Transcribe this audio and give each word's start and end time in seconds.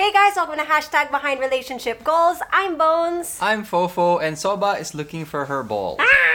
Hey 0.00 0.12
guys, 0.12 0.32
welcome 0.34 0.56
to 0.56 0.64
hashtag 0.64 1.10
Behind 1.10 1.38
Relationship 1.40 2.02
Goals. 2.02 2.38
I'm 2.50 2.78
Bones. 2.78 3.36
I'm 3.38 3.66
Fofo, 3.66 4.18
and 4.22 4.38
Soba 4.38 4.80
is 4.80 4.94
looking 4.94 5.26
for 5.26 5.44
her 5.44 5.62
ball. 5.62 5.96
Ah! 6.00 6.29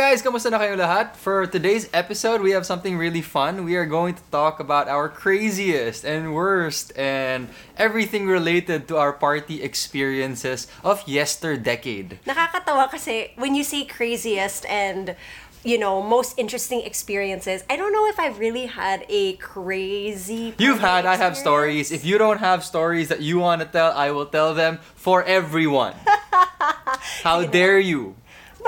Guys, 0.00 0.24
kamusta 0.24 0.48
na 0.48 0.56
kayo 0.56 0.80
lahat? 0.80 1.12
For 1.12 1.44
today's 1.44 1.84
episode, 1.92 2.40
we 2.40 2.56
have 2.56 2.64
something 2.64 2.96
really 2.96 3.20
fun. 3.20 3.68
We 3.68 3.76
are 3.76 3.84
going 3.84 4.16
to 4.16 4.24
talk 4.32 4.56
about 4.56 4.88
our 4.88 5.12
craziest 5.12 6.08
and 6.08 6.32
worst 6.32 6.96
and 6.96 7.52
everything 7.76 8.24
related 8.24 8.88
to 8.88 8.96
our 8.96 9.12
party 9.12 9.60
experiences 9.60 10.72
of 10.80 11.04
yesterdecade. 11.04 12.16
Nakakatawa 12.24 12.88
kasi 12.88 13.36
when 13.36 13.52
you 13.52 13.60
say 13.60 13.84
craziest 13.84 14.64
and 14.72 15.20
you 15.60 15.76
know, 15.76 16.00
most 16.00 16.40
interesting 16.40 16.80
experiences. 16.88 17.60
I 17.68 17.76
don't 17.76 17.92
know 17.92 18.08
if 18.08 18.16
I've 18.16 18.40
really 18.40 18.64
had 18.64 19.04
a 19.12 19.36
crazy. 19.36 20.56
You've 20.56 20.80
had, 20.80 21.04
I 21.04 21.20
have 21.20 21.36
stories. 21.36 21.92
If 21.92 22.00
you 22.00 22.16
don't 22.16 22.40
have 22.40 22.64
stories 22.64 23.12
that 23.12 23.20
you 23.20 23.38
want 23.44 23.60
to 23.60 23.68
tell, 23.68 23.92
I 23.92 24.10
will 24.10 24.24
tell 24.24 24.54
them 24.56 24.80
for 24.96 25.20
everyone. 25.20 25.92
How 27.20 27.44
dare 27.44 27.78
you? 27.78 28.16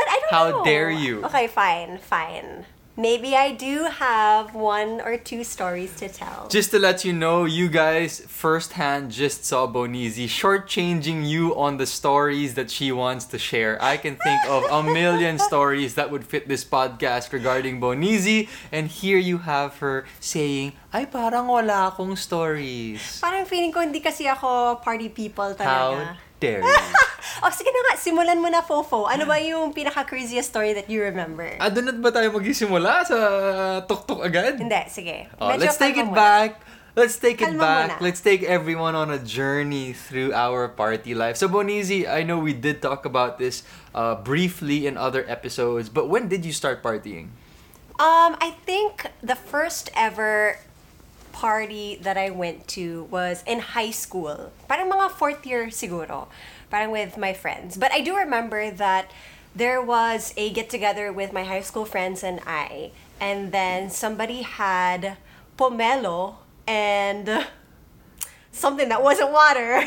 But 0.02 0.10
I 0.10 0.18
don't 0.18 0.34
How 0.34 0.50
know. 0.50 0.64
dare 0.66 0.90
you. 0.90 1.22
Okay, 1.30 1.46
fine, 1.46 1.98
fine. 2.02 2.66
Maybe 2.92 3.32
I 3.32 3.56
do 3.56 3.88
have 3.88 4.52
one 4.52 5.00
or 5.00 5.16
two 5.16 5.44
stories 5.48 5.96
to 5.96 6.12
tell. 6.12 6.48
Just 6.52 6.72
to 6.72 6.78
let 6.78 7.06
you 7.08 7.14
know, 7.14 7.46
you 7.48 7.72
guys 7.72 8.20
firsthand 8.28 9.08
just 9.08 9.46
saw 9.48 9.64
Bonizi 9.64 10.28
shortchanging 10.28 11.24
you 11.24 11.56
on 11.56 11.78
the 11.78 11.86
stories 11.88 12.52
that 12.52 12.68
she 12.68 12.92
wants 12.92 13.24
to 13.32 13.38
share. 13.38 13.80
I 13.80 13.96
can 13.96 14.20
think 14.20 14.44
of 14.44 14.68
a 14.68 14.82
million 14.82 15.38
stories 15.48 15.94
that 15.94 16.10
would 16.10 16.26
fit 16.28 16.48
this 16.52 16.68
podcast 16.68 17.32
regarding 17.32 17.80
Bonizi, 17.80 18.52
and 18.68 18.88
here 18.92 19.16
you 19.16 19.38
have 19.48 19.78
her 19.80 20.04
saying, 20.20 20.76
ay 20.92 21.06
parang 21.08 21.48
wala 21.48 21.96
akong 21.96 22.12
stories. 22.12 23.24
Parang 23.24 23.48
feeling 23.48 23.72
ko 23.72 23.80
hindi 23.80 24.04
kasi 24.04 24.28
ako 24.28 24.84
party 24.84 25.08
people 25.08 25.56
talaga. 25.56 26.12
How 26.12 26.16
dare 26.36 26.60
you? 26.60 26.76
oh, 27.42 27.50
sige 27.54 27.70
na 27.70 27.80
nga, 27.86 27.92
simulan 27.98 28.38
mo 28.42 28.48
na, 28.50 28.62
Fofo. 28.62 29.06
Ano 29.06 29.24
ba 29.26 29.38
yung 29.38 29.70
pinaka-craziest 29.72 30.50
story 30.50 30.74
that 30.74 30.90
you 30.90 31.02
remember? 31.02 31.46
Ah, 31.62 31.70
doon 31.70 31.90
na 31.90 31.92
ba 31.94 32.10
tayo 32.10 32.30
magsisimula 32.34 33.06
sa 33.06 33.18
tuktok 33.86 34.26
agad? 34.26 34.58
Hindi, 34.58 34.82
sige. 34.90 35.30
Oh, 35.38 35.50
Medyo 35.54 35.66
let's 35.66 35.78
take 35.78 35.98
it 35.98 36.08
muna. 36.08 36.18
back. 36.18 36.50
Let's 36.92 37.16
take 37.16 37.40
it 37.40 37.48
Kalma 37.48 37.64
back. 37.64 37.90
muna. 37.96 38.04
Let's 38.04 38.20
take 38.20 38.44
everyone 38.44 38.92
on 38.92 39.08
a 39.08 39.16
journey 39.16 39.96
through 39.96 40.36
our 40.36 40.68
party 40.68 41.16
life. 41.16 41.40
So 41.40 41.48
Bonizi, 41.48 42.04
I 42.04 42.22
know 42.22 42.36
we 42.36 42.52
did 42.52 42.82
talk 42.84 43.08
about 43.08 43.40
this 43.40 43.64
uh, 43.96 44.14
briefly 44.20 44.84
in 44.84 45.00
other 45.00 45.24
episodes, 45.24 45.88
but 45.88 46.12
when 46.12 46.28
did 46.28 46.44
you 46.44 46.52
start 46.52 46.84
partying? 46.84 47.32
Um, 47.96 48.36
I 48.44 48.52
think 48.66 49.08
the 49.22 49.36
first 49.36 49.88
ever 49.96 50.58
party 51.32 51.98
that 52.02 52.20
I 52.20 52.28
went 52.28 52.68
to 52.76 53.08
was 53.10 53.42
in 53.46 53.72
high 53.72 53.90
school. 53.90 54.52
Parang 54.68 54.92
mga 54.92 55.16
fourth 55.16 55.46
year 55.48 55.72
siguro. 55.72 56.28
Parang 56.72 56.88
with 56.88 57.20
my 57.20 57.36
friends. 57.36 57.76
But 57.76 57.92
I 57.92 58.00
do 58.00 58.16
remember 58.16 58.70
that 58.70 59.12
there 59.54 59.84
was 59.84 60.32
a 60.38 60.48
get 60.48 60.70
together 60.72 61.12
with 61.12 61.30
my 61.30 61.44
high 61.44 61.60
school 61.60 61.84
friends 61.84 62.24
and 62.24 62.40
I. 62.46 62.92
And 63.20 63.52
then 63.52 63.90
somebody 63.90 64.40
had 64.40 65.18
pomelo 65.58 66.36
and 66.66 67.28
something 68.52 68.88
that 68.88 69.02
wasn't 69.04 69.32
water. 69.36 69.84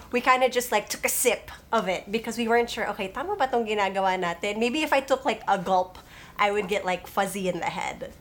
we 0.12 0.22
kind 0.22 0.42
of 0.42 0.50
just 0.50 0.72
like 0.72 0.88
took 0.88 1.04
a 1.04 1.12
sip 1.12 1.50
of 1.70 1.86
it 1.86 2.10
because 2.10 2.38
we 2.38 2.48
weren't 2.48 2.70
sure, 2.70 2.88
okay, 2.88 3.08
tama 3.08 3.36
ba 3.36 3.44
tong 3.44 3.68
ginagawa 3.68 4.16
natin? 4.16 4.56
Maybe 4.56 4.80
if 4.80 4.96
I 4.96 5.00
took 5.04 5.28
like 5.28 5.42
a 5.46 5.58
gulp, 5.58 5.98
I 6.38 6.50
would 6.50 6.66
get 6.66 6.88
like 6.88 7.06
fuzzy 7.06 7.52
in 7.52 7.60
the 7.60 7.68
head. 7.68 8.16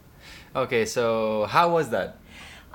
Okay, 0.53 0.83
so 0.83 1.47
how 1.47 1.71
was 1.71 1.95
that? 1.95 2.19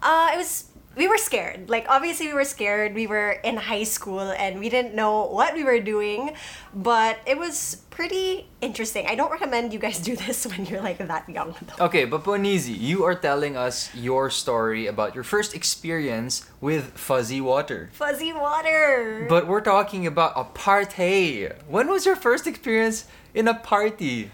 Uh, 0.00 0.32
it 0.32 0.38
was 0.40 0.72
we 0.96 1.06
were 1.06 1.18
scared. 1.18 1.68
Like 1.68 1.86
obviously 1.88 2.28
we 2.28 2.34
were 2.34 2.44
scared. 2.44 2.94
We 2.94 3.06
were 3.06 3.32
in 3.44 3.56
high 3.56 3.84
school 3.84 4.20
and 4.32 4.58
we 4.58 4.68
didn't 4.68 4.94
know 4.94 5.26
what 5.26 5.54
we 5.54 5.62
were 5.62 5.78
doing, 5.78 6.34
but 6.74 7.20
it 7.26 7.38
was 7.38 7.82
pretty 7.90 8.48
interesting. 8.60 9.06
I 9.06 9.14
don't 9.14 9.30
recommend 9.30 9.72
you 9.72 9.78
guys 9.78 9.98
do 10.10 10.16
this 10.16 10.46
when 10.46 10.64
you're 10.64 10.80
like 10.80 10.98
that 10.98 11.28
young 11.28 11.54
though. 11.60 11.84
Okay, 11.86 12.06
but 12.06 12.24
Bonizi, 12.24 12.76
you 12.78 13.04
are 13.04 13.14
telling 13.14 13.56
us 13.56 13.94
your 13.94 14.30
story 14.30 14.86
about 14.86 15.14
your 15.14 15.24
first 15.24 15.54
experience 15.54 16.48
with 16.60 16.96
fuzzy 16.96 17.40
water. 17.40 17.90
Fuzzy 17.92 18.32
water. 18.32 19.26
But 19.28 19.46
we're 19.46 19.60
talking 19.60 20.06
about 20.06 20.32
a 20.34 20.44
party. 20.44 21.48
When 21.68 21.88
was 21.88 22.06
your 22.06 22.16
first 22.16 22.46
experience 22.46 23.04
in 23.34 23.46
a 23.48 23.54
party? 23.54 24.30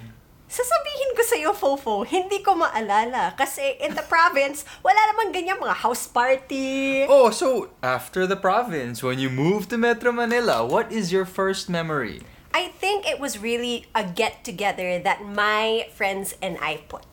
Sasabihin 0.52 1.16
ko 1.16 1.22
sa'yo, 1.24 1.50
Fofo, 1.56 2.04
hindi 2.04 2.44
ko 2.44 2.52
maalala. 2.52 3.32
Kasi 3.40 3.80
in 3.80 3.96
the 3.96 4.04
province, 4.04 4.68
wala 4.84 5.00
namang 5.08 5.32
ganyan 5.32 5.56
mga 5.56 5.80
house 5.80 6.04
party. 6.04 7.08
Oh, 7.08 7.32
so 7.32 7.72
after 7.80 8.28
the 8.28 8.36
province, 8.36 9.00
when 9.00 9.16
you 9.16 9.32
moved 9.32 9.72
to 9.72 9.80
Metro 9.80 10.12
Manila, 10.12 10.60
what 10.60 10.92
is 10.92 11.08
your 11.08 11.24
first 11.24 11.72
memory? 11.72 12.20
I 12.52 12.68
think 12.68 13.08
it 13.08 13.16
was 13.16 13.40
really 13.40 13.88
a 13.96 14.04
get 14.04 14.44
together 14.44 15.00
that 15.00 15.24
my 15.24 15.88
friends 15.96 16.36
and 16.44 16.60
I 16.60 16.84
put. 16.84 17.08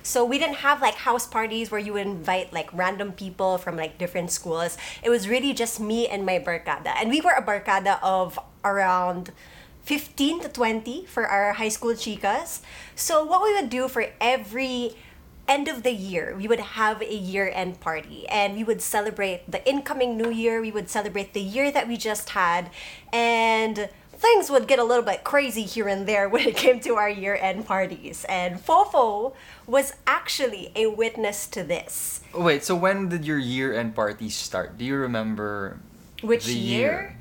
So 0.00 0.24
we 0.24 0.40
didn't 0.40 0.64
have 0.64 0.80
like 0.80 1.04
house 1.04 1.28
parties 1.28 1.68
where 1.68 1.76
you 1.76 1.92
would 1.92 2.08
invite 2.08 2.56
like 2.56 2.72
random 2.72 3.12
people 3.12 3.60
from 3.60 3.76
like 3.76 4.00
different 4.00 4.32
schools. 4.32 4.80
It 5.04 5.12
was 5.12 5.28
really 5.28 5.52
just 5.52 5.76
me 5.76 6.08
and 6.08 6.24
my 6.24 6.40
barkada. 6.40 6.96
And 6.96 7.12
we 7.12 7.20
were 7.20 7.36
a 7.36 7.44
barkada 7.44 8.00
of 8.00 8.40
around 8.64 9.36
15 9.88 10.40
to 10.40 10.48
20 10.50 11.06
for 11.06 11.26
our 11.26 11.54
high 11.54 11.70
school 11.70 11.94
chicas. 11.94 12.60
So 12.94 13.24
what 13.24 13.42
we 13.42 13.54
would 13.54 13.70
do 13.70 13.88
for 13.88 14.04
every 14.20 14.92
end 15.48 15.66
of 15.66 15.82
the 15.82 15.92
year, 15.92 16.36
we 16.36 16.46
would 16.46 16.60
have 16.60 17.00
a 17.00 17.14
year 17.14 17.50
end 17.54 17.80
party 17.80 18.28
and 18.28 18.54
we 18.54 18.64
would 18.64 18.82
celebrate 18.82 19.50
the 19.50 19.66
incoming 19.66 20.18
new 20.18 20.28
year. 20.30 20.60
We 20.60 20.70
would 20.70 20.90
celebrate 20.90 21.32
the 21.32 21.40
year 21.40 21.72
that 21.72 21.88
we 21.88 21.96
just 21.96 22.28
had. 22.36 22.68
And 23.14 23.88
things 24.12 24.50
would 24.50 24.68
get 24.68 24.78
a 24.78 24.84
little 24.84 25.02
bit 25.02 25.24
crazy 25.24 25.62
here 25.62 25.88
and 25.88 26.06
there 26.06 26.28
when 26.32 26.46
it 26.46 26.56
came 26.56 26.80
to 26.80 26.96
our 26.96 27.08
year 27.08 27.38
end 27.40 27.64
parties. 27.64 28.26
And 28.28 28.58
Fofo 28.62 29.32
was 29.66 29.94
actually 30.06 30.70
a 30.76 30.88
witness 30.88 31.46
to 31.46 31.64
this. 31.64 32.20
Wait, 32.34 32.62
so 32.62 32.76
when 32.76 33.08
did 33.08 33.24
your 33.24 33.38
year-end 33.38 33.94
party 33.94 34.28
start? 34.28 34.76
Do 34.76 34.84
you 34.84 34.96
remember 34.96 35.78
Which 36.20 36.44
the 36.44 36.52
year? 36.52 37.16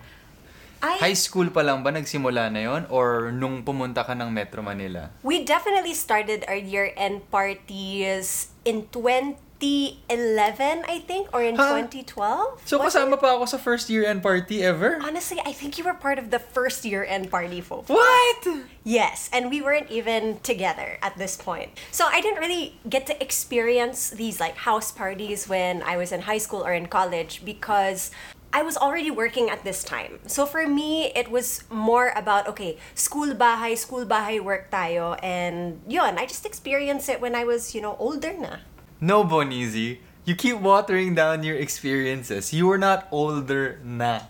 I 0.82 0.98
High 1.02 1.18
school 1.18 1.50
pa 1.50 1.66
lang 1.66 1.82
ba 1.82 1.90
nagsimula 1.90 2.54
na 2.54 2.62
yon 2.62 2.82
or 2.94 3.32
nung 3.34 3.66
pumunta 3.66 4.06
ka 4.06 4.14
ng 4.14 4.30
Metro 4.30 4.62
Manila? 4.62 5.10
We 5.26 5.42
definitely 5.44 5.94
started 5.98 6.46
our 6.46 6.58
year-end 6.58 7.30
parties 7.34 8.54
in 8.62 8.86
2011, 8.94 10.86
I 10.86 11.00
think, 11.02 11.34
or 11.34 11.42
in 11.42 11.56
Huh? 11.58 11.82
2012. 11.82 12.62
So 12.66 12.78
Was 12.78 12.94
kasama 12.94 13.18
pa 13.18 13.34
ako 13.40 13.46
sa 13.50 13.58
first 13.58 13.90
year-end 13.90 14.22
party 14.22 14.62
ever? 14.62 15.02
Honestly, 15.02 15.42
I 15.42 15.54
think 15.56 15.82
you 15.82 15.84
were 15.84 15.98
part 15.98 16.20
of 16.20 16.30
the 16.30 16.38
first 16.40 16.86
year-end 16.86 17.32
party, 17.32 17.62
folks. 17.62 17.90
What? 17.90 18.46
Yes, 18.84 19.30
and 19.34 19.50
we 19.50 19.62
weren't 19.66 19.90
even 19.90 20.38
together 20.46 21.02
at 21.02 21.18
this 21.18 21.36
point. 21.36 21.74
So 21.90 22.06
I 22.06 22.22
didn't 22.22 22.40
really 22.40 22.78
get 22.86 23.08
to 23.10 23.16
experience 23.18 24.12
these 24.14 24.40
like 24.40 24.62
house 24.68 24.92
parties 24.94 25.50
when 25.50 25.82
I 25.82 25.98
was 25.98 26.14
in 26.14 26.30
high 26.30 26.40
school 26.40 26.62
or 26.62 26.72
in 26.74 26.86
college 26.86 27.42
because 27.44 28.12
I 28.54 28.64
was 28.64 28.78
already 28.78 29.12
working 29.12 29.50
at 29.50 29.64
this 29.64 29.84
time. 29.84 30.20
So 30.28 30.46
for 30.46 30.68
me, 30.68 31.12
it 31.14 31.30
was 31.30 31.64
more 31.70 32.14
about 32.16 32.48
okay, 32.48 32.78
school 32.96 33.36
bahay, 33.36 33.78
school 33.78 34.06
bahay 34.06 34.40
work 34.40 34.72
tayo 34.72 35.20
and 35.22 35.82
yun, 35.88 36.18
I 36.18 36.26
just 36.26 36.46
experienced 36.46 37.10
it 37.10 37.22
when 37.22 37.36
I 37.36 37.44
was, 37.44 37.76
you 37.76 37.82
know, 37.82 37.96
older 38.00 38.34
na. 38.34 38.64
No, 39.00 39.24
Bonizi. 39.24 40.00
You 40.26 40.36
keep 40.36 40.60
watering 40.60 41.16
down 41.16 41.44
your 41.44 41.56
experiences. 41.56 42.52
You 42.52 42.68
were 42.68 42.78
not 42.78 43.08
older 43.12 43.80
na. 43.84 44.28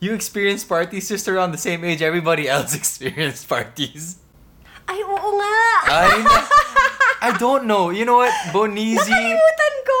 You 0.00 0.12
experienced 0.12 0.68
parties 0.68 1.08
just 1.08 1.26
around 1.26 1.52
the 1.52 1.58
same 1.58 1.84
age 1.84 2.02
everybody 2.02 2.48
else 2.48 2.74
experienced 2.82 3.48
parties. 3.48 4.16
Ay, 4.88 5.04
oo 5.04 5.30
nga! 5.36 5.56
I, 5.84 6.16
I 7.28 7.30
don't 7.36 7.68
know. 7.68 7.92
You 7.92 8.08
know 8.08 8.24
what? 8.24 8.32
Bonizi... 8.56 8.96
Nakalimutan 8.96 9.74
ko! 9.84 10.00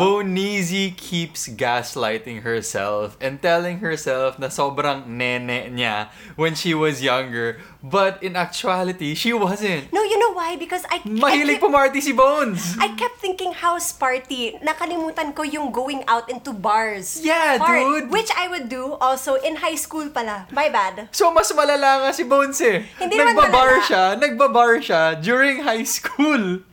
Bonizi 0.00 0.96
keeps 0.96 1.44
gaslighting 1.52 2.40
herself 2.40 3.20
and 3.20 3.36
telling 3.44 3.84
herself 3.84 4.40
na 4.40 4.48
sobrang 4.48 5.04
nene 5.04 5.68
niya 5.76 6.08
when 6.40 6.56
she 6.56 6.72
was 6.72 7.04
younger. 7.04 7.60
But 7.84 8.24
in 8.24 8.32
actuality, 8.32 9.12
she 9.12 9.36
wasn't. 9.36 9.92
no, 9.92 10.00
you 10.00 10.16
know 10.16 10.32
why? 10.32 10.56
Because 10.56 10.88
I... 10.88 11.04
I 11.04 11.08
Mahilig 11.08 11.60
keep- 11.60 11.68
pumarty 11.68 12.00
si 12.00 12.16
Bones! 12.16 12.80
I 12.80 12.88
kept 12.96 13.20
thinking 13.20 13.52
house 13.52 13.92
party. 13.92 14.56
Nakalimutan 14.64 15.36
ko 15.36 15.44
yung 15.44 15.68
going 15.68 16.00
out 16.08 16.32
into 16.32 16.56
bars. 16.56 17.20
Yeah, 17.20 17.60
part, 17.60 17.76
dude. 17.76 18.08
Which 18.08 18.32
I 18.32 18.48
would 18.48 18.72
do 18.72 18.96
also 19.04 19.36
in 19.36 19.60
high 19.60 19.76
school 19.76 20.08
pala. 20.08 20.48
My 20.48 20.72
bad. 20.72 21.12
So, 21.12 21.28
mas 21.28 21.52
malala 21.52 22.08
nga 22.08 22.10
si 22.16 22.24
Bones 22.24 22.56
eh. 22.64 22.88
Hindi 22.96 23.20
naman 23.20 23.36
nagbabar 23.36 23.76
malala. 23.76 23.84
siya, 23.84 24.02
nagbabar 24.16 24.70
siya 24.80 25.02
during 25.20 25.60
high 25.60 25.84
school. 25.84 26.64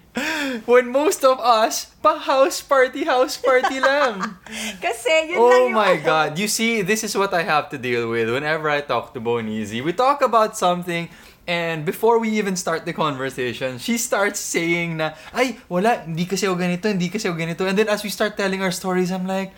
When 0.67 0.91
most 0.91 1.23
of 1.23 1.39
us, 1.39 1.87
pa 2.03 2.19
house 2.19 2.59
party, 2.59 3.07
house 3.07 3.39
party 3.39 3.79
lang. 3.79 4.35
Kasi 4.83 5.31
yun 5.31 5.39
lang 5.39 5.39
Oh 5.39 5.67
yung... 5.71 5.75
my 5.75 5.95
god. 6.03 6.35
You 6.35 6.51
see, 6.51 6.83
this 6.83 7.07
is 7.07 7.15
what 7.15 7.31
I 7.31 7.47
have 7.47 7.71
to 7.71 7.77
deal 7.79 8.11
with 8.11 8.27
whenever 8.27 8.67
I 8.67 8.83
talk 8.83 9.15
to 9.15 9.23
Bonizi. 9.23 9.79
We 9.79 9.95
talk 9.95 10.19
about 10.19 10.59
something 10.59 11.07
And 11.49 11.83
before 11.83 12.21
we 12.21 12.29
even 12.37 12.55
start 12.55 12.85
the 12.85 12.93
conversation, 12.93 13.81
she 13.81 13.97
starts 13.97 14.37
saying 14.37 15.01
na, 15.01 15.17
ay, 15.33 15.57
wala, 15.65 16.05
hindi 16.05 16.29
kasi 16.29 16.45
ako 16.45 16.55
ganito, 16.55 16.85
hindi 16.85 17.09
kasi 17.09 17.25
ako 17.25 17.35
ganito. 17.35 17.65
And 17.65 17.73
then 17.73 17.89
as 17.89 18.05
we 18.05 18.13
start 18.13 18.37
telling 18.37 18.61
our 18.61 18.71
stories, 18.71 19.09
I'm 19.09 19.25
like, 19.25 19.49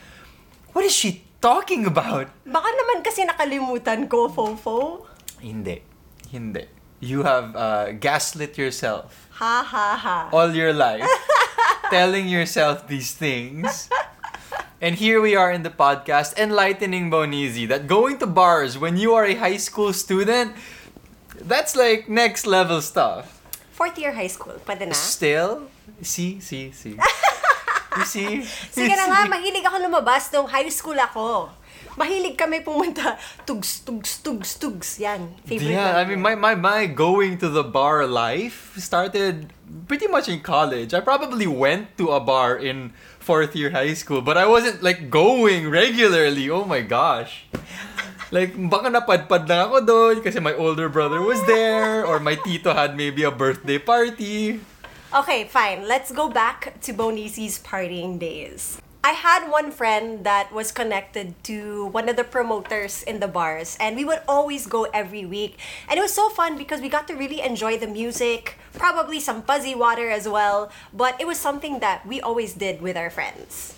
what 0.72 0.88
is 0.88 0.96
she 0.96 1.28
talking 1.44 1.84
about? 1.84 2.32
Baka 2.48 2.70
naman 2.72 3.04
kasi 3.04 3.28
nakalimutan 3.28 4.08
ko, 4.08 4.32
Fofo. 4.32 5.06
Hindi. 5.44 5.84
Hindi. 6.32 6.72
You 7.04 7.28
have 7.28 7.52
uh, 7.52 7.92
gaslit 8.00 8.56
yourself 8.56 9.23
Ha 9.40 9.66
ha 9.66 9.98
ha. 9.98 10.30
all 10.32 10.54
your 10.54 10.74
life, 10.74 11.10
telling 11.90 12.28
yourself 12.30 12.88
these 12.88 13.12
things. 13.14 13.90
And 14.80 14.96
here 14.96 15.22
we 15.22 15.36
are 15.36 15.52
in 15.52 15.64
the 15.64 15.72
podcast, 15.72 16.38
enlightening 16.38 17.10
Bonizi 17.10 17.68
that 17.70 17.88
going 17.88 18.20
to 18.20 18.28
bars 18.28 18.78
when 18.78 18.98
you 18.98 19.14
are 19.16 19.26
a 19.26 19.34
high 19.34 19.58
school 19.58 19.94
student, 19.94 20.54
that's 21.40 21.76
like 21.76 22.10
next 22.10 22.46
level 22.46 22.82
stuff. 22.82 23.42
Fourth 23.72 23.98
year 23.98 24.12
high 24.14 24.28
school, 24.28 24.60
pwede 24.68 24.88
na? 24.88 24.94
Still, 24.94 25.72
see, 26.04 26.40
see, 26.40 26.72
see. 26.72 27.00
You 27.98 28.06
see? 28.08 28.32
Sige 28.76 28.94
na 28.98 29.06
nga, 29.10 29.20
mahilig 29.30 29.66
ako 29.66 29.78
lumabas 29.84 30.30
nung 30.34 30.50
high 30.50 30.70
school 30.70 30.98
ako. 30.98 31.50
Mahilig 31.94 32.34
kami 32.34 32.66
pumunta. 32.66 33.22
Tugs, 33.46 33.86
tugs, 33.86 34.18
tugs, 34.26 34.58
tugs. 34.58 34.98
Yan. 34.98 35.30
Favorite 35.46 35.78
Yeah, 35.78 36.02
I 36.02 36.06
mean, 36.10 36.22
my, 36.26 36.34
my, 36.34 36.58
my 36.58 36.90
going 36.90 37.38
to 37.38 37.50
the 37.50 37.62
bar 37.62 38.10
life 38.10 38.74
started 38.82 39.54
pretty 39.86 40.10
much 40.10 40.26
in 40.26 40.42
college. 40.42 40.94
I 40.94 41.02
probably 41.06 41.46
went 41.46 41.94
to 42.02 42.10
a 42.10 42.20
bar 42.20 42.58
in 42.58 42.98
fourth 43.22 43.56
year 43.56 43.70
high 43.70 43.94
school, 43.94 44.22
but 44.26 44.38
I 44.38 44.50
wasn't 44.50 44.82
like 44.82 45.14
going 45.14 45.70
regularly. 45.70 46.50
Oh 46.50 46.66
my 46.66 46.82
gosh. 46.82 47.46
Like, 48.34 48.58
baka 48.58 48.90
napadpad 48.90 49.46
lang 49.46 49.70
ako 49.70 49.86
doon 49.86 50.16
kasi 50.26 50.42
my 50.42 50.58
older 50.58 50.90
brother 50.90 51.22
was 51.22 51.38
there 51.46 52.02
or 52.02 52.18
my 52.18 52.34
tito 52.34 52.74
had 52.74 52.98
maybe 52.98 53.22
a 53.22 53.30
birthday 53.30 53.78
party. 53.78 54.58
Okay, 55.14 55.46
fine. 55.46 55.88
Let's 55.88 56.12
go 56.12 56.28
back 56.28 56.82
to 56.82 56.92
Bonizi's 56.92 57.62
partying 57.62 58.18
days. 58.18 58.82
I 59.04 59.12
had 59.12 59.46
one 59.46 59.70
friend 59.70 60.26
that 60.26 60.52
was 60.52 60.72
connected 60.72 61.38
to 61.44 61.86
one 61.94 62.10
of 62.10 62.16
the 62.16 62.24
promoters 62.24 63.04
in 63.04 63.20
the 63.20 63.28
bars, 63.28 63.78
and 63.80 63.96
we 63.96 64.06
would 64.06 64.22
always 64.28 64.66
go 64.66 64.90
every 64.90 65.24
week. 65.24 65.60
And 65.88 66.00
it 66.00 66.02
was 66.02 66.16
so 66.18 66.30
fun 66.30 66.58
because 66.58 66.82
we 66.82 66.90
got 66.90 67.08
to 67.10 67.14
really 67.14 67.42
enjoy 67.42 67.78
the 67.78 67.86
music, 67.86 68.58
probably 68.74 69.20
some 69.20 69.44
fuzzy 69.44 69.76
water 69.76 70.10
as 70.10 70.28
well, 70.28 70.72
but 70.92 71.22
it 71.22 71.28
was 71.28 71.38
something 71.38 71.78
that 71.78 72.08
we 72.08 72.20
always 72.20 72.56
did 72.56 72.82
with 72.82 72.98
our 72.98 73.12
friends. 73.12 73.76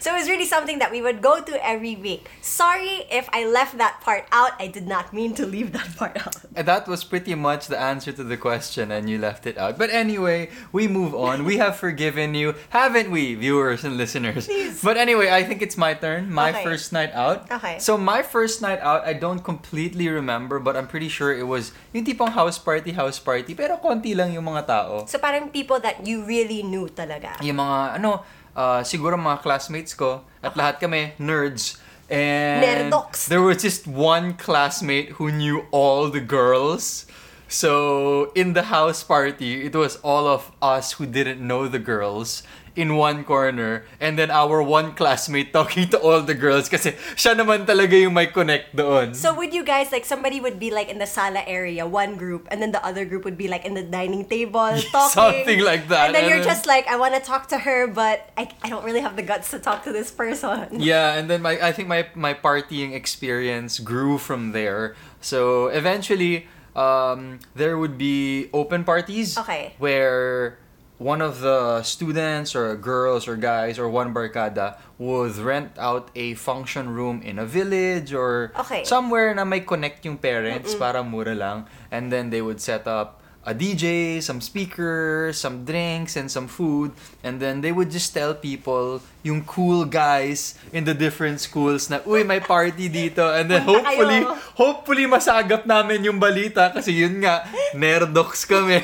So 0.00 0.14
it 0.14 0.18
was 0.18 0.28
really 0.28 0.46
something 0.46 0.78
that 0.78 0.90
we 0.90 1.00
would 1.02 1.20
go 1.22 1.40
to 1.40 1.54
every 1.64 1.96
week. 1.96 2.28
Sorry 2.40 3.04
if 3.10 3.28
I 3.32 3.44
left 3.46 3.78
that 3.78 4.00
part 4.00 4.26
out. 4.32 4.52
I 4.58 4.66
did 4.68 4.86
not 4.86 5.12
mean 5.12 5.34
to 5.34 5.44
leave 5.46 5.72
that 5.72 5.96
part 5.96 6.16
out. 6.26 6.36
And 6.54 6.66
that 6.66 6.88
was 6.88 7.04
pretty 7.04 7.34
much 7.34 7.66
the 7.68 7.78
answer 7.78 8.12
to 8.12 8.24
the 8.24 8.36
question, 8.36 8.90
and 8.90 9.08
you 9.10 9.18
left 9.18 9.46
it 9.46 9.58
out. 9.58 9.76
But 9.78 9.90
anyway, 9.90 10.48
we 10.72 10.88
move 10.88 11.14
on. 11.14 11.44
We 11.44 11.58
have 11.58 11.76
forgiven 11.76 12.34
you, 12.34 12.54
haven't 12.70 13.10
we, 13.10 13.34
viewers 13.34 13.84
and 13.84 13.96
listeners? 13.96 14.46
Please. 14.46 14.80
But 14.82 14.96
anyway, 14.96 15.30
I 15.30 15.44
think 15.44 15.60
it's 15.60 15.76
my 15.76 15.94
turn. 15.94 16.32
My 16.32 16.50
Okay. 16.56 16.64
first 16.64 16.92
night 16.92 17.12
out. 17.12 17.50
Okay. 17.50 17.76
So 17.78 17.98
my 17.98 18.22
first 18.22 18.62
night 18.62 18.80
out, 18.80 19.04
I 19.04 19.12
don't 19.12 19.42
completely 19.44 20.08
remember, 20.08 20.58
but 20.58 20.76
I'm 20.76 20.86
pretty 20.88 21.08
sure 21.08 21.34
it 21.34 21.44
was 21.46 21.72
yung 21.92 22.04
tipong 22.06 22.32
house 22.32 22.56
party, 22.56 22.92
house 22.92 23.18
party. 23.18 23.52
Pero 23.54 23.76
konti 23.76 24.16
lang 24.16 24.32
yung 24.32 24.46
mga 24.48 24.66
tao. 24.66 25.04
So 25.04 25.18
parang 25.18 25.50
people 25.52 25.80
that 25.84 26.06
you 26.06 26.24
really 26.24 26.62
knew 26.62 26.88
talaga. 26.88 27.36
Yung 27.44 27.60
mga, 27.60 28.00
ano, 28.00 28.24
uh, 28.56 28.80
siguro 28.80 29.20
mga 29.20 29.44
classmates 29.44 29.92
ko, 29.92 30.24
at 30.42 30.56
lahat 30.56 30.80
kami, 30.80 31.12
nerds. 31.20 31.78
And 32.08 32.90
Nerdox. 32.90 33.26
there 33.26 33.42
was 33.42 33.62
just 33.62 33.86
one 33.86 34.34
classmate 34.34 35.18
who 35.20 35.30
knew 35.30 35.66
all 35.70 36.08
the 36.08 36.22
girls. 36.22 37.04
So 37.48 38.32
in 38.34 38.54
the 38.54 38.70
house 38.70 39.02
party, 39.02 39.66
it 39.66 39.74
was 39.74 39.96
all 40.02 40.26
of 40.26 40.50
us 40.62 40.98
who 40.98 41.06
didn't 41.06 41.42
know 41.42 41.68
the 41.68 41.78
girls 41.78 42.42
in 42.76 42.94
one 42.94 43.24
corner 43.24 43.82
and 43.98 44.16
then 44.20 44.30
our 44.30 44.62
one 44.62 44.92
classmate 44.94 45.52
talking 45.52 45.88
to 45.88 45.98
all 45.98 46.20
the 46.20 46.36
girls 46.36 46.68
kasi 46.68 46.92
siya 47.16 47.32
naman 47.34 47.64
talaga 47.64 47.96
yung 47.98 48.12
may 48.14 48.28
connect 48.28 48.76
doon. 48.76 49.16
So 49.16 49.32
would 49.34 49.52
you 49.56 49.64
guys 49.64 49.90
like 49.90 50.04
somebody 50.04 50.38
would 50.40 50.60
be 50.60 50.70
like 50.70 50.88
in 50.92 51.00
the 51.00 51.08
sala 51.08 51.42
area, 51.48 51.88
one 51.88 52.16
group, 52.20 52.46
and 52.52 52.60
then 52.60 52.70
the 52.70 52.84
other 52.84 53.04
group 53.08 53.24
would 53.24 53.40
be 53.40 53.48
like 53.48 53.64
in 53.64 53.72
the 53.74 53.82
dining 53.82 54.28
table 54.28 54.76
talking, 54.92 55.10
Something 55.10 55.60
like 55.64 55.88
that. 55.88 56.12
and 56.12 56.14
then 56.14 56.24
And 56.24 56.30
you're 56.30 56.44
then- 56.44 56.52
just 56.52 56.66
like, 56.68 56.86
I 56.86 56.96
want 56.96 57.16
to 57.16 57.20
talk 57.24 57.48
to 57.56 57.58
her, 57.58 57.88
but 57.88 58.28
I, 58.36 58.48
I 58.62 58.68
don't 58.68 58.84
really 58.84 59.00
have 59.00 59.16
the 59.16 59.24
guts 59.24 59.50
to 59.50 59.58
talk 59.58 59.82
to 59.84 59.92
this 59.92 60.12
person. 60.12 60.68
Yeah, 60.86 61.16
and 61.16 61.26
then 61.28 61.40
my 61.42 61.56
I 61.58 61.72
think 61.72 61.88
my 61.88 62.06
my 62.14 62.34
partying 62.36 62.92
experience 62.94 63.80
grew 63.80 64.18
from 64.20 64.52
there. 64.52 64.94
So 65.24 65.66
eventually, 65.72 66.46
um, 66.76 67.40
there 67.56 67.78
would 67.80 67.96
be 67.98 68.46
open 68.52 68.84
parties. 68.84 69.34
Okay. 69.38 69.74
Where 69.78 70.58
one 70.96 71.20
of 71.20 71.40
the 71.44 71.82
students 71.84 72.56
or 72.56 72.72
girls 72.76 73.28
or 73.28 73.36
guys 73.36 73.78
or 73.78 73.84
one 73.88 74.14
barkada 74.16 74.80
would 74.96 75.36
rent 75.36 75.76
out 75.76 76.08
a 76.16 76.32
function 76.34 76.88
room 76.88 77.20
in 77.20 77.38
a 77.38 77.44
village 77.44 78.16
or 78.16 78.52
Okay. 78.56 78.80
somewhere 78.84 79.34
na 79.36 79.44
may 79.44 79.60
connect 79.60 80.04
yung 80.08 80.16
parents 80.16 80.72
para 80.74 81.04
mura 81.04 81.36
lang 81.36 81.68
and 81.92 82.08
then 82.08 82.30
they 82.32 82.40
would 82.40 82.60
set 82.60 82.88
up 82.88 83.20
a 83.46 83.54
DJ, 83.54 84.18
some 84.18 84.42
speakers, 84.42 85.38
some 85.38 85.62
drinks, 85.62 86.18
and 86.18 86.26
some 86.26 86.50
food. 86.50 86.90
And 87.22 87.38
then 87.38 87.62
they 87.62 87.70
would 87.70 87.94
just 87.94 88.10
tell 88.10 88.34
people, 88.34 88.98
yung 89.22 89.46
cool 89.46 89.86
guys 89.86 90.58
in 90.74 90.82
the 90.82 90.98
different 90.98 91.38
schools 91.38 91.86
na, 91.86 92.02
uy, 92.02 92.26
may 92.26 92.42
party 92.42 92.90
dito. 92.90 93.22
And 93.30 93.46
then 93.46 93.62
hopefully, 93.70 94.26
hopefully 94.58 95.06
masagap 95.06 95.62
namin 95.62 96.02
yung 96.02 96.18
balita 96.18 96.74
kasi 96.74 96.90
yun 97.06 97.22
nga, 97.22 97.46
nerdox 97.70 98.50
kami. 98.50 98.82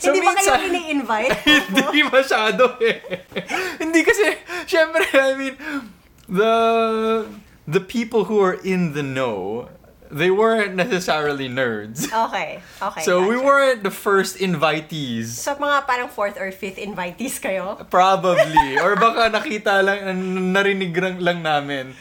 So 0.00 0.16
Hindi 0.16 0.24
ba 0.24 0.32
kayo 0.32 0.48
minsan- 0.48 0.64
ini-invite? 0.72 1.36
hindi 1.76 2.00
masyado 2.08 2.64
eh. 2.80 3.04
hindi 3.76 4.00
kasi, 4.00 4.32
syempre, 4.64 5.04
I 5.12 5.36
mean, 5.36 5.54
the 6.24 6.54
the 7.68 7.84
people 7.84 8.24
who 8.32 8.40
are 8.40 8.56
in 8.64 8.96
the 8.96 9.04
know, 9.04 9.68
they 10.08 10.32
weren't 10.32 10.72
necessarily 10.74 11.52
nerds. 11.52 12.08
okay, 12.08 12.64
okay. 12.80 13.02
so 13.04 13.20
we 13.22 13.36
gotcha. 13.36 13.44
weren't 13.46 13.80
the 13.84 13.92
first 13.92 14.40
invitees. 14.40 15.36
So 15.36 15.54
mga 15.60 15.84
parang 15.84 16.08
fourth 16.08 16.40
or 16.40 16.48
fifth 16.50 16.80
invitees 16.80 17.36
kayo? 17.36 17.78
Probably. 17.92 18.74
or 18.82 18.96
baka 18.96 19.28
nakita 19.28 19.84
lang, 19.84 20.16
narinig 20.50 20.96
lang, 20.96 21.20
lang 21.20 21.38
namin. 21.44 21.92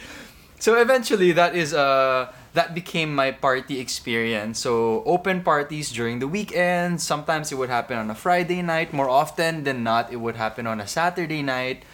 So 0.55 0.79
eventually, 0.79 1.35
that 1.35 1.51
is 1.51 1.75
uh 1.75 2.31
that 2.59 2.75
became 2.75 3.15
my 3.15 3.31
party 3.31 3.79
experience. 3.79 4.59
So 4.59 4.99
open 5.07 5.47
parties 5.47 5.95
during 5.95 6.19
the 6.19 6.27
weekend. 6.27 6.99
Sometimes 6.99 7.53
it 7.53 7.55
would 7.55 7.71
happen 7.71 7.95
on 7.95 8.11
a 8.11 8.17
Friday 8.25 8.59
night. 8.59 8.91
More 8.91 9.07
often 9.07 9.63
than 9.63 9.79
not, 9.79 10.11
it 10.11 10.19
would 10.19 10.35
happen 10.35 10.67
on 10.67 10.83
a 10.83 10.87
Saturday 10.87 11.39
night. 11.39 11.87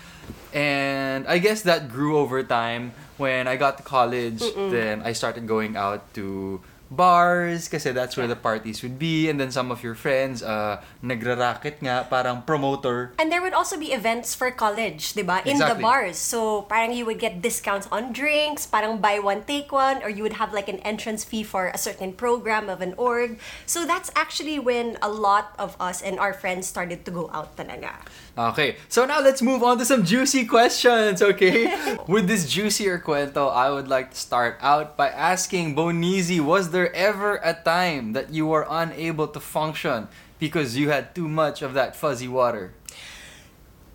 And 0.58 1.30
I 1.30 1.38
guess 1.38 1.62
that 1.70 1.86
grew 1.86 2.18
over 2.18 2.42
time. 2.42 2.98
When 3.22 3.46
I 3.48 3.62
got 3.62 3.78
to 3.78 3.84
college, 3.86 4.42
then 4.58 5.06
I 5.06 5.14
started 5.14 5.46
going 5.46 5.78
out 5.78 6.02
to 6.18 6.60
bars 6.90 7.68
kasi 7.68 7.92
that's 7.92 8.16
where 8.16 8.28
the 8.28 8.36
parties 8.38 8.84
would 8.84 9.00
be 9.00 9.30
and 9.30 9.40
then 9.40 9.50
some 9.52 9.72
of 9.72 9.82
your 9.82 9.96
friends 9.96 10.44
uh 10.44 10.78
nagraracket 11.04 11.82
nga 11.82 12.06
parang 12.10 12.42
promoter 12.46 13.12
And 13.18 13.32
there 13.32 13.42
would 13.42 13.54
also 13.54 13.78
be 13.78 13.92
events 13.94 14.36
for 14.36 14.52
college, 14.52 15.14
di 15.14 15.24
ba? 15.24 15.42
In 15.46 15.58
the 15.58 15.76
bars. 15.76 16.18
So, 16.18 16.64
parang 16.64 16.92
you 16.92 17.06
would 17.06 17.20
get 17.20 17.42
discounts 17.42 17.88
on 17.92 18.14
drinks, 18.14 18.66
parang 18.66 19.00
buy 19.00 19.20
one, 19.20 19.44
take 19.44 19.72
one, 19.72 20.04
or 20.04 20.10
you 20.10 20.24
would 20.24 20.38
have 20.38 20.54
like 20.54 20.68
an 20.68 20.80
entrance 20.86 21.24
fee 21.24 21.44
for 21.44 21.68
a 21.74 21.78
certain 21.78 22.14
program 22.14 22.70
of 22.70 22.82
an 22.82 22.94
org. 22.98 23.40
So, 23.66 23.86
that's 23.86 24.12
actually 24.16 24.60
when 24.60 24.98
a 25.02 25.10
lot 25.10 25.54
of 25.58 25.76
us 25.80 26.02
and 26.02 26.20
our 26.20 26.34
friends 26.34 26.68
started 26.68 27.06
to 27.06 27.12
go 27.12 27.30
out 27.34 27.56
talaga. 27.58 28.04
Okay, 28.36 28.76
so 28.92 29.06
now 29.08 29.24
let's 29.24 29.42
move 29.42 29.64
on 29.64 29.80
to 29.80 29.86
some 29.88 30.04
juicy 30.04 30.44
questions, 30.44 31.22
okay? 31.22 31.72
With 32.08 32.28
this 32.28 32.52
juicier 32.52 33.00
cuento, 33.00 33.48
I 33.48 33.72
would 33.72 33.88
like 33.88 34.12
to 34.12 34.20
start 34.20 34.60
out 34.60 34.98
by 35.00 35.08
asking 35.08 35.76
Bonizi, 35.76 36.44
was 36.44 36.75
there 36.76 36.94
ever 36.94 37.40
a 37.40 37.56
time 37.56 38.12
that 38.12 38.36
you 38.36 38.46
were 38.46 38.68
unable 38.68 39.32
to 39.32 39.40
function 39.40 40.12
because 40.40 40.76
you 40.76 40.92
had 40.92 41.16
too 41.16 41.32
much 41.32 41.62
of 41.62 41.74
that 41.74 41.96
fuzzy 41.96 42.28
water? 42.28 42.74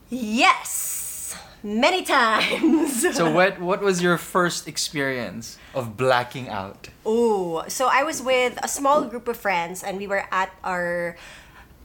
Yes! 0.08 1.36
Many 1.62 2.02
times! 2.02 3.04
So 3.12 3.28
what 3.28 3.60
what 3.60 3.84
was 3.84 4.00
your 4.00 4.16
first 4.16 4.64
experience 4.64 5.60
of 5.76 6.00
blacking 6.00 6.48
out? 6.48 6.88
Oh, 7.04 7.68
so 7.68 7.92
I 7.92 8.00
was 8.00 8.24
with 8.24 8.56
a 8.64 8.68
small 8.68 9.04
group 9.04 9.28
of 9.28 9.36
friends 9.36 9.84
and 9.84 10.00
we 10.00 10.08
were 10.08 10.24
at 10.32 10.48
our 10.64 11.20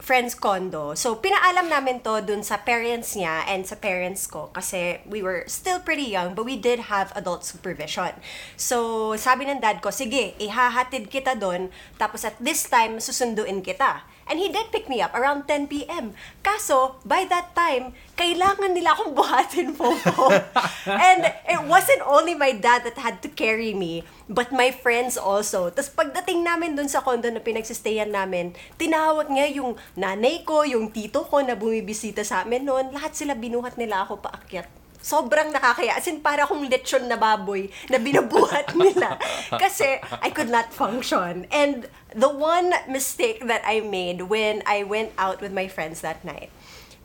friend's 0.06 0.38
condo. 0.38 0.94
So, 0.94 1.18
pinaalam 1.18 1.66
namin 1.66 1.98
to 2.06 2.22
dun 2.22 2.46
sa 2.46 2.62
parents 2.62 3.18
niya 3.18 3.42
and 3.50 3.66
sa 3.66 3.74
parents 3.74 4.30
ko 4.30 4.54
kasi 4.54 5.02
we 5.02 5.18
were 5.18 5.42
still 5.50 5.82
pretty 5.82 6.06
young 6.06 6.38
but 6.38 6.46
we 6.46 6.54
did 6.54 6.86
have 6.86 7.10
adult 7.18 7.42
supervision. 7.42 8.14
So, 8.54 9.18
sabi 9.18 9.50
ng 9.50 9.58
dad 9.58 9.82
ko, 9.82 9.90
sige, 9.90 10.38
ihahatid 10.38 11.10
kita 11.10 11.34
dun 11.34 11.74
tapos 11.98 12.22
at 12.22 12.38
this 12.38 12.70
time, 12.70 13.02
susunduin 13.02 13.66
kita. 13.66 14.06
And 14.26 14.42
he 14.42 14.50
did 14.50 14.74
pick 14.74 14.90
me 14.90 14.98
up 14.98 15.14
around 15.14 15.46
10 15.46 15.70
p.m. 15.70 16.10
Kaso, 16.42 16.98
by 17.06 17.30
that 17.30 17.54
time, 17.54 17.94
kailangan 18.18 18.74
nila 18.74 18.98
akong 18.98 19.14
buhatin 19.14 19.70
po 19.78 19.94
po. 20.02 20.34
And 20.90 21.30
it 21.46 21.62
wasn't 21.70 22.02
only 22.02 22.34
my 22.34 22.50
dad 22.50 22.82
that 22.82 22.98
had 22.98 23.22
to 23.22 23.30
carry 23.30 23.70
me, 23.70 24.02
but 24.26 24.50
my 24.50 24.74
friends 24.74 25.14
also. 25.14 25.70
Tapos 25.70 25.94
pagdating 25.94 26.42
namin 26.42 26.74
dun 26.74 26.90
sa 26.90 27.06
condo 27.06 27.30
na 27.30 27.38
pinagsistayan 27.38 28.10
namin, 28.10 28.50
tinawag 28.74 29.30
niya 29.30 29.62
yung 29.62 29.78
nanay 29.94 30.42
ko, 30.42 30.66
yung 30.66 30.90
tito 30.90 31.22
ko 31.22 31.38
na 31.46 31.54
bumibisita 31.54 32.26
sa 32.26 32.42
amin 32.42 32.66
noon. 32.66 32.90
Lahat 32.90 33.14
sila 33.14 33.38
binuhat 33.38 33.78
nila 33.78 34.02
ako 34.02 34.18
paakyat. 34.26 34.85
Sobrang 35.00 35.52
nakakaya. 35.52 35.96
As 35.96 36.06
in, 36.06 36.20
para 36.20 36.44
akong 36.44 36.66
lechon 36.66 37.06
na 37.06 37.16
baboy 37.16 37.68
na 37.88 37.98
binubuhat 37.98 38.74
nila. 38.78 39.20
Kasi 39.54 40.00
I 40.02 40.28
could 40.30 40.50
not 40.50 40.72
function. 40.72 41.46
And 41.52 41.88
the 42.14 42.30
one 42.30 42.74
mistake 42.88 43.46
that 43.46 43.62
I 43.64 43.80
made 43.80 44.32
when 44.32 44.62
I 44.66 44.82
went 44.82 45.12
out 45.16 45.40
with 45.40 45.52
my 45.52 45.68
friends 45.68 46.00
that 46.00 46.24
night 46.24 46.50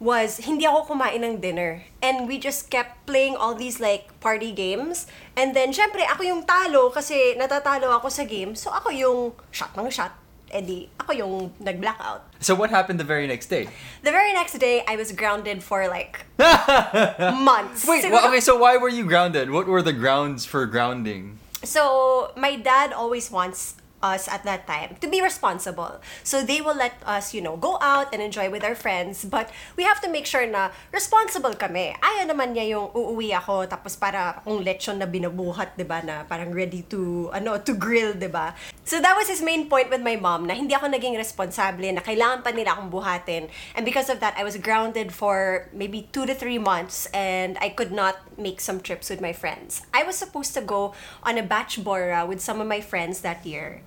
was 0.01 0.41
hindi 0.41 0.65
ako 0.65 0.97
kumain 0.97 1.21
ng 1.21 1.37
dinner. 1.37 1.85
And 2.01 2.25
we 2.25 2.41
just 2.41 2.73
kept 2.73 3.05
playing 3.05 3.37
all 3.37 3.53
these 3.53 3.77
like 3.77 4.09
party 4.17 4.49
games. 4.49 5.05
And 5.37 5.53
then, 5.53 5.69
syempre, 5.69 6.01
ako 6.09 6.25
yung 6.25 6.41
talo 6.41 6.89
kasi 6.89 7.37
natatalo 7.37 7.93
ako 8.01 8.09
sa 8.09 8.25
game. 8.25 8.57
So, 8.57 8.73
ako 8.73 8.89
yung 8.89 9.19
shot 9.53 9.77
ng 9.77 9.93
shot. 9.93 10.20
Eh 10.51 10.61
di, 10.61 10.89
ako 10.99 11.11
yung 11.15 11.53
nag-blackout. 11.59 12.27
So 12.43 12.55
what 12.55 12.69
happened 12.69 12.99
the 12.99 13.07
very 13.07 13.25
next 13.25 13.47
day? 13.47 13.67
The 14.03 14.11
very 14.11 14.33
next 14.33 14.59
day, 14.59 14.83
I 14.87 14.95
was 14.95 15.11
grounded 15.11 15.63
for 15.63 15.87
like 15.87 16.25
months. 16.37 17.87
Wait, 17.87 18.03
well, 18.11 18.27
okay, 18.27 18.41
so 18.41 18.57
why 18.57 18.75
were 18.77 18.89
you 18.89 19.05
grounded? 19.05 19.49
What 19.49 19.67
were 19.67 19.81
the 19.81 19.93
grounds 19.93 20.45
for 20.45 20.65
grounding? 20.65 21.39
So 21.63 22.33
my 22.35 22.55
dad 22.55 22.91
always 22.91 23.31
wants 23.31 23.75
us 24.03 24.27
at 24.27 24.43
that 24.43 24.67
time 24.67 24.97
to 24.99 25.07
be 25.07 25.21
responsible. 25.21 26.01
So 26.25 26.43
they 26.43 26.61
will 26.61 26.75
let 26.75 26.97
us, 27.05 27.33
you 27.33 27.41
know, 27.41 27.55
go 27.57 27.77
out 27.81 28.13
and 28.13 28.21
enjoy 28.21 28.49
with 28.49 28.65
our 28.65 28.75
friends, 28.75 29.25
but 29.25 29.49
we 29.77 29.83
have 29.85 30.01
to 30.01 30.09
make 30.09 30.25
sure 30.25 30.45
na 30.45 30.69
responsible 30.91 31.53
kami. 31.53 31.95
Ayaw 32.01 32.29
naman 32.29 32.53
niya 32.57 32.77
yung 32.77 32.91
uuwi 32.91 33.33
ako 33.37 33.69
tapos 33.69 33.95
para 33.95 34.41
akong 34.41 34.65
lechon 34.65 34.97
na 34.97 35.07
binubuhat, 35.07 35.77
'di 35.77 35.85
ba, 35.85 36.01
na 36.01 36.25
parang 36.25 36.51
ready 36.51 36.83
to 36.89 37.29
ano, 37.31 37.57
to 37.61 37.73
grill, 37.77 38.13
'di 38.13 38.29
ba? 38.29 38.53
So 38.83 38.99
that 38.99 39.15
was 39.15 39.29
his 39.29 39.39
main 39.39 39.69
point 39.69 39.93
with 39.93 40.01
my 40.01 40.17
mom 40.17 40.49
na 40.49 40.57
hindi 40.57 40.73
ako 40.73 40.89
naging 40.91 41.15
responsable 41.15 41.85
na 41.93 42.01
kailangan 42.01 42.43
pa 42.43 42.51
nila 42.51 42.75
akong 42.75 42.89
buhatin. 42.89 43.47
And 43.77 43.85
because 43.85 44.09
of 44.09 44.19
that, 44.19 44.35
I 44.35 44.43
was 44.43 44.57
grounded 44.57 45.13
for 45.13 45.69
maybe 45.71 46.09
2 46.11 46.27
to 46.27 46.35
3 46.35 46.57
months 46.57 47.07
and 47.13 47.55
I 47.61 47.69
could 47.71 47.93
not 47.93 48.17
make 48.41 48.59
some 48.59 48.81
trips 48.81 49.09
with 49.09 49.21
my 49.21 49.31
friends. 49.31 49.85
I 49.93 50.03
was 50.03 50.17
supposed 50.17 50.53
to 50.57 50.61
go 50.61 50.93
on 51.23 51.37
a 51.37 51.43
batch 51.43 51.83
bora 51.83 52.25
with 52.25 52.41
some 52.41 52.59
of 52.59 52.67
my 52.67 52.81
friends 52.81 53.21
that 53.21 53.45
year. 53.45 53.85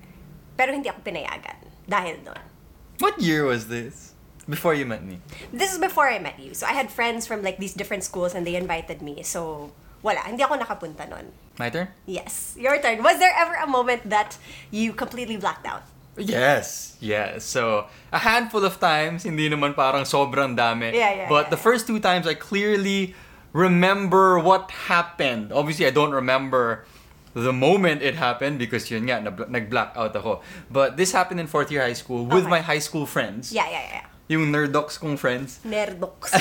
Pero 0.55 0.71
hindi 0.71 0.87
ako 0.87 1.03
pinayagan 1.03 1.59
dahil 1.85 2.23
doon. 2.23 2.43
What 3.03 3.19
year 3.19 3.43
was 3.43 3.67
this? 3.67 4.15
Before 4.47 4.73
you 4.77 4.85
met 4.85 5.03
me. 5.03 5.19
This 5.51 5.73
is 5.73 5.81
before 5.81 6.07
I 6.07 6.21
met 6.21 6.39
you. 6.39 6.53
So 6.53 6.65
I 6.69 6.77
had 6.77 6.93
friends 6.93 7.25
from 7.27 7.41
like 7.41 7.57
these 7.57 7.73
different 7.73 8.05
schools 8.05 8.37
and 8.37 8.45
they 8.45 8.55
invited 8.55 9.01
me. 9.01 9.25
So 9.25 9.73
wala, 10.05 10.21
hindi 10.21 10.45
ako 10.45 10.61
nakapunta 10.61 11.09
noon. 11.09 11.33
My 11.57 11.73
turn? 11.73 11.89
Yes, 12.05 12.53
your 12.55 12.77
turn. 12.77 13.01
Was 13.01 13.17
there 13.17 13.33
ever 13.33 13.57
a 13.57 13.67
moment 13.67 14.05
that 14.13 14.37
you 14.69 14.93
completely 14.93 15.35
blacked 15.35 15.65
out? 15.65 15.83
Yes, 16.17 16.95
yes. 17.01 17.43
So, 17.43 17.87
a 18.11 18.19
handful 18.19 18.63
of 18.63 18.79
times, 18.79 19.23
hindi 19.23 19.49
naman 19.49 19.75
parang 19.75 20.07
sobrang 20.07 20.55
dami. 20.55 20.95
Yeah, 20.95 21.25
yeah, 21.25 21.27
But 21.27 21.47
yeah, 21.47 21.49
the 21.51 21.59
first 21.59 21.87
two 21.87 21.99
times, 21.99 22.23
I 22.23 22.35
clearly 22.35 23.15
remember 23.55 24.35
what 24.37 24.67
happened. 24.91 25.55
Obviously, 25.55 25.87
I 25.87 25.95
don't 25.95 26.11
remember 26.11 26.83
the 27.31 27.55
moment 27.55 28.03
it 28.03 28.19
happened 28.19 28.59
because 28.59 28.91
yun 28.91 29.07
nga, 29.07 29.23
nag-blackout 29.23 30.11
ako. 30.11 30.43
But 30.67 30.99
this 30.99 31.15
happened 31.15 31.39
in 31.39 31.47
fourth 31.47 31.71
year 31.71 31.81
high 31.81 31.95
school 31.95 32.27
with 32.27 32.43
Okay. 32.43 32.51
my 32.51 32.59
high 32.59 32.83
school 32.83 33.07
friends. 33.07 33.55
Yeah, 33.55 33.67
yeah, 33.71 34.03
yeah. 34.03 34.05
Yung 34.27 34.51
nerdox 34.51 34.99
kong 34.99 35.15
friends. 35.15 35.59
Nerdox. 35.67 36.35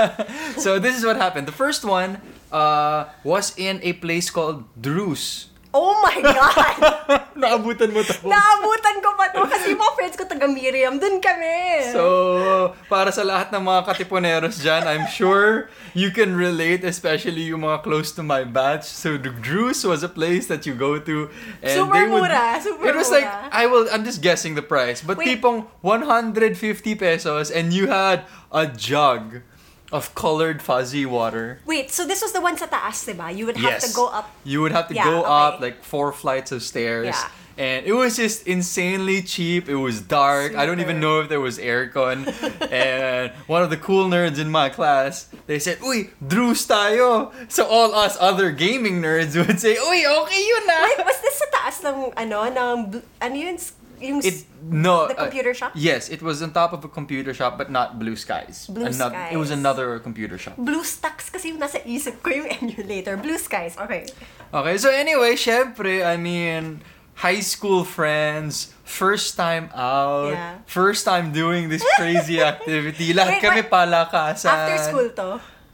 so 0.64 0.76
this 0.78 0.92
is 0.98 1.04
what 1.08 1.16
happened. 1.16 1.48
The 1.48 1.56
first 1.56 1.84
one 1.88 2.20
uh, 2.52 3.08
was 3.24 3.56
in 3.56 3.80
a 3.82 3.96
place 3.96 4.28
called 4.28 4.68
Drus. 4.76 5.48
Oh 5.74 5.94
my 6.00 6.18
God! 6.20 6.80
Naabutan 7.40 7.92
mo 7.92 8.02
to. 8.02 8.12
Naabutan 8.26 8.96
ko 8.98 9.14
pa 9.14 9.30
to 9.30 9.46
kasi 9.46 9.76
mga 9.76 9.92
friends 9.94 10.16
ko 10.18 10.24
taga 10.26 10.48
Miriam. 10.50 10.98
Dun 10.98 11.22
kami. 11.22 11.88
So, 11.94 12.74
para 12.90 13.12
sa 13.12 13.22
lahat 13.22 13.54
ng 13.54 13.62
mga 13.62 13.80
katipuneros 13.86 14.58
dyan, 14.58 14.88
I'm 14.88 15.06
sure 15.06 15.70
you 15.94 16.10
can 16.10 16.34
relate, 16.34 16.82
especially 16.82 17.52
yung 17.54 17.62
mga 17.62 17.84
close 17.86 18.10
to 18.18 18.22
my 18.26 18.42
batch. 18.42 18.88
So, 18.88 19.14
the 19.14 19.30
Drus 19.30 19.84
was 19.84 20.02
a 20.02 20.10
place 20.10 20.48
that 20.50 20.66
you 20.66 20.74
go 20.74 20.98
to. 20.98 21.30
And 21.62 21.74
Super 21.78 21.94
they 21.94 22.04
would, 22.10 22.26
mura, 22.26 22.58
super 22.58 22.84
It 22.88 22.94
was 22.96 23.08
mura. 23.12 23.22
like, 23.22 23.30
I 23.54 23.64
will, 23.66 23.86
I'm 23.92 24.02
just 24.02 24.20
guessing 24.20 24.54
the 24.58 24.66
price, 24.66 25.00
but 25.00 25.18
Wait. 25.18 25.38
tipong 25.38 25.68
150 25.82 26.50
pesos 26.96 27.50
and 27.50 27.72
you 27.72 27.86
had 27.86 28.24
a 28.50 28.66
jug 28.66 29.42
of 29.92 30.14
colored 30.14 30.60
fuzzy 30.60 31.06
water. 31.06 31.60
Wait, 31.64 31.90
so 31.90 32.04
this 32.04 32.20
was 32.20 32.32
the 32.32 32.40
one 32.40 32.56
sa 32.56 32.66
taas, 32.66 33.04
diba? 33.08 33.34
You 33.34 33.46
would 33.46 33.56
have 33.56 33.80
to 33.80 33.90
go 33.94 34.08
up. 34.08 34.30
You 34.44 34.60
would 34.60 34.72
have 34.72 34.88
to 34.88 34.94
Yeah, 34.94 35.04
go 35.04 35.20
okay. 35.24 35.30
up 35.30 35.60
like 35.60 35.82
four 35.84 36.12
flights 36.12 36.52
of 36.52 36.62
stairs. 36.62 37.16
Yeah. 37.16 37.28
And 37.58 37.82
it 37.86 37.92
was 37.92 38.14
just 38.14 38.46
insanely 38.46 39.18
cheap. 39.20 39.66
It 39.68 39.74
was 39.74 39.98
dark. 40.00 40.54
I 40.54 40.62
don't 40.64 40.78
even 40.78 41.00
know 41.00 41.18
if 41.20 41.28
there 41.28 41.40
was 41.42 41.58
aircon. 41.58 42.22
and 42.70 43.34
one 43.50 43.66
of 43.66 43.70
the 43.70 43.76
cool 43.76 44.06
nerds 44.06 44.38
in 44.38 44.46
my 44.48 44.68
class, 44.70 45.26
they 45.50 45.58
said, 45.58 45.78
Uy, 45.82 46.14
Drews 46.22 46.62
tayo. 46.70 47.34
So 47.50 47.66
all 47.66 47.96
us 47.98 48.14
other 48.20 48.52
gaming 48.54 49.02
nerds 49.02 49.34
would 49.34 49.58
say, 49.58 49.74
Uy, 49.74 50.06
okay 50.06 50.38
yun 50.46 50.64
na. 50.70 50.86
Wait, 50.86 51.02
was 51.02 51.18
this 51.18 51.34
sa 51.34 51.46
taas 51.50 51.82
ng, 51.82 52.14
ano, 52.14 52.46
ng, 52.46 53.02
ano 53.18 53.34
yun? 53.34 53.58
Yung, 54.00 54.20
It 54.22 54.44
no 54.62 55.08
The 55.08 55.16
uh, 55.18 55.24
computer 55.26 55.52
shop? 55.54 55.72
Yes, 55.74 56.08
it 56.08 56.22
was 56.22 56.42
on 56.42 56.52
top 56.52 56.72
of 56.72 56.84
a 56.84 56.88
computer 56.88 57.32
shop, 57.34 57.58
but 57.58 57.70
not 57.70 57.98
Blue 57.98 58.16
Skies. 58.16 58.66
Blue 58.66 58.86
Ano- 58.86 59.12
It 59.30 59.36
was 59.36 59.50
another 59.50 59.98
computer 59.98 60.38
shop. 60.38 60.56
BlueStacks 60.56 61.30
kasi 61.30 61.50
yung 61.50 61.60
nasa 61.60 61.82
isip 61.84 62.22
ko 62.22 62.30
yung 62.30 62.48
emulator. 62.48 63.16
Blue 63.16 63.38
Skies, 63.38 63.76
okay. 63.78 64.06
Okay, 64.54 64.74
so 64.78 64.88
anyway, 64.90 65.34
syempre, 65.34 66.04
I 66.06 66.16
mean, 66.16 66.80
high 67.18 67.40
school 67.40 67.82
friends, 67.82 68.70
first 68.86 69.34
time 69.36 69.70
out, 69.74 70.32
Yeah. 70.32 70.58
first 70.66 71.04
time 71.04 71.32
doing 71.34 71.68
this 71.68 71.82
crazy 71.98 72.38
activity. 72.52 73.12
Lahat 73.12 73.38
Wait, 73.38 73.42
kami 73.42 73.62
palakasan. 73.66 74.48
After 74.54 74.76
school 74.78 75.08
to. 75.18 75.28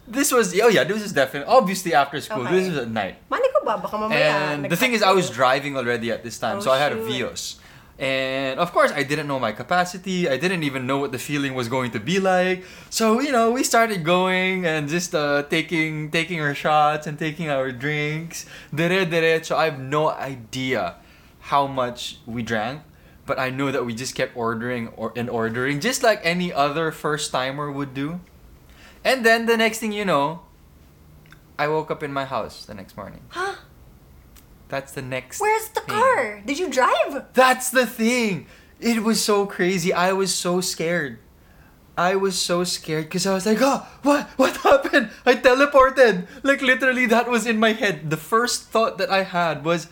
This 0.04 0.28
was, 0.32 0.52
oh 0.60 0.68
yeah, 0.68 0.84
this 0.84 1.00
was 1.00 1.12
definitely, 1.16 1.48
obviously 1.48 1.94
after 1.96 2.20
school. 2.20 2.44
Okay. 2.44 2.60
This 2.60 2.68
was 2.68 2.78
at 2.84 2.92
night. 2.92 3.16
Mali 3.32 3.48
ko 3.48 3.64
ba? 3.64 3.80
Baka 3.80 3.96
mamaya. 3.96 4.52
And 4.52 4.68
the 4.68 4.76
thing 4.76 4.92
is, 4.92 5.00
I 5.00 5.12
was 5.16 5.32
driving 5.32 5.80
already 5.80 6.12
at 6.12 6.20
this 6.20 6.36
time, 6.36 6.60
Oh, 6.60 6.60
so 6.60 6.68
I 6.72 6.78
had 6.78 6.92
a 6.92 7.00
shoot. 7.00 7.08
Vios. 7.08 7.56
And 7.98 8.58
of 8.58 8.72
course, 8.72 8.90
I 8.90 9.04
didn't 9.04 9.28
know 9.28 9.38
my 9.38 9.52
capacity. 9.52 10.28
I 10.28 10.36
didn't 10.36 10.64
even 10.64 10.86
know 10.86 10.98
what 10.98 11.12
the 11.12 11.18
feeling 11.18 11.54
was 11.54 11.68
going 11.68 11.92
to 11.92 12.00
be 12.00 12.18
like. 12.18 12.64
So 12.90 13.20
you 13.20 13.30
know, 13.30 13.52
we 13.52 13.62
started 13.62 14.02
going 14.02 14.66
and 14.66 14.88
just 14.88 15.14
uh, 15.14 15.44
taking 15.44 16.10
taking 16.10 16.40
our 16.40 16.54
shots 16.54 17.06
and 17.06 17.18
taking 17.18 17.48
our 17.48 17.70
drinks. 17.70 18.46
Dere 18.74 19.04
dere. 19.06 19.44
So 19.44 19.56
I 19.56 19.66
have 19.66 19.78
no 19.78 20.10
idea 20.10 20.96
how 21.54 21.66
much 21.66 22.18
we 22.26 22.42
drank, 22.42 22.82
but 23.26 23.38
I 23.38 23.50
know 23.50 23.70
that 23.70 23.84
we 23.86 23.94
just 23.94 24.14
kept 24.16 24.36
ordering 24.36 24.88
or 24.96 25.12
and 25.14 25.30
ordering, 25.30 25.78
just 25.78 26.02
like 26.02 26.18
any 26.24 26.52
other 26.52 26.90
first 26.90 27.30
timer 27.30 27.70
would 27.70 27.94
do. 27.94 28.18
And 29.04 29.24
then 29.24 29.46
the 29.46 29.56
next 29.56 29.78
thing 29.78 29.92
you 29.92 30.04
know, 30.04 30.42
I 31.58 31.68
woke 31.68 31.90
up 31.90 32.02
in 32.02 32.12
my 32.12 32.24
house 32.24 32.64
the 32.64 32.74
next 32.74 32.96
morning. 32.96 33.20
Huh? 33.28 33.54
That's 34.74 34.90
the 34.90 35.06
next. 35.06 35.38
Where's 35.38 35.70
the 35.70 35.86
thing. 35.86 35.94
car? 35.94 36.42
Did 36.42 36.58
you 36.58 36.66
drive? 36.66 37.30
That's 37.30 37.70
the 37.70 37.86
thing. 37.86 38.50
It 38.82 39.06
was 39.06 39.22
so 39.22 39.46
crazy. 39.46 39.94
I 39.94 40.10
was 40.10 40.34
so 40.34 40.58
scared. 40.58 41.22
I 41.94 42.18
was 42.18 42.34
so 42.34 42.66
scared 42.66 43.06
because 43.06 43.22
I 43.22 43.38
was 43.38 43.46
like, 43.46 43.62
oh, 43.62 43.86
what? 44.02 44.34
What 44.34 44.56
happened? 44.66 45.14
I 45.22 45.38
teleported. 45.38 46.26
Like, 46.42 46.58
literally, 46.58 47.06
that 47.06 47.30
was 47.30 47.46
in 47.46 47.62
my 47.62 47.70
head. 47.70 48.10
The 48.10 48.18
first 48.18 48.66
thought 48.74 48.98
that 48.98 49.14
I 49.14 49.22
had 49.22 49.62
was, 49.62 49.86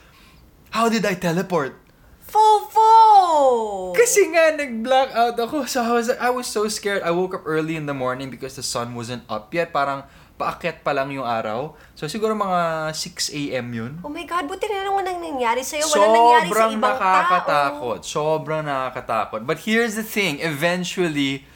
how 0.74 0.90
did 0.90 1.06
I 1.06 1.14
teleport? 1.14 1.78
Fofo! 2.26 3.94
Kasi 3.94 4.34
nga, 4.34 4.58
nag-blackout 4.58 5.38
ako. 5.38 5.62
So 5.70 5.78
I 5.78 5.92
was, 5.94 6.10
I 6.10 6.30
was 6.34 6.50
so 6.50 6.66
scared. 6.66 7.06
I 7.06 7.14
woke 7.14 7.38
up 7.38 7.46
early 7.46 7.78
in 7.78 7.86
the 7.86 7.94
morning 7.94 8.34
because 8.34 8.58
the 8.58 8.66
sun 8.66 8.98
wasn't 8.98 9.22
up 9.30 9.54
yet. 9.54 9.70
Parang, 9.70 10.02
paakyat 10.42 10.82
pa 10.82 10.90
lang 10.90 11.08
yung 11.08 11.22
araw. 11.22 11.78
So, 11.94 12.04
siguro 12.04 12.34
mga 12.34 12.90
6 12.90 13.30
a.m. 13.30 13.66
yun. 13.70 13.92
Oh 14.02 14.10
my 14.10 14.26
God, 14.26 14.44
buti 14.44 14.66
na 14.66 14.82
lang 14.82 14.94
walang 14.94 15.22
nangyari 15.22 15.62
sa'yo. 15.62 15.86
Walang 15.86 16.10
nangyari 16.10 16.42
sa 16.42 16.50
Sobrang 16.50 16.70
ibang 16.74 16.96
nakakatakot. 16.98 17.98
tao. 18.02 18.02
Sobrang 18.02 18.62
nakakatakot. 18.66 19.40
But 19.46 19.62
here's 19.62 19.94
the 19.94 20.02
thing. 20.02 20.42
Eventually, 20.42 21.46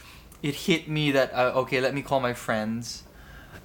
it 0.40 0.70
hit 0.70 0.86
me 0.86 1.10
that, 1.10 1.34
uh, 1.34 1.58
okay, 1.66 1.82
let 1.82 1.90
me 1.90 2.00
call 2.00 2.22
my 2.22 2.32
friends. 2.32 3.02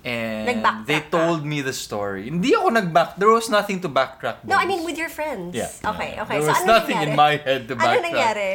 And 0.01 0.49
Nag-backtrack 0.49 0.89
they 0.89 1.01
ka? 1.05 1.13
told 1.13 1.45
me 1.45 1.61
the 1.61 1.77
story. 1.77 2.25
Hindi 2.25 2.57
ako 2.57 2.73
nag-back. 2.73 3.21
There 3.21 3.29
was 3.29 3.53
nothing 3.53 3.85
to 3.85 3.89
backtrack. 3.89 4.41
No, 4.49 4.57
I 4.57 4.65
mean 4.65 4.81
with 4.81 4.97
your 4.97 5.13
friends. 5.13 5.53
Yeah. 5.53 5.69
Okay, 5.85 6.17
okay. 6.17 6.41
There 6.41 6.49
so 6.49 6.57
was 6.57 6.61
ano 6.65 6.73
nothing 6.73 6.97
nangyari? 6.97 7.13
in 7.13 7.21
my 7.21 7.33
head 7.37 7.61
to 7.69 7.77
Ano 7.77 7.85
backtrack. 7.85 8.05
nangyari? 8.09 8.51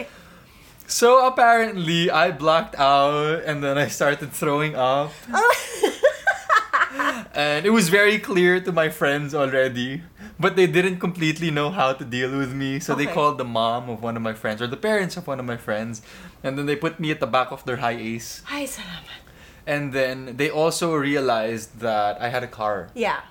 So 0.91 1.23
apparently, 1.23 2.11
I 2.11 2.31
blacked 2.31 2.75
out 2.75 3.47
and 3.47 3.63
then 3.63 3.79
I 3.79 3.87
started 3.87 4.31
throwing 4.31 4.75
up. 4.75 5.15
and 7.35 7.67
it 7.67 7.71
was 7.71 7.89
very 7.89 8.19
clear 8.19 8.61
to 8.61 8.73
my 8.73 8.89
friends 8.89 9.35
already. 9.35 10.03
But 10.39 10.57
they 10.57 10.67
didn't 10.67 11.01
completely 11.01 11.51
know 11.51 11.71
how 11.71 11.95
to 11.95 12.05
deal 12.05 12.37
with 12.37 12.53
me. 12.53 12.81
So 12.81 12.95
they 12.95 13.07
called 13.07 13.39
the 13.39 13.45
mom 13.45 13.89
of 13.89 14.03
one 14.03 14.17
of 14.17 14.23
my 14.23 14.35
friends 14.35 14.61
or 14.61 14.67
the 14.67 14.77
parents 14.77 15.17
of 15.17 15.27
one 15.27 15.41
of 15.41 15.47
my 15.47 15.57
friends. 15.57 16.03
And 16.43 16.59
then 16.59 16.67
they 16.67 16.77
put 16.77 17.01
me 17.01 17.11
at 17.11 17.21
the 17.21 17.27
back 17.27 17.53
of 17.53 17.65
their 17.65 17.79
HiAce. 17.79 18.43
Ay, 18.51 18.65
salamat. 18.65 19.25
And 19.67 19.93
then 19.93 20.37
they 20.37 20.51
also 20.51 20.95
realized 20.95 21.81
that 21.81 22.21
I 22.21 22.29
had 22.29 22.45
a 22.45 22.47
car. 22.47 22.91
Yeah. 22.95 23.23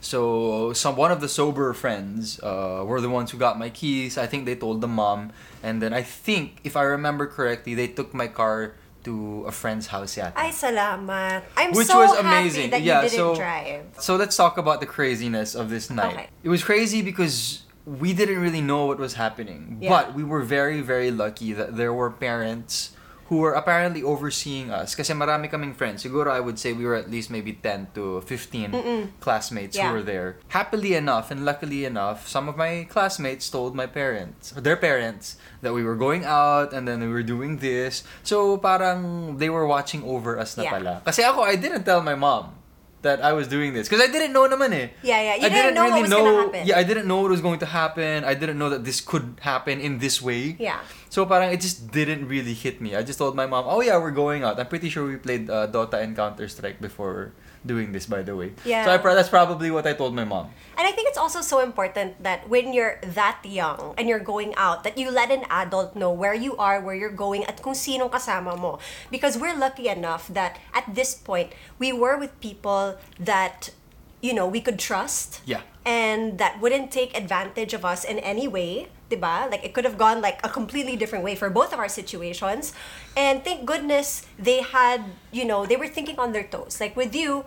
So 0.00 0.72
some 0.72 0.94
one 0.94 1.10
of 1.10 1.20
the 1.20 1.28
sober 1.28 1.72
friends 1.72 2.38
uh, 2.40 2.84
were 2.86 3.00
the 3.00 3.10
ones 3.10 3.32
who 3.32 3.38
got 3.38 3.58
my 3.58 3.70
keys. 3.70 4.16
I 4.16 4.26
think 4.26 4.44
they 4.44 4.54
told 4.54 4.80
the 4.80 4.86
mom, 4.86 5.32
and 5.62 5.82
then 5.82 5.92
I 5.92 6.02
think 6.02 6.60
if 6.62 6.76
I 6.76 6.82
remember 6.82 7.26
correctly, 7.26 7.74
they 7.74 7.88
took 7.88 8.14
my 8.14 8.28
car 8.28 8.76
to 9.06 9.44
a 9.46 9.52
friend's 9.54 9.86
house. 9.86 10.16
Yeah. 10.18 10.32
Ay, 10.34 10.50
salamat. 10.50 11.42
I'm 11.56 11.70
Which 11.72 11.86
so 11.86 12.02
was 12.02 12.10
happy 12.18 12.26
amazing. 12.26 12.70
that 12.70 12.82
Yeah, 12.82 13.02
you 13.06 13.08
didn't 13.08 13.16
so- 13.22 13.36
drive. 13.38 13.82
So 14.02 14.16
let's 14.16 14.34
talk 14.36 14.58
about 14.58 14.80
the 14.82 14.86
craziness 14.90 15.54
of 15.54 15.70
this 15.70 15.88
night. 15.90 16.12
Okay. 16.12 16.28
It 16.42 16.50
was 16.50 16.62
crazy 16.66 17.00
because 17.02 17.62
we 17.86 18.10
didn't 18.12 18.42
really 18.42 18.60
know 18.60 18.86
what 18.90 18.98
was 18.98 19.14
happening, 19.14 19.78
Yeah. 19.80 19.90
but 19.94 20.04
we 20.18 20.24
were 20.26 20.42
very 20.42 20.82
very 20.82 21.10
lucky 21.14 21.54
that 21.54 21.78
there 21.78 21.94
were 21.94 22.10
parents 22.10 22.95
who 23.28 23.38
were 23.42 23.54
apparently 23.58 24.02
overseeing 24.02 24.70
us. 24.70 24.94
Kasi 24.94 25.12
marami 25.12 25.50
kaming 25.50 25.74
friends. 25.74 26.04
Siguro 26.06 26.30
I 26.30 26.38
would 26.38 26.58
say 26.58 26.72
we 26.72 26.86
were 26.86 26.94
at 26.94 27.10
least 27.10 27.30
maybe 27.30 27.52
10 27.58 27.88
to 27.98 28.22
15 28.22 29.10
classmates 29.18 29.74
Yeah. 29.76 29.90
who 29.90 29.98
were 29.98 30.06
there. 30.06 30.38
Happily 30.54 30.94
enough 30.94 31.30
and 31.34 31.44
luckily 31.44 31.84
enough, 31.84 32.28
some 32.30 32.46
of 32.48 32.56
my 32.56 32.86
classmates 32.86 33.50
told 33.50 33.74
my 33.74 33.86
parents, 33.86 34.54
or 34.54 34.60
their 34.62 34.78
parents, 34.78 35.36
that 35.62 35.74
we 35.74 35.82
were 35.82 35.96
going 35.98 36.22
out 36.24 36.70
and 36.72 36.86
then 36.86 37.00
we 37.02 37.10
were 37.10 37.26
doing 37.26 37.58
this. 37.58 38.06
So 38.22 38.58
parang 38.62 39.38
they 39.42 39.50
were 39.50 39.66
watching 39.66 40.06
over 40.06 40.38
us 40.38 40.54
na 40.56 40.62
Yeah. 40.62 40.72
pala. 40.78 40.94
Kasi 41.02 41.26
ako, 41.26 41.42
I 41.42 41.58
didn't 41.58 41.82
tell 41.82 42.00
my 42.06 42.14
mom 42.14 42.54
that 43.02 43.22
I 43.22 43.30
was 43.34 43.46
doing 43.46 43.70
this. 43.74 43.86
Because 43.86 44.02
I 44.02 44.10
didn't 44.10 44.32
know 44.34 44.46
naman 44.50 44.70
eh. 44.74 44.88
Yeah, 45.02 45.20
yeah. 45.22 45.34
You 45.38 45.46
I 45.46 45.50
didn't 45.50 45.74
know 45.78 45.86
what 45.86 46.00
was 46.02 46.10
gonna 46.10 46.42
happen. 46.42 46.62
Yeah, 46.66 46.78
I 46.78 46.82
didn't 46.82 47.06
know 47.06 47.18
what 47.22 47.30
was 47.30 47.42
going 47.44 47.60
to 47.62 47.68
happen. 47.70 48.24
I 48.26 48.34
didn't 48.34 48.58
know 48.58 48.70
that 48.70 48.82
this 48.82 48.98
could 48.98 49.38
happen 49.46 49.78
in 49.78 49.98
this 50.02 50.18
way. 50.22 50.56
Yeah. 50.58 50.82
So 51.16 51.24
parang 51.24 51.48
it 51.48 51.64
just 51.64 51.88
didn't 51.96 52.28
really 52.28 52.52
hit 52.52 52.84
me. 52.84 52.92
I 52.92 53.00
just 53.00 53.16
told 53.16 53.32
my 53.32 53.48
mom, 53.48 53.64
"Oh 53.64 53.80
yeah, 53.80 53.96
we're 53.96 54.12
going 54.12 54.44
out." 54.44 54.60
I'm 54.60 54.68
pretty 54.68 54.92
sure 54.92 55.08
we 55.08 55.16
played 55.16 55.48
uh, 55.48 55.64
Dota 55.64 55.96
and 55.96 56.12
Counter 56.12 56.44
Strike 56.44 56.76
before 56.76 57.32
doing 57.64 57.96
this, 57.96 58.04
by 58.04 58.20
the 58.20 58.36
way. 58.36 58.52
Yeah. 58.68 58.84
So 58.84 58.92
I, 58.92 59.00
pro- 59.00 59.16
that's 59.16 59.32
probably 59.32 59.72
what 59.72 59.88
I 59.88 59.96
told 59.96 60.12
my 60.12 60.28
mom. 60.28 60.52
And 60.76 60.84
I 60.84 60.92
think 60.92 61.08
it's 61.08 61.16
also 61.16 61.40
so 61.40 61.64
important 61.64 62.20
that 62.20 62.52
when 62.52 62.76
you're 62.76 63.00
that 63.16 63.40
young 63.48 63.96
and 63.96 64.12
you're 64.12 64.20
going 64.20 64.52
out, 64.60 64.84
that 64.84 65.00
you 65.00 65.08
let 65.08 65.32
an 65.32 65.48
adult 65.48 65.96
know 65.96 66.12
where 66.12 66.36
you 66.36 66.52
are, 66.60 66.84
where 66.84 66.92
you're 66.92 67.16
going, 67.16 67.48
at 67.48 67.64
kung 67.64 67.72
sinong 67.72 68.12
kasama 68.12 68.52
mo. 68.52 68.76
Because 69.08 69.40
we're 69.40 69.56
lucky 69.56 69.88
enough 69.88 70.28
that 70.28 70.60
at 70.76 70.84
this 70.84 71.16
point, 71.16 71.56
we 71.80 71.96
were 71.96 72.20
with 72.20 72.36
people 72.44 73.00
that, 73.16 73.72
you 74.20 74.36
know, 74.36 74.44
we 74.44 74.60
could 74.60 74.76
trust. 74.76 75.40
Yeah. 75.48 75.64
And 75.80 76.36
that 76.36 76.60
wouldn't 76.60 76.92
take 76.92 77.16
advantage 77.16 77.72
of 77.72 77.88
us 77.88 78.04
in 78.04 78.20
any 78.20 78.44
way, 78.44 78.92
diba? 79.10 79.50
Like 79.50 79.64
it 79.64 79.74
could 79.74 79.84
have 79.84 79.98
gone 79.98 80.20
like 80.20 80.40
a 80.44 80.48
completely 80.48 80.96
different 80.96 81.24
way 81.24 81.34
for 81.34 81.50
both 81.50 81.72
of 81.72 81.78
our 81.78 81.88
situations. 81.88 82.72
And 83.16 83.44
thank 83.44 83.64
goodness 83.64 84.26
they 84.38 84.62
had, 84.62 85.04
you 85.32 85.44
know, 85.44 85.66
they 85.66 85.76
were 85.76 85.88
thinking 85.88 86.18
on 86.18 86.32
their 86.32 86.44
toes. 86.44 86.80
Like 86.80 86.96
with 86.96 87.14
you, 87.14 87.44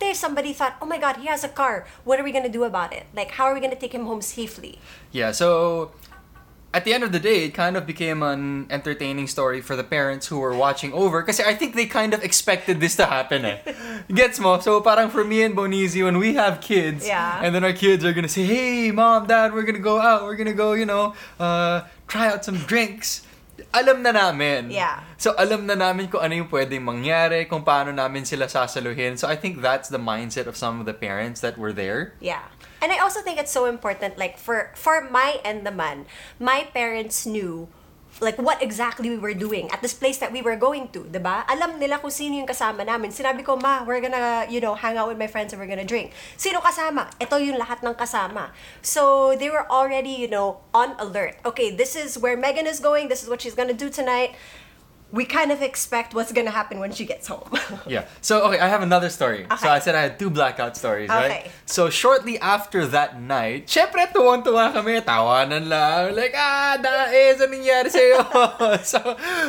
there 0.00 0.14
somebody 0.14 0.52
thought, 0.52 0.76
oh 0.80 0.86
my 0.86 0.98
god, 0.98 1.16
he 1.16 1.26
has 1.26 1.44
a 1.44 1.48
car. 1.48 1.86
What 2.04 2.20
are 2.20 2.24
we 2.24 2.32
gonna 2.32 2.48
do 2.48 2.64
about 2.64 2.92
it? 2.92 3.06
Like 3.14 3.32
how 3.32 3.44
are 3.44 3.54
we 3.54 3.60
gonna 3.60 3.76
take 3.76 3.92
him 3.92 4.06
home 4.06 4.22
safely? 4.22 4.78
Yeah, 5.12 5.32
so 5.32 5.92
at 6.74 6.84
the 6.84 6.92
end 6.92 7.02
of 7.02 7.12
the 7.12 7.18
day, 7.18 7.44
it 7.48 7.54
kind 7.56 7.76
of 7.76 7.86
became 7.86 8.22
an 8.22 8.66
entertaining 8.68 9.26
story 9.26 9.60
for 9.60 9.74
the 9.74 9.84
parents 9.84 10.26
who 10.28 10.38
were 10.38 10.52
watching 10.54 10.92
over 10.92 11.22
kasi 11.22 11.42
I 11.42 11.54
think 11.56 11.74
they 11.74 11.86
kind 11.86 12.12
of 12.12 12.22
expected 12.22 12.78
this 12.80 12.96
to 12.96 13.06
happen 13.06 13.44
eh. 13.44 13.56
Gets 14.12 14.38
mo? 14.38 14.60
So 14.60 14.80
parang 14.84 15.08
for 15.08 15.24
me 15.24 15.42
and 15.42 15.56
Bonizi, 15.56 16.04
when 16.04 16.18
we 16.18 16.34
have 16.36 16.60
kids, 16.60 17.06
Yeah. 17.08 17.40
and 17.42 17.54
then 17.54 17.64
our 17.64 17.72
kids 17.72 18.04
are 18.04 18.12
gonna 18.12 18.28
say, 18.28 18.44
hey, 18.44 18.90
mom, 18.92 19.26
dad, 19.26 19.54
we're 19.56 19.64
gonna 19.64 19.80
go 19.80 19.98
out, 19.98 20.24
we're 20.28 20.36
gonna 20.36 20.52
go, 20.52 20.74
you 20.76 20.84
know, 20.84 21.14
uh, 21.40 21.88
try 22.06 22.28
out 22.28 22.44
some 22.44 22.58
drinks. 22.68 23.24
Alam 23.74 24.00
na 24.02 24.12
namin. 24.12 24.70
Yeah. 24.70 25.00
So 25.16 25.34
alam 25.36 25.66
na 25.66 25.74
namin 25.74 26.08
kung 26.08 26.20
ano 26.24 26.32
yung 26.36 26.48
pwedeng 26.48 26.84
mangyari, 26.84 27.48
kung 27.48 27.64
paano 27.64 27.92
namin 27.92 28.24
sila 28.24 28.46
sasaluhin. 28.46 29.18
So 29.18 29.28
I 29.28 29.36
think 29.36 29.60
that's 29.60 29.88
the 29.88 29.98
mindset 29.98 30.46
of 30.46 30.56
some 30.56 30.80
of 30.80 30.86
the 30.86 30.94
parents 30.94 31.40
that 31.40 31.58
were 31.58 31.72
there. 31.72 32.12
Yeah. 32.20 32.44
And 32.80 32.92
I 32.92 32.98
also 32.98 33.20
think 33.20 33.38
it's 33.38 33.52
so 33.52 33.66
important, 33.66 34.18
like 34.18 34.38
for 34.38 34.70
for 34.78 35.02
my 35.02 35.42
end 35.42 35.66
naman, 35.66 36.06
my 36.38 36.70
parents 36.70 37.26
knew 37.26 37.68
like 38.20 38.38
what 38.38 38.62
exactly 38.62 39.10
we 39.10 39.18
were 39.18 39.34
doing 39.34 39.70
at 39.70 39.80
this 39.82 39.94
place 39.94 40.18
that 40.18 40.32
we 40.32 40.42
were 40.42 40.56
going 40.56 40.88
to, 40.90 41.06
'di 41.06 41.22
ba? 41.22 41.46
Alam 41.46 41.78
nila 41.78 42.02
kung 42.02 42.10
sino 42.10 42.34
yung 42.34 42.50
kasama 42.50 42.82
namin. 42.82 43.14
Sinabi 43.14 43.46
ko, 43.46 43.54
"Ma, 43.54 43.86
we're 43.86 44.02
gonna, 44.02 44.46
you 44.50 44.58
know, 44.58 44.74
hang 44.74 44.98
out 44.98 45.06
with 45.06 45.18
my 45.18 45.30
friends 45.30 45.54
and 45.54 45.62
we're 45.62 45.70
gonna 45.70 45.86
drink." 45.86 46.10
Sino 46.34 46.58
kasama? 46.58 47.10
Ito 47.22 47.38
yung 47.38 47.58
lahat 47.58 47.82
ng 47.86 47.94
kasama. 47.94 48.50
So, 48.82 49.34
they 49.38 49.50
were 49.50 49.66
already, 49.70 50.10
you 50.18 50.26
know, 50.26 50.66
on 50.74 50.98
alert. 50.98 51.38
Okay, 51.46 51.70
this 51.70 51.94
is 51.94 52.18
where 52.18 52.34
Megan 52.34 52.66
is 52.66 52.82
going. 52.82 53.06
This 53.06 53.22
is 53.22 53.30
what 53.30 53.38
she's 53.38 53.54
gonna 53.54 53.76
do 53.76 53.86
tonight. 53.86 54.34
We 55.10 55.24
kind 55.24 55.48
of 55.50 55.62
expect 55.64 56.12
what's 56.12 56.32
gonna 56.36 56.52
happen 56.52 56.78
when 56.84 56.92
she 56.92 57.08
gets 57.08 57.28
home. 57.28 57.48
Yeah. 57.88 58.04
So 58.20 58.44
okay, 58.48 58.60
I 58.60 58.68
have 58.68 58.82
another 58.84 59.08
story. 59.08 59.46
So 59.60 59.68
I 59.68 59.78
said 59.80 59.94
I 59.96 60.02
had 60.02 60.18
two 60.18 60.28
blackout 60.28 60.76
stories, 60.76 61.08
right? 61.08 61.48
Okay. 61.48 61.50
So 61.64 61.88
shortly 61.88 62.36
after 62.40 62.84
that 62.92 63.16
night, 63.16 63.68
syempre 63.72 64.04
tuwan-tuwa 64.12 64.72
kami, 64.76 65.00
tawanan 65.00 65.68
lang. 65.68 66.12
Like, 66.12 66.36
ah, 66.36 66.76
Daes, 66.76 67.40
anong 67.40 67.64
nangyari 67.64 67.88
sa'yo? 67.88 68.20
so, 68.92 69.00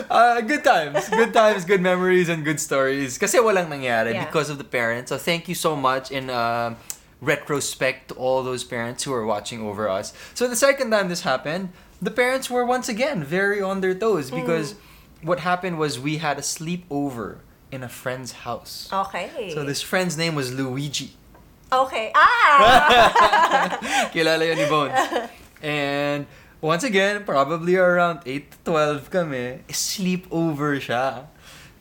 uh, 0.08 0.40
good 0.48 0.64
times. 0.64 1.10
Good 1.12 1.36
times, 1.36 1.68
good 1.68 1.84
memories, 1.84 2.32
and 2.32 2.48
good 2.48 2.60
stories. 2.64 3.20
Kasi 3.20 3.44
walang 3.44 3.68
nangyari 3.68 4.16
Yeah. 4.16 4.24
because 4.24 4.48
of 4.48 4.56
the 4.60 4.68
parents. 4.68 5.12
So 5.12 5.20
thank 5.20 5.52
you 5.52 5.56
so 5.56 5.76
much 5.76 6.08
in 6.12 6.32
uh, 6.32 6.80
retrospect 7.20 8.10
to 8.10 8.14
all 8.16 8.44
those 8.44 8.64
parents 8.64 9.04
who 9.04 9.12
are 9.14 9.26
watching 9.26 9.60
over 9.62 9.90
us. 9.90 10.14
So 10.34 10.48
the 10.48 10.56
second 10.56 10.92
time 10.92 11.10
this 11.10 11.22
happened, 11.28 11.70
the 12.02 12.12
parents 12.12 12.48
were 12.50 12.64
once 12.64 12.88
again 12.88 13.24
very 13.24 13.60
on 13.62 13.82
their 13.84 13.94
toes 13.94 14.32
because 14.32 14.76
what 15.22 15.40
happened 15.42 15.78
was 15.78 16.00
we 16.00 16.18
had 16.18 16.38
a 16.38 16.42
sleepover 16.42 17.40
in 17.72 17.84
a 17.84 17.90
friend's 17.90 18.44
house. 18.48 18.90
okay. 18.92 19.52
So 19.54 19.64
this 19.64 19.82
friend's 19.82 20.18
name 20.18 20.36
was 20.36 20.54
Luigi. 20.54 21.14
Okay. 21.72 22.12
Ah! 22.16 23.78
Kilala 24.14 24.48
yun 24.48 24.58
ni 24.58 24.66
Bones. 24.66 24.98
And 25.62 26.26
once 26.62 26.84
again, 26.84 27.24
probably 27.24 27.76
around 27.76 28.22
8 28.26 28.52
to 28.52 28.58
12 28.66 29.12
kami, 29.12 29.60
sleepover 29.70 30.82
siya. 30.82 31.28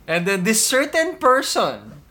And 0.06 0.26
then 0.26 0.44
this 0.44 0.64
certain 0.64 1.16
person 1.16 2.02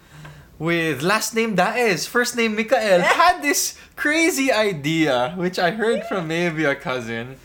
with 0.58 1.02
last 1.04 1.36
name 1.36 1.54
Daes, 1.56 2.08
first 2.08 2.36
name 2.36 2.56
Mikael, 2.56 3.02
had 3.06 3.42
this 3.42 3.78
crazy 3.96 4.52
idea, 4.52 5.34
which 5.38 5.60
I 5.60 5.72
heard 5.72 6.04
from 6.06 6.28
maybe 6.28 6.66
a 6.66 6.74
cousin, 6.76 7.38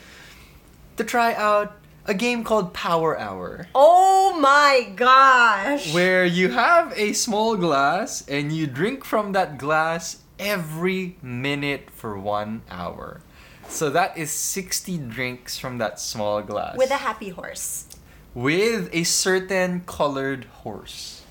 to 0.96 1.04
try 1.04 1.34
out 1.34 1.76
a 2.04 2.14
game 2.14 2.44
called 2.44 2.72
Power 2.72 3.18
Hour. 3.18 3.68
Oh 3.74 4.38
my 4.40 4.92
gosh! 4.96 5.92
where 5.94 6.24
you 6.24 6.50
have 6.50 6.92
a 6.96 7.12
small 7.12 7.56
glass 7.56 8.26
and 8.28 8.52
you 8.52 8.66
drink 8.66 9.04
from 9.04 9.32
that 9.32 9.58
glass 9.58 10.22
every 10.38 11.16
minute 11.22 11.90
for 11.90 12.18
one 12.18 12.62
hour. 12.70 13.20
So 13.68 13.90
that 13.90 14.18
is 14.18 14.30
60 14.30 14.98
drinks 14.98 15.56
from 15.56 15.78
that 15.78 16.00
small 16.00 16.42
glass. 16.42 16.76
With 16.76 16.90
a 16.90 16.96
happy 16.96 17.30
horse. 17.30 17.86
With 18.34 18.90
a 18.92 19.04
certain 19.04 19.82
colored 19.86 20.44
horse. 20.64 21.22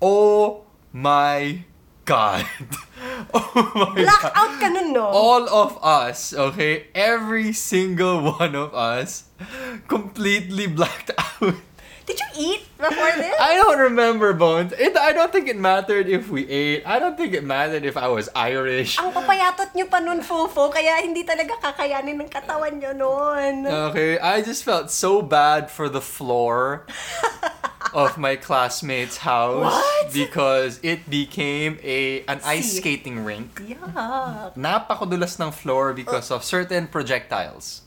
Oh 0.00 0.64
my 0.92 1.64
god. 2.10 2.42
oh 3.34 3.70
my 3.78 3.94
god. 3.94 4.02
Blackout 4.02 4.52
ka 4.58 4.68
nun, 4.74 4.90
no? 4.90 5.06
All 5.06 5.46
of 5.46 5.78
us, 5.78 6.34
okay? 6.34 6.90
Every 6.90 7.54
single 7.54 8.34
one 8.34 8.58
of 8.58 8.74
us 8.74 9.30
completely 9.86 10.66
blacked 10.66 11.14
out. 11.14 11.54
Did 12.10 12.18
you 12.18 12.30
eat 12.34 12.62
before 12.74 13.14
this? 13.14 13.38
I 13.38 13.54
don't 13.54 13.78
remember, 13.94 14.34
Bones. 14.34 14.74
It, 14.74 14.98
I 14.98 15.14
don't 15.14 15.30
think 15.30 15.46
it 15.46 15.54
mattered 15.54 16.10
if 16.10 16.26
we 16.26 16.42
ate. 16.50 16.82
I 16.82 16.98
don't 16.98 17.14
think 17.14 17.38
it 17.38 17.46
mattered 17.46 17.86
if 17.86 17.94
I 17.94 18.10
was 18.10 18.26
Irish. 18.34 18.98
Ang 18.98 19.14
papayatot 19.14 19.70
nyo 19.78 19.86
pa 19.86 20.02
nun, 20.02 20.18
Fofo, 20.18 20.74
kaya 20.74 20.98
hindi 21.06 21.22
talaga 21.22 21.54
kakayanin 21.62 22.18
ng 22.18 22.26
katawan 22.26 22.82
nyo 22.82 22.90
nun. 22.90 23.70
Okay, 23.94 24.18
I 24.18 24.42
just 24.42 24.66
felt 24.66 24.90
so 24.90 25.22
bad 25.22 25.70
for 25.70 25.86
the 25.86 26.02
floor 26.02 26.82
of 27.94 28.16
my 28.18 28.36
classmate's 28.36 29.18
house 29.18 29.72
What? 29.72 30.12
because 30.12 30.78
it 30.82 31.08
became 31.10 31.78
a 31.82 32.22
an 32.26 32.40
ice 32.44 32.72
See. 32.72 32.78
skating 32.78 33.24
rink. 33.24 33.60
Yuck. 33.62 34.54
Napakudulas 34.56 35.38
ng 35.40 35.50
floor 35.52 35.92
because 35.92 36.30
uh. 36.30 36.36
of 36.36 36.44
certain 36.44 36.86
projectiles. 36.86 37.82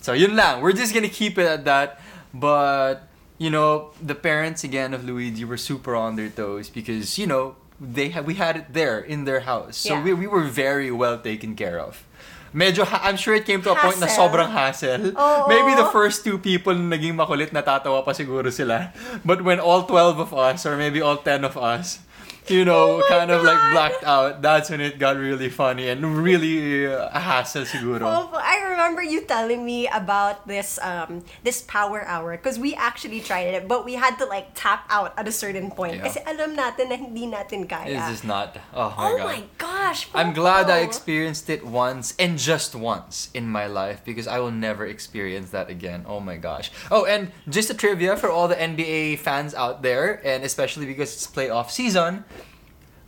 So 0.00 0.12
yun 0.12 0.36
lang. 0.36 0.60
We're 0.62 0.72
just 0.76 0.94
gonna 0.94 1.12
keep 1.12 1.36
it 1.38 1.46
at 1.46 1.64
that. 1.64 2.00
But 2.32 3.08
you 3.38 3.50
know, 3.50 3.92
the 4.00 4.14
parents 4.14 4.64
again 4.64 4.92
of 4.94 5.04
Luigi 5.04 5.44
were 5.44 5.56
super 5.60 5.96
on 5.96 6.16
their 6.16 6.28
toes 6.28 6.68
because 6.68 7.18
you 7.18 7.26
know 7.26 7.56
they 7.80 8.10
ha- 8.10 8.20
we 8.20 8.34
had 8.34 8.56
it 8.56 8.66
there 8.76 9.00
in 9.00 9.24
their 9.24 9.40
house, 9.48 9.76
so 9.76 9.94
Yeah. 9.96 10.04
we 10.04 10.12
we 10.12 10.26
were 10.28 10.44
very 10.44 10.92
well 10.92 11.16
taken 11.16 11.56
care 11.56 11.80
of. 11.80 12.04
Medyo, 12.50 12.82
ha- 12.82 13.06
I'm 13.06 13.14
sure 13.14 13.34
it 13.38 13.46
came 13.46 13.62
to 13.62 13.70
a 13.70 13.78
point 13.78 14.02
na 14.02 14.10
sobrang 14.10 14.50
hassle. 14.50 15.14
Oo. 15.14 15.46
Maybe 15.46 15.78
the 15.78 15.86
first 15.94 16.26
two 16.26 16.34
people 16.36 16.74
na 16.74 16.98
naging 16.98 17.14
makulit, 17.14 17.54
natatawa 17.54 18.02
pa 18.02 18.10
siguro 18.10 18.50
sila. 18.50 18.90
But 19.22 19.46
when 19.46 19.62
all 19.62 19.86
12 19.86 20.18
of 20.18 20.30
us, 20.34 20.66
or 20.66 20.74
maybe 20.74 20.98
all 20.98 21.16
10 21.16 21.46
of 21.46 21.54
us, 21.54 22.02
you 22.48 22.64
know, 22.64 23.00
Oh 23.00 23.06
kind 23.08 23.30
of 23.30 23.42
like 23.42 23.58
blacked 23.72 24.04
out, 24.04 24.42
that's 24.42 24.70
when 24.70 24.80
it 24.80 24.98
got 24.98 25.16
really 25.16 25.48
funny 25.48 25.88
and 25.88 26.02
really 26.18 26.86
uh, 26.86 27.10
a 27.12 27.20
hassle 27.20 27.62
siguro. 27.62 28.00
Fofo, 28.00 28.34
I 28.34 28.70
remember 28.70 29.02
you 29.02 29.22
telling 29.22 29.64
me 29.64 29.88
about 29.88 30.46
this 30.46 30.78
um 30.82 31.22
this 31.44 31.62
power 31.62 32.04
hour 32.04 32.36
because 32.36 32.58
we 32.58 32.74
actually 32.74 33.20
tried 33.20 33.54
it, 33.54 33.68
but 33.68 33.84
we 33.84 33.94
had 33.94 34.18
to 34.18 34.26
like 34.26 34.52
tap 34.54 34.84
out 34.90 35.14
at 35.16 35.28
a 35.28 35.32
certain 35.32 35.70
point. 35.70 35.96
Yeah. 35.96 36.08
Kasi 36.08 36.20
alam 36.26 36.56
natin 36.56 36.88
na 36.88 36.96
hindi 36.96 37.26
natin 37.26 37.68
kaya. 37.68 37.92
It's 37.92 38.20
just 38.20 38.26
not. 38.26 38.56
Oh 38.74 38.90
my 38.90 39.10
oh 39.10 39.16
god. 39.16 39.24
my 39.24 39.40
gosh! 39.58 40.08
I'm 40.14 40.32
glad 40.32 40.70
I 40.70 40.80
experienced 40.80 41.48
it 41.50 41.64
once 41.64 42.14
and 42.18 42.38
just 42.38 42.74
once 42.74 43.30
in 43.34 43.48
my 43.48 43.66
life 43.66 44.02
because 44.04 44.26
I 44.26 44.38
will 44.38 44.54
never 44.54 44.86
experience 44.86 45.50
that 45.50 45.70
again. 45.70 46.04
Oh 46.06 46.20
my 46.20 46.36
gosh. 46.36 46.70
Oh, 46.90 47.04
and 47.04 47.32
just 47.48 47.70
a 47.70 47.74
trivia 47.74 48.16
for 48.16 48.30
all 48.30 48.48
the 48.48 48.56
NBA 48.58 49.18
fans 49.18 49.54
out 49.54 49.82
there, 49.82 50.20
and 50.24 50.44
especially 50.44 50.86
because 50.86 51.14
it's 51.14 51.26
playoff 51.26 51.70
season, 51.70 52.24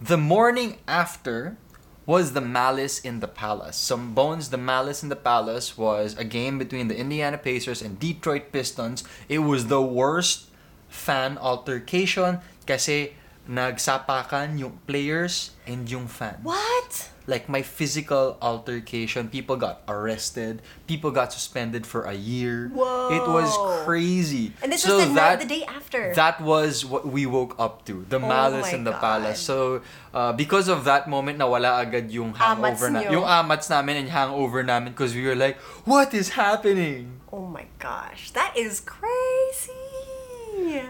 the 0.02 0.18
morning 0.18 0.78
after 0.88 1.56
was 2.06 2.32
the 2.32 2.40
Malice 2.40 2.98
in 2.98 3.20
the 3.20 3.28
Palace. 3.28 3.76
Some 3.76 4.14
bones, 4.14 4.50
the 4.50 4.58
Malice 4.58 5.04
in 5.04 5.10
the 5.10 5.16
Palace 5.16 5.78
was 5.78 6.18
a 6.18 6.24
game 6.24 6.58
between 6.58 6.88
the 6.88 6.98
Indiana 6.98 7.38
Pacers 7.38 7.80
and 7.80 8.00
Detroit 8.00 8.50
Pistons. 8.50 9.04
It 9.28 9.38
was 9.46 9.68
the 9.68 9.80
worst 9.80 10.50
fan 10.88 11.38
altercation 11.38 12.40
kasi 12.66 13.14
nagsapakan 13.48 14.58
yung 14.58 14.78
players 14.86 15.50
and 15.66 15.88
yung 15.90 16.06
fans. 16.06 16.38
What? 16.42 17.08
Like 17.26 17.46
my 17.46 17.62
physical 17.62 18.34
altercation, 18.42 19.30
people 19.30 19.54
got 19.54 19.82
arrested, 19.86 20.58
people 20.90 21.14
got 21.14 21.32
suspended 21.32 21.86
for 21.86 22.02
a 22.02 22.14
year. 22.14 22.66
Whoa. 22.74 23.14
It 23.14 23.22
was 23.22 23.46
crazy. 23.86 24.50
And 24.62 24.72
this 24.74 24.82
So 24.82 24.98
was 24.98 25.06
the 25.06 25.14
that, 25.14 25.38
night, 25.38 25.46
the 25.46 25.54
day 25.54 25.62
after. 25.62 26.10
That 26.14 26.42
was 26.42 26.82
what 26.84 27.06
we 27.06 27.26
woke 27.26 27.54
up 27.62 27.86
to, 27.86 28.02
the 28.10 28.18
Oh 28.18 28.26
malice 28.26 28.72
in 28.74 28.82
the 28.82 28.90
God. 28.90 29.00
palace. 29.00 29.38
So, 29.38 29.82
uh, 30.12 30.32
because 30.34 30.66
of 30.66 30.82
that 30.90 31.06
moment, 31.06 31.38
nawala 31.38 31.78
agad 31.78 32.10
yung 32.10 32.34
hangover 32.34 32.90
na, 32.90 33.06
nyo. 33.06 33.22
yung 33.22 33.26
amats 33.26 33.70
namin 33.70 34.02
and 34.02 34.08
hangover 34.10 34.66
namin 34.66 34.90
because 34.90 35.14
we 35.14 35.22
were 35.22 35.38
like, 35.38 35.58
what 35.86 36.10
is 36.14 36.34
happening? 36.34 37.22
oh 37.32 37.46
my 37.48 37.64
gosh, 37.78 38.28
that 38.36 38.52
is 38.58 38.76
crazy. 38.84 39.72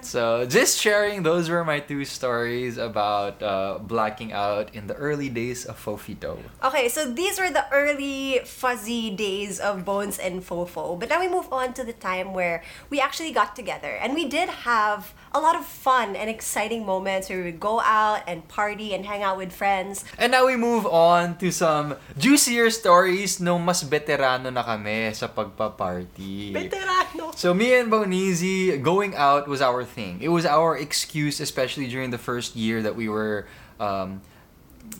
So, 0.02 0.44
just 0.46 0.78
sharing, 0.78 1.22
those 1.22 1.48
were 1.48 1.64
my 1.64 1.80
two 1.80 2.04
stories 2.04 2.76
about 2.76 3.42
uh, 3.42 3.78
blacking 3.78 4.32
out 4.32 4.74
in 4.74 4.86
the 4.86 4.94
early 4.94 5.28
days 5.28 5.64
of 5.64 5.78
Fofito. 5.78 6.38
Okay, 6.62 6.88
so 6.88 7.10
these 7.10 7.38
were 7.38 7.50
the 7.50 7.64
early 7.72 8.40
fuzzy 8.44 9.10
days 9.10 9.60
of 9.60 9.84
Bones 9.84 10.18
and 10.18 10.42
Fofo. 10.42 10.98
But 10.98 11.08
now 11.08 11.20
we 11.20 11.28
move 11.28 11.48
on 11.52 11.72
to 11.74 11.84
the 11.84 11.92
time 11.92 12.34
where 12.34 12.62
we 12.90 13.00
actually 13.00 13.32
got 13.32 13.56
together. 13.56 13.96
And 13.96 14.14
we 14.14 14.28
did 14.28 14.48
have 14.68 15.14
a 15.32 15.40
lot 15.40 15.56
of 15.56 15.64
fun 15.64 16.14
and 16.14 16.28
exciting 16.28 16.84
moments 16.84 17.28
where 17.28 17.38
we 17.38 17.44
would 17.44 17.60
go 17.60 17.80
out 17.80 18.22
and 18.26 18.46
party 18.48 18.92
and 18.94 19.06
hang 19.06 19.22
out 19.22 19.38
with 19.38 19.52
friends. 19.52 20.04
And 20.18 20.32
now 20.32 20.46
we 20.46 20.56
move 20.56 20.84
on 20.86 21.38
to 21.38 21.50
some 21.50 21.96
juicier 22.18 22.68
stories 22.70 23.40
no 23.40 23.58
mas 23.58 23.82
veterano 23.82 24.52
na 24.52 24.62
kami 24.62 25.14
sa 25.14 25.28
pagpa-party. 25.28 26.52
Veterano! 26.52 27.32
So 27.34 27.54
me 27.54 27.72
and 27.74 27.88
Bonizi 27.90 28.76
going 28.82 29.14
out 29.16 29.48
was 29.48 29.61
our 29.62 29.84
thing. 29.84 30.18
It 30.20 30.28
was 30.28 30.44
our 30.44 30.76
excuse, 30.76 31.40
especially 31.40 31.88
during 31.88 32.10
the 32.10 32.18
first 32.18 32.56
year 32.56 32.82
that 32.82 32.96
we 32.96 33.08
were 33.08 33.46
um, 33.80 34.20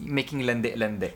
making 0.00 0.40
lende 0.42 0.74
lende. 0.76 1.12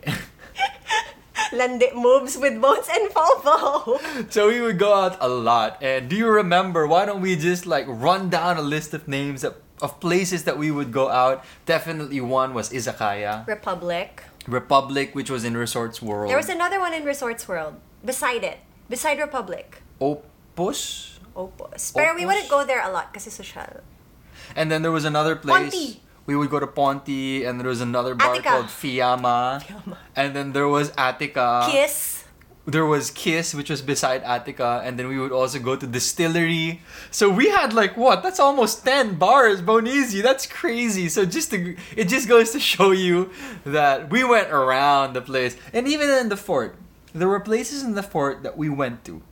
Landi 1.52 1.86
moves 1.94 2.36
with 2.36 2.60
Bones 2.60 2.88
and 2.90 3.10
Fofo. 3.10 3.98
so 4.32 4.48
we 4.48 4.60
would 4.60 4.78
go 4.78 4.92
out 4.94 5.16
a 5.20 5.28
lot. 5.28 5.78
And 5.82 6.08
do 6.08 6.16
you 6.16 6.28
remember? 6.28 6.86
Why 6.86 7.06
don't 7.06 7.20
we 7.20 7.36
just 7.36 7.66
like 7.66 7.86
run 7.88 8.30
down 8.30 8.56
a 8.56 8.62
list 8.62 8.94
of 8.94 9.06
names 9.06 9.44
of 9.44 10.00
places 10.00 10.44
that 10.44 10.58
we 10.58 10.70
would 10.70 10.92
go 10.92 11.08
out? 11.08 11.44
Definitely 11.64 12.20
one 12.20 12.54
was 12.54 12.70
Izakaya, 12.70 13.46
Republiq. 13.46 14.26
Republiq, 14.46 15.14
which 15.14 15.30
was 15.30 15.44
in 15.44 15.56
Resorts 15.56 16.02
World. 16.02 16.30
There 16.30 16.36
was 16.36 16.48
another 16.48 16.80
one 16.80 16.94
in 16.94 17.04
Resorts 17.04 17.46
World. 17.48 17.74
Beside 18.04 18.44
it. 18.44 18.58
Beside 18.88 19.18
Republiq. 19.18 19.82
Opus. 20.00 21.15
Opus. 21.36 21.92
Pero 21.92 22.16
we 22.16 22.24
wouldn't 22.24 22.48
go 22.48 22.64
there 22.64 22.80
a 22.80 22.90
lot 22.90 23.12
kasi 23.12 23.28
social. 23.28 23.84
And 24.56 24.72
then 24.72 24.80
there 24.80 24.92
was 24.92 25.04
another 25.04 25.36
place. 25.36 25.70
Ponti. 25.70 26.00
We 26.24 26.34
would 26.34 26.50
go 26.50 26.58
to 26.58 26.66
Ponti, 26.66 27.44
and 27.44 27.60
there 27.60 27.68
was 27.68 27.80
another 27.80 28.16
bar 28.16 28.34
Attica. 28.34 28.48
called 28.48 28.66
Fiamma. 28.66 29.62
Fiamma. 29.62 29.96
And 30.16 30.34
then 30.34 30.52
there 30.52 30.66
was 30.66 30.90
Attica. 30.98 31.68
Kiss. 31.70 32.24
There 32.66 32.84
was 32.84 33.12
Kiss, 33.12 33.54
which 33.54 33.70
was 33.70 33.78
beside 33.80 34.26
Attica, 34.26 34.82
and 34.82 34.98
then 34.98 35.06
we 35.06 35.20
would 35.20 35.30
also 35.30 35.60
go 35.60 35.76
to 35.76 35.86
Distillery. 35.86 36.82
So 37.12 37.30
we 37.30 37.46
had 37.46 37.70
like 37.72 37.96
what? 37.96 38.24
That's 38.24 38.40
almost 38.40 38.82
ten 38.82 39.14
bars, 39.14 39.62
Bonizi. 39.62 40.18
That's 40.18 40.50
crazy. 40.50 41.08
So 41.08 41.22
just 41.22 41.54
to, 41.54 41.76
it 41.94 42.08
just 42.10 42.26
goes 42.26 42.50
to 42.50 42.58
show 42.58 42.90
you 42.90 43.30
that 43.62 44.10
we 44.10 44.24
went 44.24 44.50
around 44.50 45.14
the 45.14 45.22
place, 45.22 45.54
and 45.70 45.86
even 45.86 46.10
in 46.10 46.28
the 46.28 46.36
fort, 46.36 46.74
there 47.14 47.28
were 47.28 47.38
places 47.38 47.86
in 47.86 47.94
the 47.94 48.02
fort 48.02 48.42
that 48.42 48.58
we 48.58 48.66
went 48.66 49.04
to. 49.06 49.22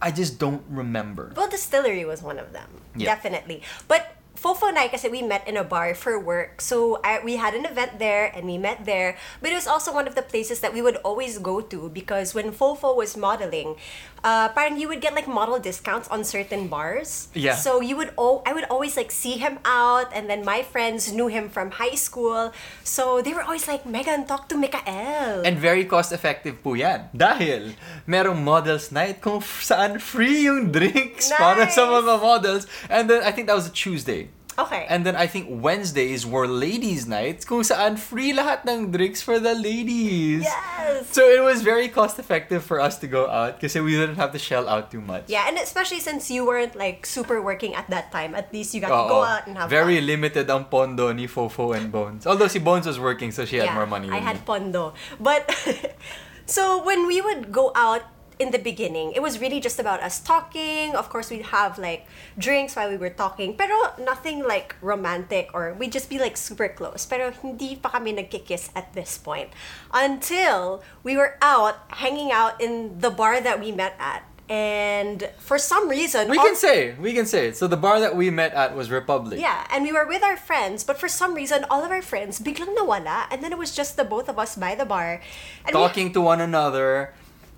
I 0.00 0.10
just 0.10 0.38
don't 0.38 0.62
remember. 0.68 1.32
Well, 1.36 1.48
Distillery 1.48 2.04
was 2.04 2.22
one 2.22 2.38
of 2.38 2.52
them. 2.52 2.68
Yeah. 2.94 3.14
Definitely. 3.14 3.62
But 3.88 4.16
Fofo 4.36 4.68
and 4.68 4.78
I, 4.78 4.88
kasi 4.88 5.08
we 5.08 5.22
met 5.22 5.48
in 5.48 5.56
a 5.56 5.64
bar 5.64 5.94
for 5.94 6.20
work. 6.20 6.60
So 6.60 7.00
I, 7.02 7.20
we 7.24 7.36
had 7.36 7.54
an 7.54 7.64
event 7.64 7.98
there 7.98 8.30
and 8.34 8.44
we 8.46 8.58
met 8.58 8.84
there. 8.84 9.16
But 9.40 9.50
it 9.50 9.54
was 9.54 9.66
also 9.66 9.92
one 9.92 10.06
of 10.06 10.14
the 10.14 10.22
places 10.22 10.60
that 10.60 10.72
we 10.72 10.82
would 10.82 10.96
always 10.96 11.38
go 11.38 11.60
to 11.60 11.88
because 11.88 12.34
when 12.34 12.52
Fofo 12.52 12.94
was 12.94 13.16
modeling, 13.16 13.76
uh, 14.24 14.48
parang 14.50 14.78
you 14.78 14.88
would 14.88 15.00
get 15.00 15.14
like 15.14 15.28
model 15.28 15.58
discounts 15.58 16.08
on 16.08 16.24
certain 16.24 16.68
bars. 16.68 17.28
Yeah. 17.34 17.54
So 17.56 17.80
you 17.80 17.96
would, 17.96 18.12
oh, 18.18 18.42
I 18.46 18.52
would 18.52 18.64
always 18.70 18.96
like 18.96 19.10
see 19.10 19.36
him 19.38 19.58
out 19.64 20.12
and 20.14 20.28
then 20.30 20.44
my 20.44 20.62
friends 20.62 21.12
knew 21.12 21.26
him 21.26 21.48
from 21.48 21.70
high 21.72 21.94
school. 21.94 22.52
So 22.84 23.20
they 23.22 23.32
were 23.32 23.42
always 23.42 23.68
like, 23.68 23.86
Megan, 23.86 24.26
talk 24.26 24.48
to 24.50 24.56
Mikael. 24.56 25.42
And 25.44 25.58
very 25.58 25.84
cost 25.84 26.12
effective 26.12 26.62
po 26.62 26.74
yan. 26.74 27.08
Dahil 27.16 27.74
merong 28.06 28.42
models 28.42 28.92
night 28.92 29.20
kung 29.20 29.40
saan 29.40 29.98
free 30.00 30.46
yung 30.46 30.70
drinks 30.72 31.30
para 31.34 31.68
sa 31.70 31.86
Nice. 31.86 31.94
mga 32.02 32.14
models. 32.20 32.64
And 32.90 33.10
then 33.10 33.22
I 33.22 33.32
think 33.32 33.46
that 33.48 33.56
was 33.56 33.66
a 33.66 33.74
Tuesday. 33.74 34.30
Okay. 34.58 34.86
And 34.88 35.04
then 35.04 35.16
I 35.16 35.26
think 35.26 35.46
Wednesdays 35.50 36.24
were 36.24 36.46
ladies 36.46 37.06
nights 37.06 37.44
kung 37.44 37.60
saan 37.62 37.96
free 37.96 38.32
lahat 38.32 38.64
ng 38.66 38.90
drinks 38.90 39.20
for 39.22 39.38
the 39.38 39.54
ladies. 39.54 40.42
yes. 40.44 41.12
So 41.12 41.28
it 41.28 41.42
was 41.42 41.62
very 41.62 41.88
cost 41.88 42.18
effective 42.18 42.64
for 42.64 42.80
us 42.80 42.98
to 43.00 43.06
go 43.06 43.28
out 43.28 43.60
because 43.60 43.74
we 43.76 43.92
didn't 43.92 44.16
have 44.16 44.32
to 44.32 44.40
shell 44.40 44.68
out 44.68 44.90
too 44.90 45.00
much. 45.00 45.28
Yeah, 45.28 45.44
and 45.48 45.58
especially 45.58 46.00
since 46.00 46.30
you 46.30 46.46
weren't 46.46 46.74
like 46.74 47.04
super 47.06 47.40
working 47.42 47.74
at 47.74 47.88
that 47.90 48.10
time, 48.12 48.34
at 48.34 48.52
least 48.52 48.74
you 48.74 48.80
got 48.80 48.90
to 48.94 49.08
go 49.08 49.22
out 49.22 49.46
and 49.46 49.56
have 49.58 49.68
Very 49.68 49.98
fun. 50.00 50.06
limited 50.06 50.46
ang 50.50 50.66
pondo 50.66 51.12
ni 51.12 51.26
Fofo 51.28 51.76
and 51.76 51.92
Bones. 51.92 52.26
Although 52.26 52.48
si 52.48 52.58
Bones 52.58 52.86
was 52.86 52.98
working 52.98 53.30
so 53.30 53.44
she 53.44 53.56
had 53.60 53.70
yeah, 53.70 53.76
more 53.76 53.86
money 53.86 54.08
I 54.08 54.18
had 54.24 54.40
me. 54.40 54.48
pondo. 54.48 54.94
But 55.20 55.46
so 56.46 56.82
when 56.82 57.06
we 57.06 57.20
would 57.20 57.52
go 57.52 57.72
out 57.76 58.02
in 58.38 58.50
the 58.52 58.58
beginning, 58.58 59.12
it 59.12 59.22
was 59.22 59.40
really 59.40 59.60
just 59.60 59.78
about 59.80 60.02
us 60.02 60.20
talking. 60.20 60.94
Of 60.94 61.08
course, 61.08 61.30
we'd 61.30 61.46
have 61.56 61.78
like 61.78 62.06
drinks 62.36 62.76
while 62.76 62.90
we 62.90 62.96
were 62.96 63.10
talking, 63.10 63.56
pero 63.56 63.96
nothing 63.98 64.44
like 64.44 64.76
romantic 64.82 65.48
or 65.54 65.72
we'd 65.72 65.92
just 65.92 66.10
be 66.10 66.18
like 66.18 66.36
super 66.36 66.68
close. 66.68 67.06
Pero 67.06 67.32
hindi 67.32 67.76
pa 67.76 67.88
kami 67.88 68.12
nagkikiss 68.12 68.70
at 68.76 68.92
this 68.92 69.16
point 69.16 69.48
until 69.92 70.82
we 71.02 71.16
were 71.16 71.36
out 71.40 71.76
hanging 71.96 72.30
out 72.32 72.60
in 72.60 73.00
the 73.00 73.10
bar 73.10 73.40
that 73.40 73.58
we 73.60 73.72
met 73.72 73.96
at. 73.98 74.22
And 74.48 75.26
for 75.42 75.58
some 75.58 75.88
reason, 75.88 76.28
We 76.30 76.38
all- 76.38 76.44
can 76.44 76.54
say, 76.54 76.94
we 77.02 77.12
can 77.12 77.26
say. 77.26 77.50
So 77.50 77.66
the 77.66 77.76
bar 77.76 77.98
that 77.98 78.14
we 78.14 78.30
met 78.30 78.54
at 78.54 78.76
was 78.76 78.88
Republiq. 78.94 79.40
Yeah, 79.40 79.66
and 79.74 79.82
we 79.82 79.90
were 79.90 80.06
with 80.06 80.22
our 80.22 80.36
friends, 80.36 80.84
but 80.84 81.00
for 81.02 81.08
some 81.08 81.34
reason, 81.34 81.66
all 81.66 81.82
of 81.82 81.90
our 81.90 82.02
friends 82.02 82.38
biglang 82.38 82.76
nawala, 82.78 83.26
and 83.32 83.42
then 83.42 83.50
it 83.50 83.58
was 83.58 83.74
just 83.74 83.96
the 83.96 84.04
both 84.06 84.28
of 84.30 84.38
us 84.38 84.54
by 84.54 84.76
the 84.78 84.84
bar. 84.86 85.18
And 85.66 85.74
we- 85.74 85.80
talking 85.82 86.12
to 86.14 86.20
one 86.20 86.38
another, 86.40 87.10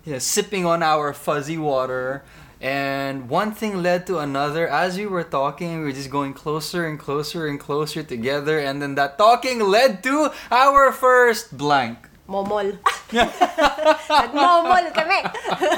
you 0.09 0.17
know, 0.17 0.25
sipping 0.25 0.65
on 0.65 0.81
our 0.83 1.13
fuzzy 1.13 1.61
water. 1.61 2.25
And 2.65 3.29
one 3.29 3.53
thing 3.53 3.85
led 3.85 4.09
to 4.09 4.19
another. 4.19 4.67
As 4.67 4.97
we 4.97 5.05
were 5.05 5.23
talking, 5.23 5.79
we 5.79 5.85
were 5.85 5.93
just 5.93 6.11
going 6.11 6.33
closer 6.33 6.89
and 6.89 6.99
closer 6.99 7.47
and 7.47 7.61
closer 7.61 8.03
together. 8.03 8.59
And 8.59 8.81
then 8.81 8.97
that 8.97 9.21
talking 9.21 9.61
led 9.61 10.03
to 10.09 10.33
our 10.51 10.91
first 10.91 11.55
blank. 11.55 12.09
Momol. 12.25 12.81
Nag-momol 14.21 14.85
kami. 14.97 15.21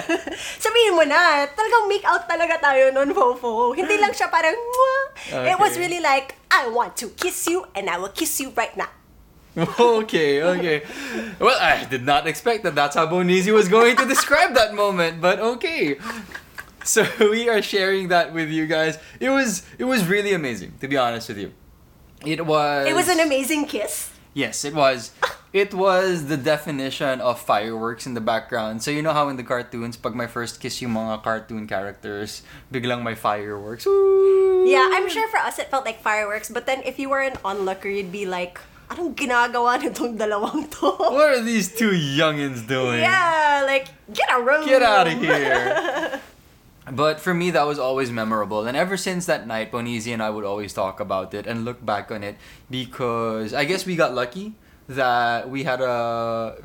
Sabihin 0.64 0.94
mo 0.94 1.02
na, 1.06 1.46
talagang 1.50 1.86
make 1.90 2.06
out 2.06 2.26
talaga 2.26 2.58
tayo 2.58 2.90
noon, 2.94 3.14
Fofo. 3.14 3.74
Hindi 3.74 3.98
lang 3.98 4.10
siya 4.14 4.30
parang, 4.30 4.54
Mwah! 4.54 5.46
It 5.46 5.58
was 5.58 5.78
really 5.78 6.02
like, 6.02 6.34
I 6.50 6.66
want 6.70 6.98
to 7.02 7.14
kiss 7.14 7.46
you, 7.46 7.66
and 7.74 7.86
I 7.86 7.98
will 8.02 8.10
kiss 8.10 8.42
you 8.42 8.50
right 8.54 8.74
now. 8.74 8.99
okay, 9.80 10.42
okay. 10.42 10.82
Well, 11.40 11.58
I 11.60 11.84
did 11.84 12.04
not 12.06 12.26
expect 12.26 12.62
that 12.62 12.74
that's 12.74 12.94
how 12.94 13.06
Bonizi 13.06 13.52
was 13.52 13.68
going 13.68 13.96
to 13.96 14.06
describe 14.06 14.54
that 14.54 14.74
moment, 14.74 15.20
but 15.20 15.40
okay. 15.40 15.98
So 16.84 17.06
we 17.20 17.48
are 17.48 17.62
sharing 17.62 18.08
that 18.08 18.32
with 18.32 18.48
you 18.48 18.66
guys. 18.66 18.98
It 19.18 19.30
was 19.30 19.66
it 19.78 19.84
was 19.84 20.06
really 20.06 20.32
amazing, 20.32 20.74
to 20.80 20.88
be 20.88 20.96
honest 20.96 21.28
with 21.28 21.38
you. 21.38 21.52
It 22.24 22.46
was 22.46 22.86
It 22.86 22.94
was 22.94 23.08
an 23.08 23.20
amazing 23.20 23.66
kiss. 23.66 24.12
Yes, 24.34 24.64
it 24.64 24.74
was. 24.74 25.10
It 25.50 25.74
was 25.74 26.30
the 26.30 26.38
definition 26.38 27.18
of 27.18 27.42
fireworks 27.42 28.06
in 28.06 28.14
the 28.14 28.22
background. 28.22 28.86
So 28.86 28.94
you 28.94 29.02
know 29.02 29.10
how 29.10 29.26
in 29.30 29.34
the 29.34 29.42
cartoons, 29.42 29.98
pag 29.98 30.14
my 30.14 30.30
first 30.30 30.62
kiss 30.62 30.78
yung 30.78 30.94
mga 30.94 31.26
cartoon 31.26 31.66
characters, 31.66 32.46
biglang 32.70 33.02
may 33.02 33.18
fireworks. 33.18 33.82
Woo! 33.82 34.70
Yeah, 34.70 34.94
I'm 34.94 35.10
sure 35.10 35.26
for 35.26 35.42
us 35.42 35.58
it 35.58 35.66
felt 35.66 35.82
like 35.82 35.98
fireworks, 35.98 36.54
but 36.54 36.70
then 36.70 36.86
if 36.86 37.02
you 37.02 37.10
were 37.10 37.18
an 37.18 37.34
onlooker, 37.42 37.90
you'd 37.90 38.14
be 38.14 38.30
like, 38.30 38.62
anong 38.90 39.14
ginagawa 39.14 39.78
nitong 39.78 40.18
dalawang 40.18 40.66
to? 40.68 40.90
What 41.14 41.38
are 41.38 41.42
these 41.42 41.70
two 41.70 41.94
youngins 41.94 42.66
doing? 42.66 43.00
Yeah, 43.00 43.62
like, 43.64 43.88
get 44.12 44.28
a 44.34 44.42
room. 44.42 44.66
Get 44.66 44.82
out 44.82 45.06
of 45.06 45.18
here. 45.18 46.20
But 46.90 47.20
for 47.20 47.32
me, 47.32 47.52
that 47.52 47.70
was 47.70 47.78
always 47.78 48.10
memorable. 48.10 48.66
And 48.66 48.76
ever 48.76 48.96
since 48.96 49.26
that 49.26 49.46
night, 49.46 49.70
Bonizi 49.70 50.12
and 50.12 50.20
I 50.20 50.30
would 50.30 50.42
always 50.42 50.72
talk 50.72 50.98
about 50.98 51.34
it 51.34 51.46
and 51.46 51.64
look 51.64 51.78
back 51.84 52.10
on 52.10 52.24
it 52.24 52.34
because 52.68 53.54
I 53.54 53.62
guess 53.62 53.86
we 53.86 53.94
got 53.94 54.12
lucky 54.12 54.58
that 54.88 55.48
we 55.48 55.62
had 55.62 55.80
a 55.80 56.56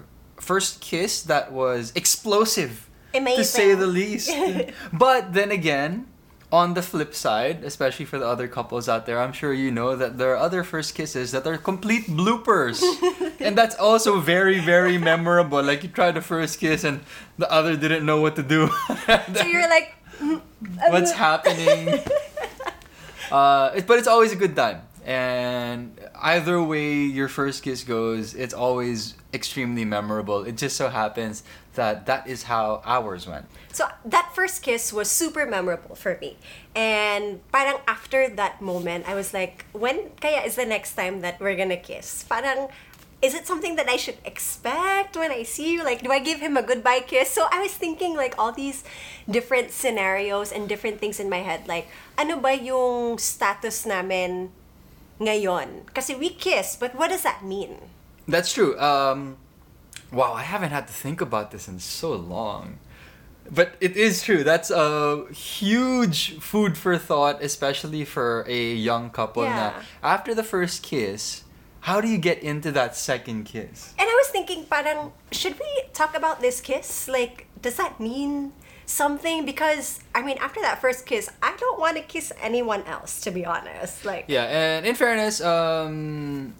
first 0.42 0.82
kiss 0.82 1.22
that 1.30 1.52
was 1.52 1.94
explosive, 1.94 2.90
Amazing. 3.14 3.38
to 3.38 3.44
say 3.46 3.76
the 3.76 3.86
least. 3.86 4.34
but 4.94 5.34
then 5.34 5.52
again, 5.52 6.08
on 6.56 6.74
the 6.74 6.82
flip 6.82 7.13
side, 7.13 7.63
especially 7.63 8.06
for 8.06 8.18
the 8.18 8.26
other 8.26 8.48
couples 8.48 8.88
out 8.88 9.06
there, 9.06 9.20
I'm 9.20 9.34
sure 9.34 9.52
you 9.54 9.72
know 9.72 9.96
that 9.96 10.18
there 10.18 10.32
are 10.32 10.39
other 10.39 10.63
first 10.63 10.96
kisses 10.96 11.32
that 11.32 11.46
are 11.46 11.58
complete 11.58 12.08
bloopers. 12.08 12.80
and 13.44 13.58
that's 13.58 13.76
also 13.76 14.20
very, 14.20 14.60
very 14.60 14.98
memorable. 14.98 15.62
Like 15.62 15.84
you 15.84 15.89
tried 15.89 16.15
the 16.15 16.22
first 16.22 16.60
kiss 16.60 16.84
and 16.84 17.02
the 17.38 17.52
other 17.52 17.76
didn't 17.76 18.06
know 18.06 18.22
what 18.22 18.36
to 18.38 18.44
do. 18.44 18.70
So 19.36 19.44
you're 19.44 19.70
like, 19.70 19.96
What's 20.89 21.12
happening? 21.12 22.00
Uh, 23.32 23.74
it, 23.74 23.88
but 23.88 23.98
it's 23.98 24.08
always 24.08 24.32
a 24.32 24.36
good 24.36 24.56
time. 24.56 24.85
And 25.06 25.94
either 26.18 26.58
way 26.62 27.06
your 27.06 27.30
first 27.30 27.62
kiss 27.62 27.84
goes, 27.84 28.34
it's 28.34 28.56
always 28.56 29.13
extremely 29.34 29.86
memorable. 29.86 30.41
It 30.44 30.58
just 30.58 30.76
so 30.76 30.89
happens 30.89 31.44
that 31.76 32.08
that 32.08 32.28
is 32.28 32.44
how 32.44 32.82
ours 32.84 33.28
went. 33.28 33.46
So 33.72 33.86
that 34.06 34.34
first 34.34 34.63
kiss 34.63 34.91
was 34.91 35.10
super 35.10 35.46
memorable 35.46 35.94
for 35.94 36.18
me. 36.20 36.38
And 36.74 37.39
parang 37.52 37.78
after 37.88 38.30
that 38.30 38.62
moment, 38.62 39.08
I 39.08 39.13
was 39.13 39.32
like, 39.32 39.65
when 39.74 40.10
kaya 40.20 40.41
is 40.41 40.56
the 40.56 40.65
next 40.65 40.96
time 40.96 41.22
that 41.22 41.39
we're 41.39 41.56
gonna 41.56 41.78
kiss? 41.78 42.26
Parang, 42.26 42.70
is 43.22 43.36
it 43.36 43.46
something 43.46 43.76
that 43.76 43.88
I 43.88 43.98
should 43.98 44.18
expect 44.26 45.15
when 45.15 45.30
I 45.30 45.44
see 45.44 45.72
you? 45.74 45.84
Like, 45.84 46.02
do 46.02 46.12
I 46.12 46.18
give 46.18 46.39
him 46.39 46.58
a 46.58 46.63
goodbye 46.63 47.06
kiss? 47.06 47.30
So 47.30 47.46
I 47.52 47.62
was 47.62 47.74
thinking 47.74 48.15
like 48.18 48.34
all 48.39 48.52
these 48.52 48.84
different 49.30 49.70
scenarios 49.70 50.52
and 50.52 50.68
different 50.68 50.98
things 50.98 51.20
in 51.20 51.30
my 51.30 51.46
head. 51.46 51.68
Like, 51.68 51.94
ano 52.18 52.41
ba 52.41 52.58
yung 52.58 53.20
status 53.20 53.86
namin 53.86 54.50
ngayon? 55.19 55.88
Kasi 55.93 56.15
we 56.15 56.30
kiss, 56.30 56.75
but 56.75 56.95
what 56.95 57.10
does 57.10 57.23
that 57.23 57.43
mean? 57.43 57.78
That's 58.28 58.54
true. 58.54 58.78
Um, 58.80 59.38
wow, 60.12 60.34
I 60.34 60.43
haven't 60.43 60.71
had 60.71 60.88
to 60.88 60.93
think 60.93 61.21
about 61.21 61.51
this 61.51 61.67
in 61.67 61.80
so 61.80 62.13
long. 62.13 62.80
But 63.49 63.75
it 63.80 63.95
is 63.95 64.23
true. 64.23 64.43
That's 64.43 64.71
a 64.71 65.25
huge 65.32 66.39
food 66.39 66.78
for 66.78 66.97
thought, 66.97 67.43
especially 67.43 68.04
for 68.04 68.43
a 68.47 68.73
young 68.73 69.12
couple. 69.12 69.43
Yeah. 69.43 69.54
Na 69.54 69.71
after 70.01 70.34
the 70.34 70.43
first 70.43 70.82
kiss, 70.82 71.45
how 71.86 72.01
do 72.01 72.08
you 72.08 72.17
get 72.17 72.41
into 72.41 72.71
that 72.71 72.95
second 72.95 73.45
kiss? 73.45 73.93
And 73.99 74.10
I 74.10 74.15
was 74.17 74.30
thinking, 74.34 74.65
parang, 74.65 75.13
should 75.32 75.60
we 75.60 75.69
talk 75.93 76.17
about 76.17 76.41
this 76.41 76.60
kiss? 76.60 77.08
Like, 77.08 77.45
does 77.62 77.78
that 77.78 77.99
mean 77.99 78.54
something? 78.86 79.45
Because, 79.45 80.00
I 80.13 80.21
mean, 80.21 80.38
after 80.39 80.62
that 80.62 80.82
first 80.82 81.06
kiss, 81.06 81.30
I 81.41 81.56
don't 81.60 81.80
want 81.80 81.98
to 81.98 82.04
kiss 82.04 82.32
anyone 82.41 82.84
else, 82.84 83.21
to 83.21 83.32
be 83.32 83.45
honest. 83.45 84.06
Like, 84.06 84.26
Yeah, 84.28 84.43
and 84.43 84.86
in 84.86 84.95
fairness, 84.95 85.41
um, 85.41 86.54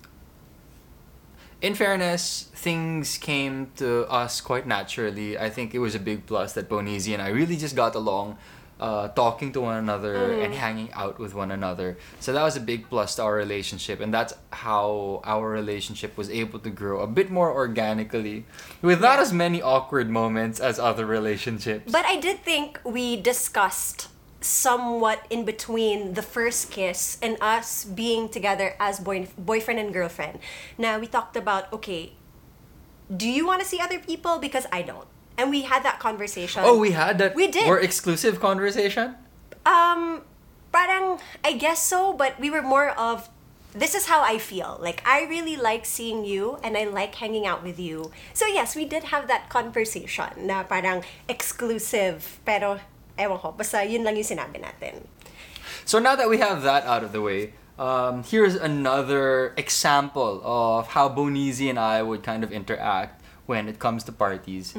in 1.61 1.73
fairness, 1.75 2.49
things 2.53 3.17
came 3.17 3.71
to 3.77 4.05
us 4.09 4.41
quite 4.41 4.67
naturally. 4.67 5.38
I 5.38 5.49
think 5.49 5.73
it 5.73 5.79
was 5.79 5.95
a 5.95 5.99
big 5.99 6.25
plus 6.25 6.53
that 6.53 6.69
Bonizi 6.69 7.13
and 7.13 7.21
I 7.21 7.29
really 7.29 7.57
just 7.57 7.75
got 7.75 7.95
along, 7.95 8.38
uh, 8.79 9.07
talking 9.09 9.51
to 9.53 9.61
one 9.61 9.77
another 9.77 10.15
and 10.41 10.53
hanging 10.53 10.91
out 10.93 11.17
with 11.17 11.33
one 11.33 11.51
another. 11.51 11.97
So 12.19 12.33
that 12.33 12.43
was 12.43 12.57
a 12.57 12.59
big 12.59 12.89
plus 12.89 13.15
to 13.15 13.23
our 13.23 13.35
relationship, 13.35 14.01
and 14.01 14.13
that's 14.13 14.33
how 14.51 15.21
our 15.23 15.49
relationship 15.49 16.17
was 16.17 16.29
able 16.29 16.59
to 16.59 16.69
grow 16.69 16.99
a 17.01 17.07
bit 17.07 17.29
more 17.31 17.53
organically, 17.53 18.45
with 18.81 18.99
not 19.01 19.19
as 19.19 19.31
many 19.31 19.61
awkward 19.61 20.09
moments 20.09 20.59
as 20.59 20.79
other 20.79 21.05
relationships. 21.05 21.91
but 21.91 22.05
I 22.05 22.17
did 22.19 22.43
think 22.43 22.79
we 22.83 23.15
discussed 23.15 24.09
somewhat 24.41 25.25
in 25.29 25.43
between 25.43 26.13
the 26.13 26.21
first 26.21 26.69
kiss 26.69 27.17
and 27.21 27.38
us 27.41 27.83
being 27.83 28.29
together 28.29 28.75
as 28.79 28.99
boy- 28.99 29.27
boyfriend 29.38 29.79
and 29.79 29.91
girlfriend. 29.91 30.39
Now, 30.77 30.99
we 30.99 31.07
talked 31.07 31.35
about, 31.35 31.71
okay, 31.73 32.13
do 33.09 33.27
you 33.27 33.47
want 33.47 33.61
to 33.61 33.67
see 33.67 33.79
other 33.79 33.99
people? 33.99 34.38
Because 34.38 34.67
I 34.71 34.81
don't. 34.83 35.07
And 35.38 35.50
we 35.50 35.63
had 35.63 35.84
that 35.84 36.00
conversation. 36.00 36.63
oh, 36.65 36.78
we 36.78 36.91
had 36.91 37.17
that. 37.19 37.36
We 37.36 37.48
did. 37.48 37.65
More 37.65 37.80
exclusive 37.80 38.39
conversation. 38.39 39.15
Um, 39.65 40.21
parang, 40.71 41.19
I 41.43 41.54
guess 41.54 41.82
so, 41.84 42.13
but 42.13 42.39
we 42.39 42.50
were 42.50 42.62
more 42.62 42.89
of, 42.91 43.30
this 43.74 43.95
is 43.95 44.08
how 44.08 44.21
I 44.24 44.38
feel. 44.38 44.78
Like, 44.80 45.04
I 45.06 45.26
really 45.26 45.58
like 45.58 45.86
seeing 45.86 46.24
you 46.24 46.58
and 46.63 46.78
I 46.78 46.86
like 46.86 47.15
hanging 47.15 47.45
out 47.45 47.63
with 47.63 47.80
you. 47.80 48.12
So, 48.34 48.48
yes, 48.48 48.76
we 48.76 48.86
did 48.86 49.06
have 49.12 49.28
that 49.28 49.50
conversation 49.50 50.48
na 50.48 50.63
parang 50.63 51.04
exclusive, 51.28 52.39
pero, 52.45 52.80
ewan 53.19 53.39
ko, 53.39 53.52
basta 53.52 53.84
yun 53.84 54.04
lang 54.04 54.15
yung 54.15 54.24
sinabi 54.24 54.63
natin. 54.63 55.08
So 55.84 56.00
now 56.00 56.15
that 56.15 56.30
we 56.30 56.38
have 56.39 56.63
that 56.63 56.86
out 56.86 57.04
of 57.04 57.12
the 57.12 57.21
way, 57.21 57.54
um, 57.78 58.24
here's 58.24 58.56
another 58.56 59.54
example 59.58 60.41
of 60.43 60.88
how 60.88 61.10
Bonizi 61.10 61.69
and 61.69 61.78
I 61.78 62.02
would 62.02 62.24
kind 62.24 62.43
of 62.43 62.52
interact 62.52 63.21
when 63.45 63.67
it 63.67 63.78
comes 63.80 64.04
to 64.06 64.12
parties. 64.12 64.74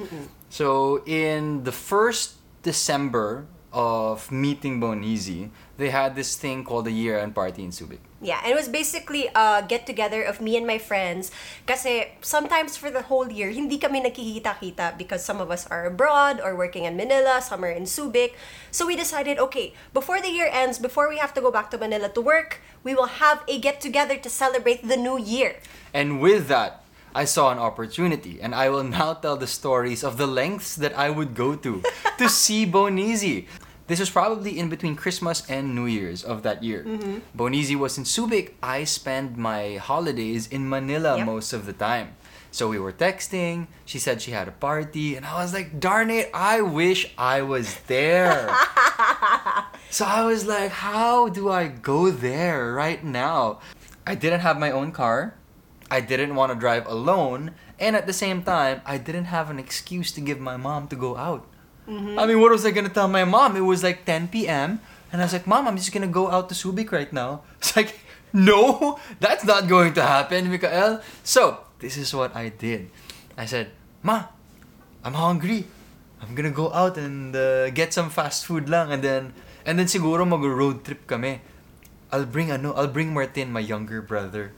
So 0.48 1.02
in 1.04 1.64
the 1.64 1.72
first 1.72 2.36
December 2.62 3.46
of 3.76 4.32
meeting 4.32 4.80
Bonizi, 4.80 5.50
they 5.76 5.90
had 5.90 6.16
this 6.16 6.34
thing 6.36 6.64
called 6.64 6.86
the 6.86 6.90
year-end 6.90 7.34
party 7.34 7.62
in 7.62 7.68
Subic. 7.68 7.98
Yeah, 8.22 8.40
and 8.42 8.52
it 8.52 8.56
was 8.56 8.68
basically 8.68 9.28
a 9.34 9.62
get-together 9.68 10.22
of 10.22 10.40
me 10.40 10.56
and 10.56 10.66
my 10.66 10.78
friends. 10.78 11.30
Kasi 11.66 12.16
sometimes 12.22 12.78
for 12.78 12.90
the 12.90 13.02
whole 13.02 13.28
year, 13.28 13.50
hindi 13.50 13.76
kami 13.76 14.00
nagkikita-kita 14.00 14.96
because 14.96 15.22
some 15.22 15.42
of 15.42 15.50
us 15.50 15.66
are 15.68 15.84
abroad 15.84 16.40
or 16.40 16.56
working 16.56 16.88
in 16.88 16.96
Manila, 16.96 17.42
some 17.44 17.62
are 17.62 17.70
in 17.70 17.84
Subic. 17.84 18.32
So 18.70 18.86
we 18.86 18.96
decided, 18.96 19.38
okay, 19.38 19.74
before 19.92 20.22
the 20.22 20.32
year 20.32 20.48
ends, 20.50 20.78
before 20.78 21.10
we 21.10 21.18
have 21.18 21.34
to 21.34 21.42
go 21.42 21.52
back 21.52 21.70
to 21.72 21.78
Manila 21.78 22.08
to 22.08 22.20
work, 22.22 22.64
we 22.82 22.94
will 22.94 23.20
have 23.20 23.44
a 23.46 23.60
get-together 23.60 24.16
to 24.16 24.30
celebrate 24.30 24.88
the 24.88 24.96
new 24.96 25.20
year. 25.20 25.60
And 25.92 26.22
with 26.22 26.48
that, 26.48 26.85
I 27.16 27.24
saw 27.24 27.48
an 27.50 27.56
opportunity, 27.56 28.44
and 28.44 28.54
I 28.54 28.68
will 28.68 28.84
now 28.84 29.14
tell 29.14 29.38
the 29.40 29.46
stories 29.48 30.04
of 30.04 30.18
the 30.20 30.26
lengths 30.28 30.76
that 30.76 30.92
I 30.92 31.08
would 31.08 31.32
go 31.34 31.56
to 31.56 31.80
to 32.20 32.28
see 32.42 32.66
Bonizi. 32.68 33.48
This 33.86 34.00
was 34.00 34.10
probably 34.10 34.58
in 34.58 34.68
between 34.68 34.96
Christmas 35.00 35.40
and 35.48 35.74
New 35.74 35.86
Year's 35.88 36.20
of 36.22 36.42
that 36.42 36.60
year. 36.62 36.84
Mm-hmm. 36.84 37.24
Bonizi 37.32 37.74
was 37.74 37.96
in 37.96 38.04
Subic. 38.04 38.52
I 38.62 38.84
spent 38.84 39.38
my 39.40 39.80
holidays 39.80 40.44
in 40.52 40.68
Manila 40.68 41.16
Yep. 41.16 41.24
most 41.24 41.54
of 41.56 41.64
the 41.64 41.72
time. 41.72 42.20
So 42.52 42.68
we 42.68 42.76
were 42.78 42.92
texting. 42.92 43.68
She 43.88 43.96
said 43.98 44.20
she 44.20 44.32
had 44.36 44.46
a 44.46 44.52
party, 44.52 45.16
and 45.16 45.24
I 45.24 45.40
was 45.40 45.56
like, 45.56 45.80
darn 45.80 46.12
it, 46.12 46.28
I 46.34 46.60
wish 46.60 47.16
I 47.16 47.40
was 47.40 47.80
there. 47.88 48.44
so 49.88 50.04
I 50.04 50.20
was 50.28 50.44
like, 50.44 50.84
how 50.84 51.32
do 51.32 51.48
I 51.48 51.68
go 51.68 52.10
there 52.12 52.76
right 52.76 53.00
now? 53.00 53.60
I 54.06 54.14
didn't 54.20 54.40
have 54.40 54.60
my 54.60 54.70
own 54.70 54.92
car. 54.92 55.32
I 55.90 56.00
didn't 56.00 56.34
want 56.34 56.52
to 56.52 56.58
drive 56.58 56.86
alone. 56.86 57.54
And 57.78 57.94
at 57.94 58.06
the 58.06 58.12
same 58.12 58.42
time, 58.42 58.80
I 58.84 58.98
didn't 58.98 59.26
have 59.30 59.50
an 59.50 59.58
excuse 59.58 60.10
to 60.12 60.20
give 60.20 60.40
my 60.40 60.56
mom 60.56 60.88
to 60.88 60.96
go 60.96 61.16
out. 61.16 61.46
I 62.18 62.26
mean, 62.26 62.40
what 62.42 62.50
was 62.50 62.66
I 62.66 62.74
gonna 62.74 62.90
tell 62.90 63.06
my 63.06 63.22
mom? 63.22 63.54
It 63.54 63.62
was 63.62 63.86
like 63.86 64.04
10 64.04 64.28
p.m. 64.34 64.82
And 65.12 65.22
I 65.22 65.24
was 65.24 65.32
like, 65.32 65.46
Mom, 65.46 65.68
I'm 65.68 65.76
just 65.78 65.94
gonna 65.94 66.10
go 66.10 66.26
out 66.30 66.48
to 66.50 66.54
Subic 66.54 66.90
right 66.90 67.12
now. 67.12 67.46
It's 67.62 67.76
like, 67.78 67.94
no, 68.34 68.98
that's 69.22 69.46
not 69.46 69.68
going 69.70 69.94
to 69.94 70.02
happen, 70.02 70.50
Mikael. 70.50 70.98
So, 71.22 71.62
this 71.78 71.96
is 71.96 72.10
what 72.10 72.34
I 72.34 72.50
did. 72.50 72.90
I 73.38 73.46
said, 73.46 73.70
Ma, 74.02 74.34
I'm 75.06 75.14
hungry. 75.14 75.70
I'm 76.20 76.34
gonna 76.34 76.50
go 76.50 76.72
out 76.74 76.98
and 76.98 77.36
uh, 77.36 77.70
get 77.70 77.94
some 77.94 78.10
fast 78.10 78.46
food 78.46 78.68
lang 78.68 78.90
and 78.90 79.02
then 79.04 79.30
and 79.62 79.78
then 79.78 79.86
siguro 79.86 80.26
mag 80.26 80.42
road 80.42 80.82
trip 80.82 81.06
kami. 81.06 81.38
I'll 82.10 82.26
bring 82.26 82.50
ano, 82.50 82.74
I'll 82.74 82.90
bring 82.90 83.14
Martin, 83.14 83.54
my 83.54 83.62
younger 83.62 84.02
brother. 84.02 84.50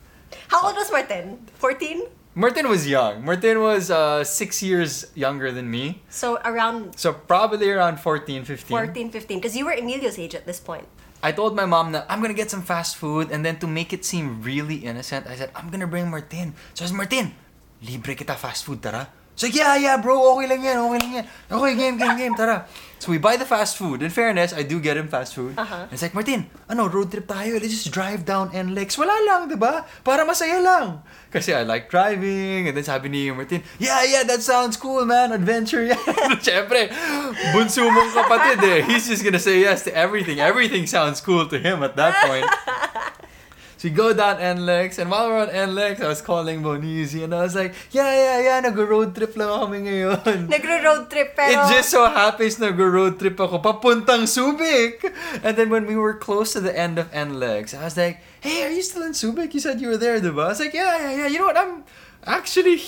How 0.49 0.67
old 0.67 0.77
was 0.77 0.91
Martin? 0.91 1.47
14? 1.55 2.03
Martin 2.35 2.69
was 2.69 2.87
young. 2.87 3.25
Martin 3.25 3.61
was 3.61 3.91
uh, 3.91 4.23
six 4.23 4.63
years 4.63 5.11
younger 5.15 5.51
than 5.51 5.71
me. 5.71 6.03
So 6.09 6.39
around 6.45 6.95
So 6.95 7.13
probably 7.13 7.69
around 7.71 7.99
14, 7.99 8.45
15. 8.45 8.69
14, 8.69 9.11
15. 9.11 9.39
Because 9.39 9.57
you 9.57 9.67
were 9.67 9.73
Emilio's 9.73 10.19
age 10.19 10.35
at 10.35 10.47
this 10.47 10.61
point. 10.61 10.87
I 11.23 11.33
told 11.33 11.57
my 11.57 11.67
mom 11.67 11.91
that 11.93 12.07
I'm 12.09 12.23
gonna 12.23 12.39
get 12.39 12.49
some 12.51 12.63
fast 12.63 12.95
food 12.95 13.33
and 13.33 13.45
then 13.45 13.59
to 13.59 13.67
make 13.67 13.93
it 13.93 14.05
seem 14.05 14.41
really 14.43 14.87
innocent, 14.87 15.27
I 15.27 15.35
said, 15.35 15.51
I'm 15.57 15.69
gonna 15.69 15.91
bring 15.91 16.09
Martin. 16.11 16.55
So 16.75 16.85
I 16.85 16.89
said, 16.89 16.97
Martin, 16.97 17.35
libre 17.83 18.15
kita 18.15 18.39
fast 18.39 18.65
food, 18.65 18.83
tara. 18.83 19.11
So 19.39 19.47
yeah, 19.47 19.79
yeah, 19.79 19.95
bro, 20.03 20.19
okay 20.35 20.51
lang 20.51 20.67
yan, 20.67 20.83
okay 20.83 20.99
lang 20.99 21.13
yan. 21.15 21.25
Okay, 21.47 21.73
game, 21.79 21.95
game, 21.95 22.17
game, 22.19 22.35
tara. 22.35 22.67
So 22.99 23.15
we 23.15 23.23
buy 23.23 23.39
the 23.39 23.47
fast 23.47 23.79
food. 23.79 24.03
In 24.03 24.11
fairness, 24.11 24.51
I 24.51 24.67
do 24.67 24.83
get 24.83 24.99
him 24.99 25.07
fast 25.07 25.39
food. 25.39 25.55
Uh-huh. 25.55 25.87
And 25.87 25.93
it's 25.95 26.03
like, 26.03 26.11
Martin, 26.11 26.51
ano, 26.67 26.91
road 26.91 27.15
trip 27.15 27.31
tayo. 27.31 27.55
Let's 27.55 27.71
just 27.71 27.95
drive 27.95 28.27
down 28.27 28.51
NLEX. 28.51 28.99
Wala 28.99 29.15
lang, 29.23 29.47
di 29.47 29.55
ba? 29.55 29.87
Para 30.03 30.27
masaya 30.27 30.59
lang. 30.59 31.07
Kasi 31.31 31.55
I 31.55 31.63
like 31.63 31.87
driving. 31.87 32.67
And 32.67 32.75
then 32.75 32.83
sabi 32.83 33.07
ni 33.07 33.31
Martin, 33.31 33.63
yeah, 33.79 34.03
yeah, 34.03 34.27
that 34.27 34.43
sounds 34.43 34.75
cool, 34.75 35.07
man. 35.07 35.31
Adventure 35.31 35.87
yan. 35.87 36.03
Siyempre, 36.43 36.91
bunso 37.55 37.87
mong 37.87 38.11
kapatid 38.19 38.59
eh. 38.67 38.83
He's 38.91 39.07
just 39.07 39.23
gonna 39.23 39.39
say 39.39 39.63
yes 39.63 39.87
to 39.87 39.95
everything. 39.95 40.43
Everything 40.43 40.91
sounds 40.91 41.23
cool 41.23 41.47
to 41.47 41.63
him 41.63 41.87
at 41.87 41.95
that 41.95 42.27
point. 42.27 42.43
So 43.79 43.87
we 43.87 43.95
go 43.95 44.11
down 44.13 44.43
NLEX, 44.43 44.99
and 44.99 45.07
while 45.09 45.31
we're 45.31 45.39
on 45.39 45.55
NLEX, 45.55 46.03
I 46.03 46.09
was 46.09 46.21
calling 46.21 46.63
Bonizi, 46.67 47.23
and 47.23 47.33
I 47.33 47.43
was 47.47 47.55
like, 47.55 47.79
yeah, 47.93 48.11
yeah, 48.11 48.39
yeah, 48.43 48.59
nag-road 48.59 49.15
trip 49.15 49.37
lang 49.39 49.55
kami 49.55 49.87
ngayon. 49.87 50.51
Nagro-road 50.51 51.07
trip 51.07 51.39
pero... 51.39 51.63
It 51.63 51.79
just 51.79 51.95
so 51.95 52.03
happens 52.11 52.59
nag-road 52.59 53.23
trip 53.23 53.39
ako 53.39 53.63
papuntang 53.63 54.27
Subic. 54.27 55.07
And 55.47 55.55
then 55.55 55.71
when 55.71 55.87
we 55.87 55.95
were 55.95 56.19
close 56.19 56.59
to 56.59 56.61
the 56.61 56.75
end 56.75 56.99
of 56.99 57.07
NLEX, 57.15 57.71
I 57.71 57.87
was 57.87 57.95
like, 57.95 58.19
hey, 58.43 58.67
are 58.67 58.75
you 58.75 58.83
still 58.83 59.07
in 59.07 59.15
Subic? 59.15 59.55
You 59.55 59.61
said 59.63 59.79
you 59.79 59.95
were 59.95 59.97
there, 59.97 60.19
diba? 60.19 60.51
I 60.51 60.59
was 60.59 60.59
like, 60.59 60.75
yeah, 60.75 60.99
yeah, 60.99 61.15
yeah. 61.15 61.27
You 61.31 61.39
know 61.39 61.47
what? 61.47 61.57
I'm 61.57 61.87
actually 62.27 62.83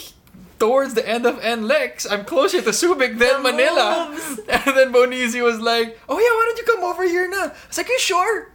towards 0.58 0.94
the 0.94 1.06
end 1.06 1.22
of 1.22 1.38
NLEX. 1.38 2.10
I'm 2.10 2.26
closer 2.26 2.60
to 2.66 2.70
Subic 2.70 3.14
than 3.14 3.42
The 3.42 3.52
Manila. 3.54 4.10
moves. 4.10 4.42
And 4.50 4.76
then 4.76 4.90
Bonizi 4.90 5.38
was 5.38 5.62
like, 5.62 5.98
oh 6.10 6.18
yeah, 6.18 6.34
why 6.34 6.44
don't 6.50 6.58
you 6.58 6.66
come 6.66 6.82
over 6.82 7.06
here 7.06 7.30
na? 7.30 7.54
I 7.54 7.68
was 7.70 7.78
like, 7.78 7.88
you 7.88 7.98
sure? 7.98 8.50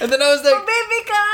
And 0.00 0.08
then 0.08 0.20
I 0.22 0.32
was 0.32 0.40
like, 0.40 0.64
baby 0.64 1.00
ka! 1.04 1.24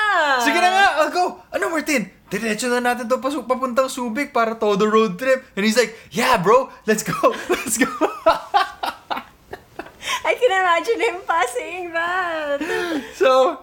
Sige 0.42 0.58
na 0.58 0.68
nga, 0.74 0.86
I'll 0.98 1.14
go. 1.14 1.38
Ano, 1.54 1.70
Martin? 1.70 2.10
Diretso 2.26 2.66
na 2.66 2.82
natin 2.82 3.06
to 3.06 3.22
pasu- 3.22 3.46
papuntang 3.46 3.86
Subic 3.86 4.34
para 4.34 4.58
todo 4.58 4.90
road 4.90 5.14
trip. 5.14 5.46
And 5.54 5.62
he's 5.62 5.78
like, 5.78 5.94
yeah, 6.10 6.34
bro, 6.34 6.74
let's 6.82 7.06
go. 7.06 7.14
Let's 7.48 7.78
go. 7.78 7.86
I 10.26 10.34
can 10.34 10.50
imagine 10.50 10.98
him 10.98 11.16
passing 11.22 11.94
that. 11.94 12.58
so, 13.14 13.62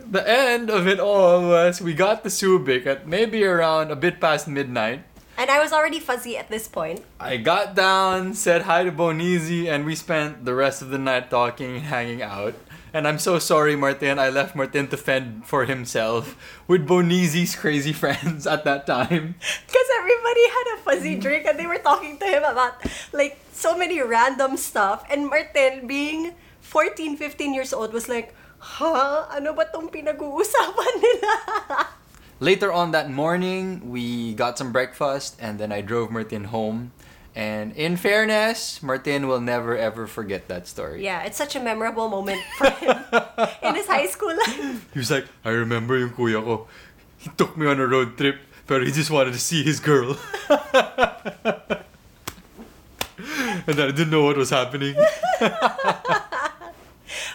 the 0.00 0.24
end 0.24 0.72
of 0.72 0.88
it 0.88 0.96
all 0.96 1.44
was 1.52 1.84
we 1.84 1.92
got 1.92 2.24
the 2.24 2.32
Subic 2.32 2.88
at 2.88 3.04
maybe 3.04 3.44
around 3.44 3.92
a 3.92 3.96
bit 3.96 4.16
past 4.20 4.48
midnight. 4.48 5.04
And 5.40 5.48
I 5.48 5.56
was 5.56 5.72
already 5.72 6.04
fuzzy 6.04 6.36
at 6.36 6.52
this 6.52 6.68
point. 6.68 7.00
I 7.16 7.40
got 7.40 7.72
down, 7.72 8.36
said 8.36 8.68
hi 8.68 8.84
to 8.84 8.92
Bonizi, 8.92 9.72
and 9.72 9.88
we 9.88 9.96
spent 9.96 10.44
the 10.44 10.52
rest 10.52 10.84
of 10.84 10.92
the 10.92 11.00
night 11.00 11.32
talking 11.32 11.80
and 11.80 11.88
hanging 11.88 12.20
out. 12.20 12.52
And 12.92 13.08
I'm 13.08 13.16
so 13.16 13.40
sorry, 13.40 13.72
Martin. 13.72 14.20
I 14.20 14.28
left 14.28 14.52
Martin 14.52 14.92
to 14.92 15.00
fend 15.00 15.48
for 15.48 15.64
himself 15.64 16.36
with 16.68 16.84
Bonizi's 16.84 17.56
crazy 17.56 17.92
friends 17.96 18.46
at 18.46 18.68
that 18.68 18.84
time. 18.84 19.40
Because 19.40 19.88
everybody 19.96 20.44
had 20.44 20.66
a 20.76 20.78
fuzzy 20.84 21.16
drink 21.16 21.48
and 21.48 21.56
they 21.56 21.64
were 21.64 21.80
talking 21.80 22.20
to 22.20 22.26
him 22.28 22.44
about 22.44 22.76
like 23.16 23.40
so 23.56 23.72
many 23.72 23.96
random 24.02 24.60
stuff. 24.60 25.08
And 25.08 25.24
Martin, 25.24 25.86
being 25.86 26.36
14, 26.60 27.16
15 27.16 27.54
years 27.54 27.72
old, 27.72 27.96
was 27.96 28.12
like, 28.12 28.36
huh? 28.58 29.24
Ano 29.32 29.56
ba 29.56 29.64
tong 29.72 29.88
pinag-uusapan 29.88 30.92
nila? 31.00 31.96
Later 32.40 32.72
on 32.72 32.92
that 32.92 33.10
morning, 33.10 33.90
we 33.90 34.32
got 34.32 34.56
some 34.56 34.72
breakfast 34.72 35.36
and 35.38 35.60
then 35.60 35.70
I 35.72 35.82
drove 35.82 36.10
Martin 36.10 36.44
home. 36.44 36.92
And 37.36 37.76
in 37.76 37.96
fairness, 37.96 38.82
Martin 38.82 39.28
will 39.28 39.40
never 39.40 39.76
ever 39.76 40.06
forget 40.08 40.48
that 40.48 40.66
story. 40.66 41.04
yeah, 41.04 41.22
it's 41.22 41.36
such 41.36 41.54
a 41.54 41.60
memorable 41.60 42.08
moment 42.08 42.40
for 42.56 42.70
him 42.70 42.96
in 43.62 43.74
his 43.76 43.86
high 43.86 44.06
school 44.08 44.34
life. 44.34 44.88
He 44.92 44.98
was 44.98 45.10
like, 45.12 45.26
I 45.44 45.50
remember 45.50 45.96
yung 45.98 46.10
kuya 46.10 46.42
ko. 46.42 46.66
He 47.18 47.30
took 47.36 47.56
me 47.56 47.66
on 47.68 47.78
a 47.78 47.86
road 47.86 48.16
trip, 48.16 48.40
but 48.66 48.82
he 48.82 48.90
just 48.90 49.10
wanted 49.12 49.34
to 49.34 49.38
see 49.38 49.62
his 49.62 49.78
girl. 49.78 50.16
and 53.68 53.76
I 53.78 53.92
didn't 53.92 54.10
know 54.10 54.24
what 54.24 54.36
was 54.36 54.50
happening. 54.50 54.96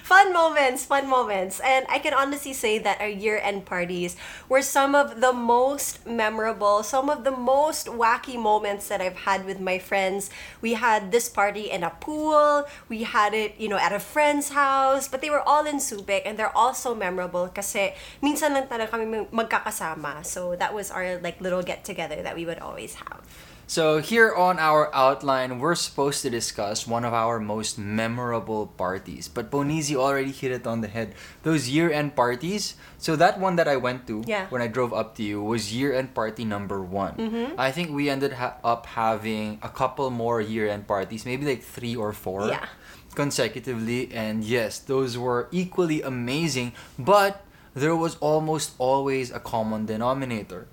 fun 0.03 0.33
moments, 0.33 0.85
fun 0.85 1.07
moments. 1.09 1.59
And 1.59 1.85
I 1.89 1.99
can 1.99 2.13
honestly 2.13 2.53
say 2.53 2.79
that 2.79 3.01
our 3.01 3.07
year 3.07 3.39
end 3.41 3.65
parties 3.65 4.15
were 4.47 4.61
some 4.61 4.95
of 4.95 5.21
the 5.21 5.33
most 5.33 6.05
memorable, 6.07 6.83
some 6.83 7.09
of 7.09 7.23
the 7.23 7.31
most 7.31 7.87
wacky 7.87 8.39
moments 8.39 8.87
that 8.87 9.01
I've 9.01 9.27
had 9.27 9.45
with 9.45 9.59
my 9.59 9.79
friends. 9.79 10.29
We 10.61 10.73
had 10.73 11.11
this 11.11 11.29
party 11.29 11.69
in 11.71 11.83
a 11.83 11.89
pool, 11.89 12.65
we 12.89 13.03
had 13.03 13.33
it, 13.33 13.55
you 13.57 13.67
know, 13.67 13.77
at 13.77 13.93
a 13.93 13.99
friend's 13.99 14.49
house, 14.49 15.07
but 15.07 15.21
they 15.21 15.29
were 15.29 15.41
all 15.41 15.65
in 15.65 15.77
Subic 15.77 16.23
and 16.25 16.37
they're 16.37 16.55
all 16.55 16.73
so 16.73 16.95
memorable 16.95 17.47
kasi 17.49 17.93
minsan 18.21 18.53
lang 18.53 18.67
talaga 18.67 18.91
kami 18.91 19.05
mag- 19.05 19.31
magkakasama. 19.31 20.25
So 20.25 20.55
that 20.55 20.73
was 20.73 20.91
our 20.91 21.19
like 21.19 21.39
little 21.41 21.63
get 21.63 21.83
together 21.83 22.21
that 22.23 22.35
we 22.35 22.45
would 22.45 22.59
always 22.59 22.95
have. 22.95 23.54
So 23.67 23.97
here 23.97 24.29
on 24.31 24.59
our 24.59 24.93
outline, 24.93 25.57
we're 25.57 25.73
supposed 25.73 26.21
to 26.21 26.29
discuss 26.29 26.85
one 26.85 27.03
of 27.03 27.13
our 27.13 27.39
most 27.39 27.79
memorable 27.79 28.67
parties. 28.77 29.27
But 29.27 29.49
Bonizi 29.49 29.95
already 29.95 30.31
hit 30.31 30.51
it 30.51 30.67
on 30.67 30.81
the 30.81 30.87
head. 30.87 31.15
Those 31.41 31.67
year-end 31.67 32.15
parties. 32.15 32.75
So 32.99 33.15
that 33.17 33.39
one 33.39 33.55
that 33.57 33.67
I 33.67 33.75
went 33.75 34.05
to 34.07 34.21
Yeah. 34.27 34.45
when 34.53 34.61
I 34.61 34.67
drove 34.67 34.93
up 34.93 35.15
to 35.17 35.23
you 35.23 35.41
was 35.41 35.73
year-end 35.73 36.13
party 36.13 36.45
number 36.45 36.79
one. 36.81 37.13
Mm-hmm. 37.17 37.59
I 37.59 37.71
think 37.71 37.89
we 37.89 38.07
ended 38.07 38.33
ha- 38.33 38.57
up 38.63 38.85
having 38.85 39.57
a 39.63 39.69
couple 39.69 40.09
more 40.11 40.39
year-end 40.41 40.85
parties, 40.87 41.25
maybe 41.25 41.45
like 41.45 41.63
three 41.63 41.95
or 41.95 42.13
four 42.13 42.47
Yeah. 42.47 42.65
consecutively. 43.15 44.13
And 44.13 44.43
yes, 44.43 44.77
those 44.77 45.17
were 45.17 45.47
equally 45.51 46.01
amazing. 46.05 46.73
But 46.99 47.41
there 47.73 47.95
was 47.95 48.15
almost 48.21 48.73
always 48.77 49.31
a 49.31 49.39
common 49.39 49.85
denominator. 49.89 50.67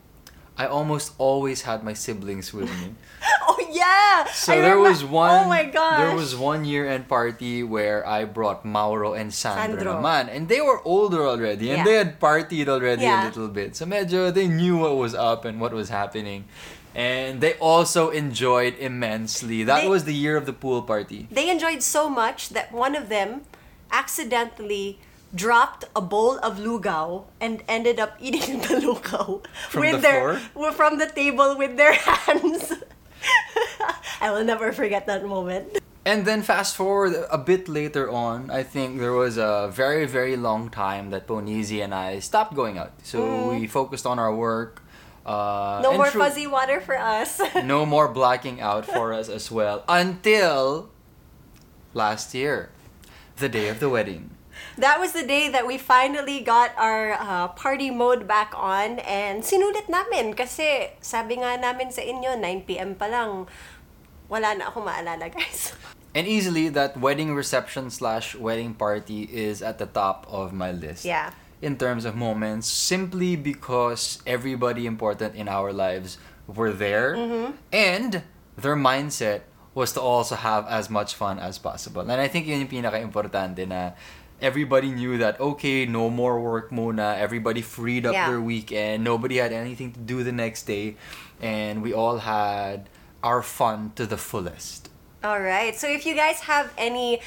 I 0.62 0.66
almost 0.70 1.18
always 1.18 1.66
had 1.66 1.82
my 1.82 1.92
siblings 1.94 2.54
with 2.54 2.70
me. 2.70 2.94
Oh 3.42 3.58
yeah! 3.70 4.24
So 4.30 4.52
I 4.54 4.62
there 4.62 4.78
remember- 4.78 4.86
oh, 4.86 4.90
was 4.94 5.02
one. 5.04 5.34
Oh 5.42 5.48
my 5.50 5.64
gosh! 5.66 5.98
There 5.98 6.14
was 6.14 6.34
one 6.38 6.62
year-end 6.64 7.06
party 7.10 7.62
where 7.66 8.06
I 8.06 8.22
brought 8.24 8.62
Mauro 8.64 9.14
and 9.18 9.34
Sandro, 9.34 9.74
Sandro. 9.78 9.98
naman, 9.98 10.30
and 10.30 10.46
they 10.46 10.62
were 10.62 10.78
older 10.86 11.26
already, 11.26 11.70
and 11.74 11.82
Yeah. 11.82 11.86
they 11.86 11.96
had 11.98 12.22
partied 12.22 12.68
already 12.70 13.02
Yeah. 13.02 13.26
a 13.26 13.30
little 13.30 13.50
bit. 13.50 13.74
So 13.74 13.82
medyo 13.86 14.30
they 14.30 14.46
knew 14.46 14.78
what 14.78 14.94
was 14.94 15.14
up 15.18 15.42
and 15.44 15.58
what 15.58 15.74
was 15.74 15.90
happening, 15.90 16.46
and 16.94 17.42
they 17.42 17.54
also 17.58 18.10
enjoyed 18.14 18.78
immensely. 18.78 19.66
That 19.66 19.82
They- 19.86 19.90
was 19.90 20.04
the 20.06 20.14
year 20.14 20.38
of 20.38 20.46
the 20.46 20.54
pool 20.54 20.82
party. 20.86 21.26
They 21.30 21.50
enjoyed 21.50 21.82
so 21.82 22.06
much 22.10 22.54
that 22.54 22.70
one 22.70 22.94
of 22.94 23.10
them 23.10 23.42
accidentally 23.90 24.98
dropped 25.34 25.84
a 25.96 26.00
bowl 26.00 26.38
of 26.38 26.58
lugaw 26.58 27.24
and 27.40 27.62
ended 27.68 27.98
up 27.98 28.16
eating 28.20 28.60
the 28.66 28.76
lugaw 28.80 29.40
From 29.70 29.80
with 29.80 29.92
the 29.96 29.98
their 29.98 30.36
floor? 30.36 30.72
from 30.72 30.98
the 30.98 31.06
table 31.06 31.56
with 31.56 31.76
their 31.76 31.92
hands. 32.26 32.72
I 34.20 34.30
will 34.30 34.44
never 34.44 34.72
forget 34.72 35.06
that 35.06 35.24
moment. 35.26 35.78
And 36.04 36.26
then 36.26 36.42
fast 36.42 36.74
forward 36.76 37.14
a 37.30 37.38
bit 37.38 37.68
later 37.68 38.10
on, 38.10 38.50
I 38.50 38.62
think 38.64 38.98
there 38.98 39.12
was 39.12 39.38
a 39.38 39.70
very 39.72 40.04
very 40.06 40.36
long 40.36 40.68
time 40.68 41.10
that 41.10 41.26
Bonizi 41.28 41.82
and 41.82 41.94
I 41.94 42.18
stopped 42.18 42.54
going 42.54 42.76
out. 42.76 42.92
So 43.04 43.50
we 43.54 43.66
focused 43.68 44.06
on 44.06 44.18
our 44.18 44.34
work. 44.34 44.82
Uh, 45.24 45.78
Mm. 45.78 45.82
No 45.82 45.92
more 45.94 46.10
through- 46.10 46.20
fuzzy 46.26 46.46
water 46.50 46.80
for 46.80 46.98
us. 46.98 47.40
no 47.62 47.86
more 47.86 48.08
blacking 48.10 48.60
out 48.60 48.84
for 48.84 49.12
us 49.14 49.28
as 49.30 49.50
well 49.54 49.84
until 49.88 50.90
last 51.94 52.34
year, 52.34 52.70
the 53.36 53.48
day 53.48 53.68
of 53.68 53.78
the 53.78 53.88
wedding. 53.88 54.30
That 54.78 54.98
was 54.98 55.12
the 55.12 55.22
day 55.22 55.48
that 55.48 55.66
we 55.66 55.76
finally 55.76 56.40
got 56.40 56.72
our 56.78 57.12
uh, 57.14 57.48
party 57.52 57.90
mode 57.90 58.26
back 58.26 58.52
on 58.56 58.98
and 59.04 59.44
sinulit 59.44 59.88
namin 59.88 60.32
kasi 60.32 60.92
sabi 61.04 61.40
nga 61.40 61.60
namin 61.60 61.92
sa 61.92 62.00
inyo 62.00 62.40
9pm 62.40 62.96
pa 62.96 63.06
lang 63.06 63.46
wala 64.32 64.56
na 64.56 64.72
ako 64.72 64.80
maalala 64.80 65.28
guys. 65.28 65.76
And 66.16 66.28
easily, 66.28 66.68
that 66.76 66.96
wedding 66.96 67.34
reception 67.34 67.88
slash 67.88 68.36
wedding 68.36 68.74
party 68.74 69.24
is 69.24 69.62
at 69.62 69.80
the 69.80 69.86
top 69.88 70.26
of 70.28 70.52
my 70.52 70.72
list. 70.72 71.04
Yeah. 71.04 71.32
In 71.62 71.78
terms 71.78 72.04
of 72.04 72.16
moments, 72.16 72.68
simply 72.68 73.36
because 73.36 74.20
everybody 74.26 74.84
important 74.84 75.36
in 75.36 75.48
our 75.48 75.72
lives 75.72 76.18
were 76.44 76.72
there, 76.72 77.16
and 77.72 78.22
their 78.58 78.76
mindset 78.76 79.48
was 79.72 79.92
to 79.96 80.00
also 80.00 80.36
have 80.36 80.68
as 80.68 80.90
much 80.90 81.14
fun 81.14 81.38
as 81.38 81.56
possible. 81.56 82.02
And 82.02 82.20
I 82.20 82.28
think 82.28 82.44
yun 82.46 82.60
yung 82.60 82.68
pinaka-importante 82.68 83.64
na 83.64 83.96
everybody 84.42 84.90
knew 84.90 85.18
that, 85.18 85.40
okay, 85.40 85.86
no 85.86 86.10
more 86.10 86.40
work 86.40 86.70
mona. 86.72 87.16
Everybody 87.18 87.62
freed 87.62 88.04
up 88.04 88.12
Yeah. 88.12 88.28
their 88.28 88.40
weekend. 88.40 89.04
Nobody 89.04 89.36
had 89.38 89.52
anything 89.52 89.92
to 89.92 90.00
do 90.00 90.22
the 90.22 90.32
next 90.32 90.64
day. 90.64 90.96
And 91.40 91.82
we 91.82 91.94
all 91.94 92.18
had 92.18 92.88
our 93.22 93.42
fun 93.42 93.92
to 93.96 94.04
the 94.06 94.16
fullest. 94.18 94.90
All 95.24 95.40
right. 95.40 95.74
So 95.78 95.86
if 95.86 96.04
you 96.04 96.14
guys 96.14 96.40
have 96.40 96.72
any 96.76 97.20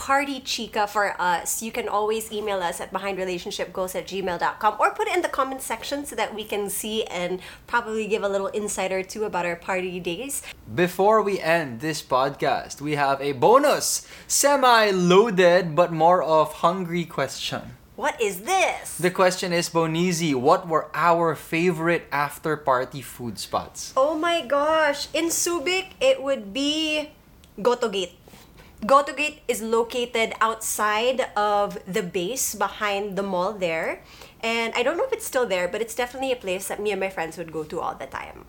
party 0.00 0.40
chica 0.40 0.86
for 0.86 1.12
us, 1.20 1.60
you 1.60 1.70
can 1.70 1.86
always 1.86 2.32
email 2.32 2.62
us 2.62 2.80
at 2.80 2.90
behindrelationshipgoals 2.90 3.94
at 3.94 4.08
gmail.com 4.08 4.76
or 4.80 4.96
put 4.96 5.06
it 5.06 5.14
in 5.14 5.20
the 5.20 5.28
comment 5.28 5.60
section 5.60 6.06
so 6.06 6.16
that 6.16 6.34
we 6.34 6.42
can 6.42 6.70
see 6.70 7.04
and 7.04 7.38
probably 7.66 8.08
give 8.08 8.24
a 8.24 8.28
little 8.28 8.48
insight 8.54 8.92
or 8.92 9.02
two 9.02 9.24
about 9.24 9.44
our 9.44 9.56
party 9.56 10.00
days. 10.00 10.40
Before 10.74 11.20
we 11.20 11.38
end 11.38 11.80
this 11.80 12.00
podcast, 12.00 12.80
we 12.80 12.96
have 12.96 13.20
a 13.20 13.32
bonus, 13.32 14.08
semi 14.26 14.90
loaded, 14.90 15.76
but 15.76 15.92
more 15.92 16.22
of 16.24 16.64
hungry 16.64 17.04
question. 17.04 17.76
What 17.94 18.16
is 18.16 18.48
this? 18.48 18.96
The 18.96 19.12
question 19.12 19.52
is 19.52 19.68
Bonizi, 19.68 20.34
what 20.34 20.66
were 20.66 20.88
our 20.94 21.34
favorite 21.34 22.08
after 22.10 22.56
party 22.56 23.02
food 23.02 23.38
spots? 23.38 23.92
Oh 23.94 24.16
my 24.16 24.40
gosh. 24.40 25.12
In 25.12 25.26
Subic, 25.28 25.92
it 26.00 26.22
would 26.22 26.54
be 26.56 27.10
Gotogate. 27.60 28.19
Gotogate 28.86 29.40
is 29.46 29.60
located 29.60 30.32
outside 30.40 31.28
of 31.36 31.78
the 31.86 32.02
base 32.02 32.54
behind 32.54 33.16
the 33.16 33.22
mall 33.22 33.52
there. 33.52 34.02
And 34.40 34.72
I 34.74 34.82
don't 34.82 34.96
know 34.96 35.04
if 35.04 35.12
it's 35.12 35.26
still 35.26 35.46
there, 35.46 35.68
but 35.68 35.82
it's 35.82 35.94
definitely 35.94 36.32
a 36.32 36.36
place 36.36 36.68
that 36.68 36.80
me 36.80 36.90
and 36.90 37.00
my 37.00 37.10
friends 37.10 37.36
would 37.36 37.52
go 37.52 37.62
to 37.64 37.80
all 37.80 37.94
the 37.94 38.06
time. 38.06 38.46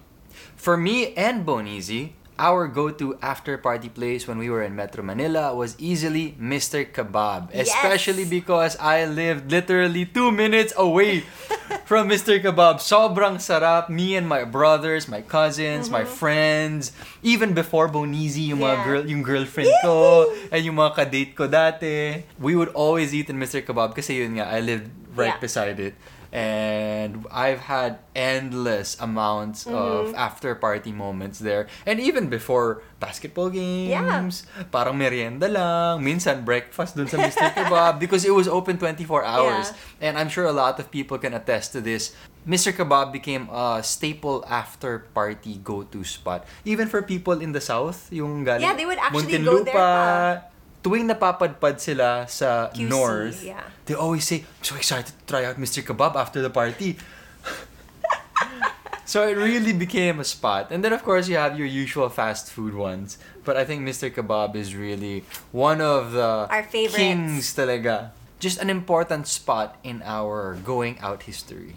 For 0.56 0.78
me 0.78 1.14
and 1.16 1.46
Bonizi, 1.46 2.14
our 2.42 2.66
go-to 2.66 3.14
after 3.22 3.54
party 3.62 3.86
place 3.86 4.26
when 4.26 4.42
we 4.42 4.50
were 4.50 4.66
in 4.66 4.74
Metro 4.74 5.06
Manila 5.06 5.54
was 5.54 5.78
easily 5.78 6.34
Mr. 6.42 6.82
Kebab. 6.82 7.54
Yes. 7.54 7.70
Especially 7.70 8.26
because 8.26 8.74
I 8.82 9.06
lived 9.06 9.54
literally 9.54 10.10
two 10.10 10.34
minutes 10.34 10.74
away 10.74 11.22
from 11.86 12.10
Mr. 12.10 12.42
Kebab. 12.42 12.82
Sobrang 12.82 13.38
sarap. 13.38 13.94
Me 13.94 14.18
and 14.18 14.26
my 14.26 14.42
brothers, 14.42 15.06
my 15.06 15.22
cousins, 15.22 15.94
my 15.94 16.02
mm-hmm. 16.02 16.18
friends, 16.18 16.98
even 17.22 17.54
before 17.54 17.86
Bonizi, 17.86 18.50
yung 18.50 18.66
mga 18.66 18.74
Yeah. 18.74 18.88
girl, 18.90 19.04
yung 19.06 19.22
girlfriend 19.22 19.70
ko, 19.86 20.26
and 20.50 20.66
yung 20.66 20.82
mga 20.82 20.98
kadate 20.98 21.34
ko 21.38 21.46
dati, 21.46 22.26
we 22.42 22.58
would 22.58 22.74
always 22.74 23.14
eat 23.14 23.30
in 23.30 23.38
Mr. 23.38 23.62
Kebab 23.62 23.94
kasi 23.94 24.18
yun 24.18 24.42
nga, 24.42 24.50
I 24.50 24.66
lived 24.66 24.90
right 25.14 25.38
Yeah. 25.38 25.46
beside 25.46 25.78
it. 25.78 25.94
And 26.32 27.28
I've 27.28 27.68
had 27.68 28.00
endless 28.16 28.96
amounts 29.00 29.64
Mm-hmm. 29.68 29.76
of 29.76 30.16
after 30.16 30.56
party 30.56 30.92
moments 30.92 31.40
there. 31.40 31.68
And 31.86 32.00
even 32.00 32.28
before 32.32 32.82
basketball 33.00 33.50
games, 33.52 33.92
yeah. 33.92 34.64
parang 34.72 34.98
merienda 34.98 35.48
lang, 35.52 36.02
minsan 36.04 36.44
breakfast 36.48 36.96
dun 36.96 37.08
sa 37.08 37.20
Mr. 37.20 37.52
Kebab 37.56 38.00
because 38.00 38.24
it 38.24 38.32
was 38.34 38.48
open 38.48 38.78
24 38.80 39.24
hours. 39.24 39.76
And 40.00 40.18
I'm 40.18 40.30
sure 40.30 40.46
a 40.46 40.56
lot 40.56 40.80
of 40.80 40.90
people 40.90 41.18
can 41.20 41.34
attest 41.34 41.74
to 41.74 41.82
this. 41.82 42.16
Mr. 42.42 42.74
Kebab 42.74 43.14
became 43.14 43.46
a 43.54 43.86
staple 43.86 44.42
after 44.50 45.06
party 45.14 45.62
go-to 45.62 46.02
spot. 46.04 46.42
Even 46.66 46.88
for 46.90 47.02
people 47.06 47.38
in 47.38 47.52
the 47.54 47.62
south, 47.62 48.10
yung 48.10 48.44
galing 48.44 48.66
Yeah, 48.66 48.74
they 48.74 48.86
would 48.86 48.98
actually 48.98 49.38
go 49.46 49.62
there 49.62 49.76
Muntinlupa, 49.78 50.51
tuwing 50.84 51.06
napapadpad 51.06 51.80
sila 51.80 52.26
sa 52.28 52.70
QC, 52.74 52.90
north, 52.90 53.44
yeah. 53.44 53.62
they 53.86 53.94
always 53.94 54.26
say, 54.26 54.42
I'm 54.42 54.66
so 54.66 54.76
excited 54.76 55.14
to 55.14 55.26
try 55.30 55.46
out 55.46 55.58
Mr. 55.58 55.82
Kebab 55.86 56.16
after 56.16 56.42
the 56.42 56.50
party. 56.50 56.98
so 59.06 59.28
it 59.28 59.38
really 59.38 59.74
became 59.74 60.20
a 60.20 60.26
spot. 60.26 60.72
And 60.72 60.84
then, 60.84 60.94
of 60.94 61.04
course, 61.04 61.28
you 61.28 61.38
have 61.38 61.58
your 61.58 61.68
usual 61.68 62.10
fast 62.10 62.50
food 62.52 62.74
ones. 62.74 63.18
But 63.44 63.58
I 63.58 63.66
think 63.66 63.82
Mr. 63.82 64.10
Kebab 64.10 64.56
is 64.56 64.76
really 64.76 65.24
one 65.52 65.82
of 65.82 66.14
the 66.14 66.48
Our 66.50 66.64
favorites. 66.64 66.98
kings 66.98 67.56
talaga. 67.56 68.12
Just 68.40 68.58
an 68.58 68.70
important 68.70 69.28
spot 69.28 69.78
in 69.84 70.02
our 70.02 70.58
going 70.66 70.98
out 71.00 71.24
history. 71.24 71.76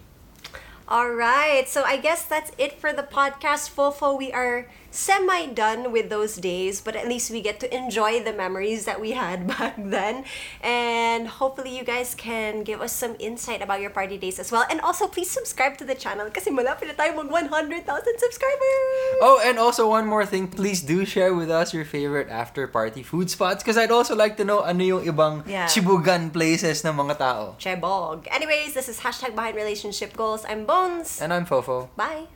All 0.88 1.12
right. 1.12 1.68
So 1.68 1.82
I 1.84 1.96
guess 1.96 2.24
that's 2.24 2.52
it 2.56 2.80
for 2.80 2.92
the 2.92 3.02
podcast, 3.02 3.72
Fofo. 3.72 4.16
We 4.16 4.32
are 4.32 4.68
semi 4.94 5.50
done 5.50 5.90
with 5.90 6.08
those 6.08 6.36
days, 6.38 6.80
but 6.80 6.94
at 6.94 7.10
least 7.10 7.30
we 7.30 7.42
get 7.42 7.58
to 7.60 7.68
enjoy 7.74 8.22
the 8.22 8.32
memories 8.32 8.86
that 8.86 9.00
we 9.02 9.12
had 9.12 9.46
back 9.58 9.74
then. 9.76 10.22
And 10.62 11.26
hopefully 11.26 11.76
you 11.76 11.82
guys 11.82 12.14
can 12.14 12.62
give 12.62 12.80
us 12.80 12.94
some 12.94 13.16
insight 13.18 13.60
about 13.60 13.82
your 13.82 13.90
party 13.90 14.16
days 14.16 14.38
as 14.38 14.54
well. 14.54 14.64
And 14.70 14.80
also 14.80 15.06
please 15.10 15.30
subscribe 15.30 15.76
to 15.78 15.84
the 15.84 15.98
channel 15.98 16.30
kasi 16.30 16.54
malapit 16.54 16.86
na 16.88 16.94
tayo 16.94 17.18
mag 17.18 17.26
100,000 17.28 17.82
subscribers. 18.22 19.18
Oh, 19.20 19.42
and 19.42 19.58
also 19.58 19.90
one 19.90 20.06
more 20.06 20.24
thing, 20.24 20.46
please 20.46 20.80
do 20.80 21.02
share 21.04 21.34
with 21.34 21.50
us 21.50 21.74
your 21.74 21.84
favorite 21.84 22.30
after 22.30 22.70
party 22.70 23.02
food 23.02 23.28
spots 23.28 23.62
because 23.66 23.76
I'd 23.76 23.90
also 23.90 24.14
like 24.14 24.38
to 24.38 24.44
know 24.46 24.62
ano 24.62 24.82
yung 24.84 25.02
ibang 25.02 25.42
Yeah. 25.50 25.66
chibugan 25.66 26.30
places 26.30 26.86
ng 26.86 26.94
mga 26.94 27.18
tao. 27.18 27.42
Chebog. 27.58 28.30
Anyways, 28.30 28.78
this 28.78 28.86
is 28.86 29.02
hashtag 29.02 29.34
behind 29.34 29.58
relationship 29.58 30.14
goals. 30.14 30.46
I'm 30.46 30.62
Bones. 30.64 31.18
And 31.18 31.34
I'm 31.34 31.44
Fofo. 31.44 31.90
Bye. 31.98 32.30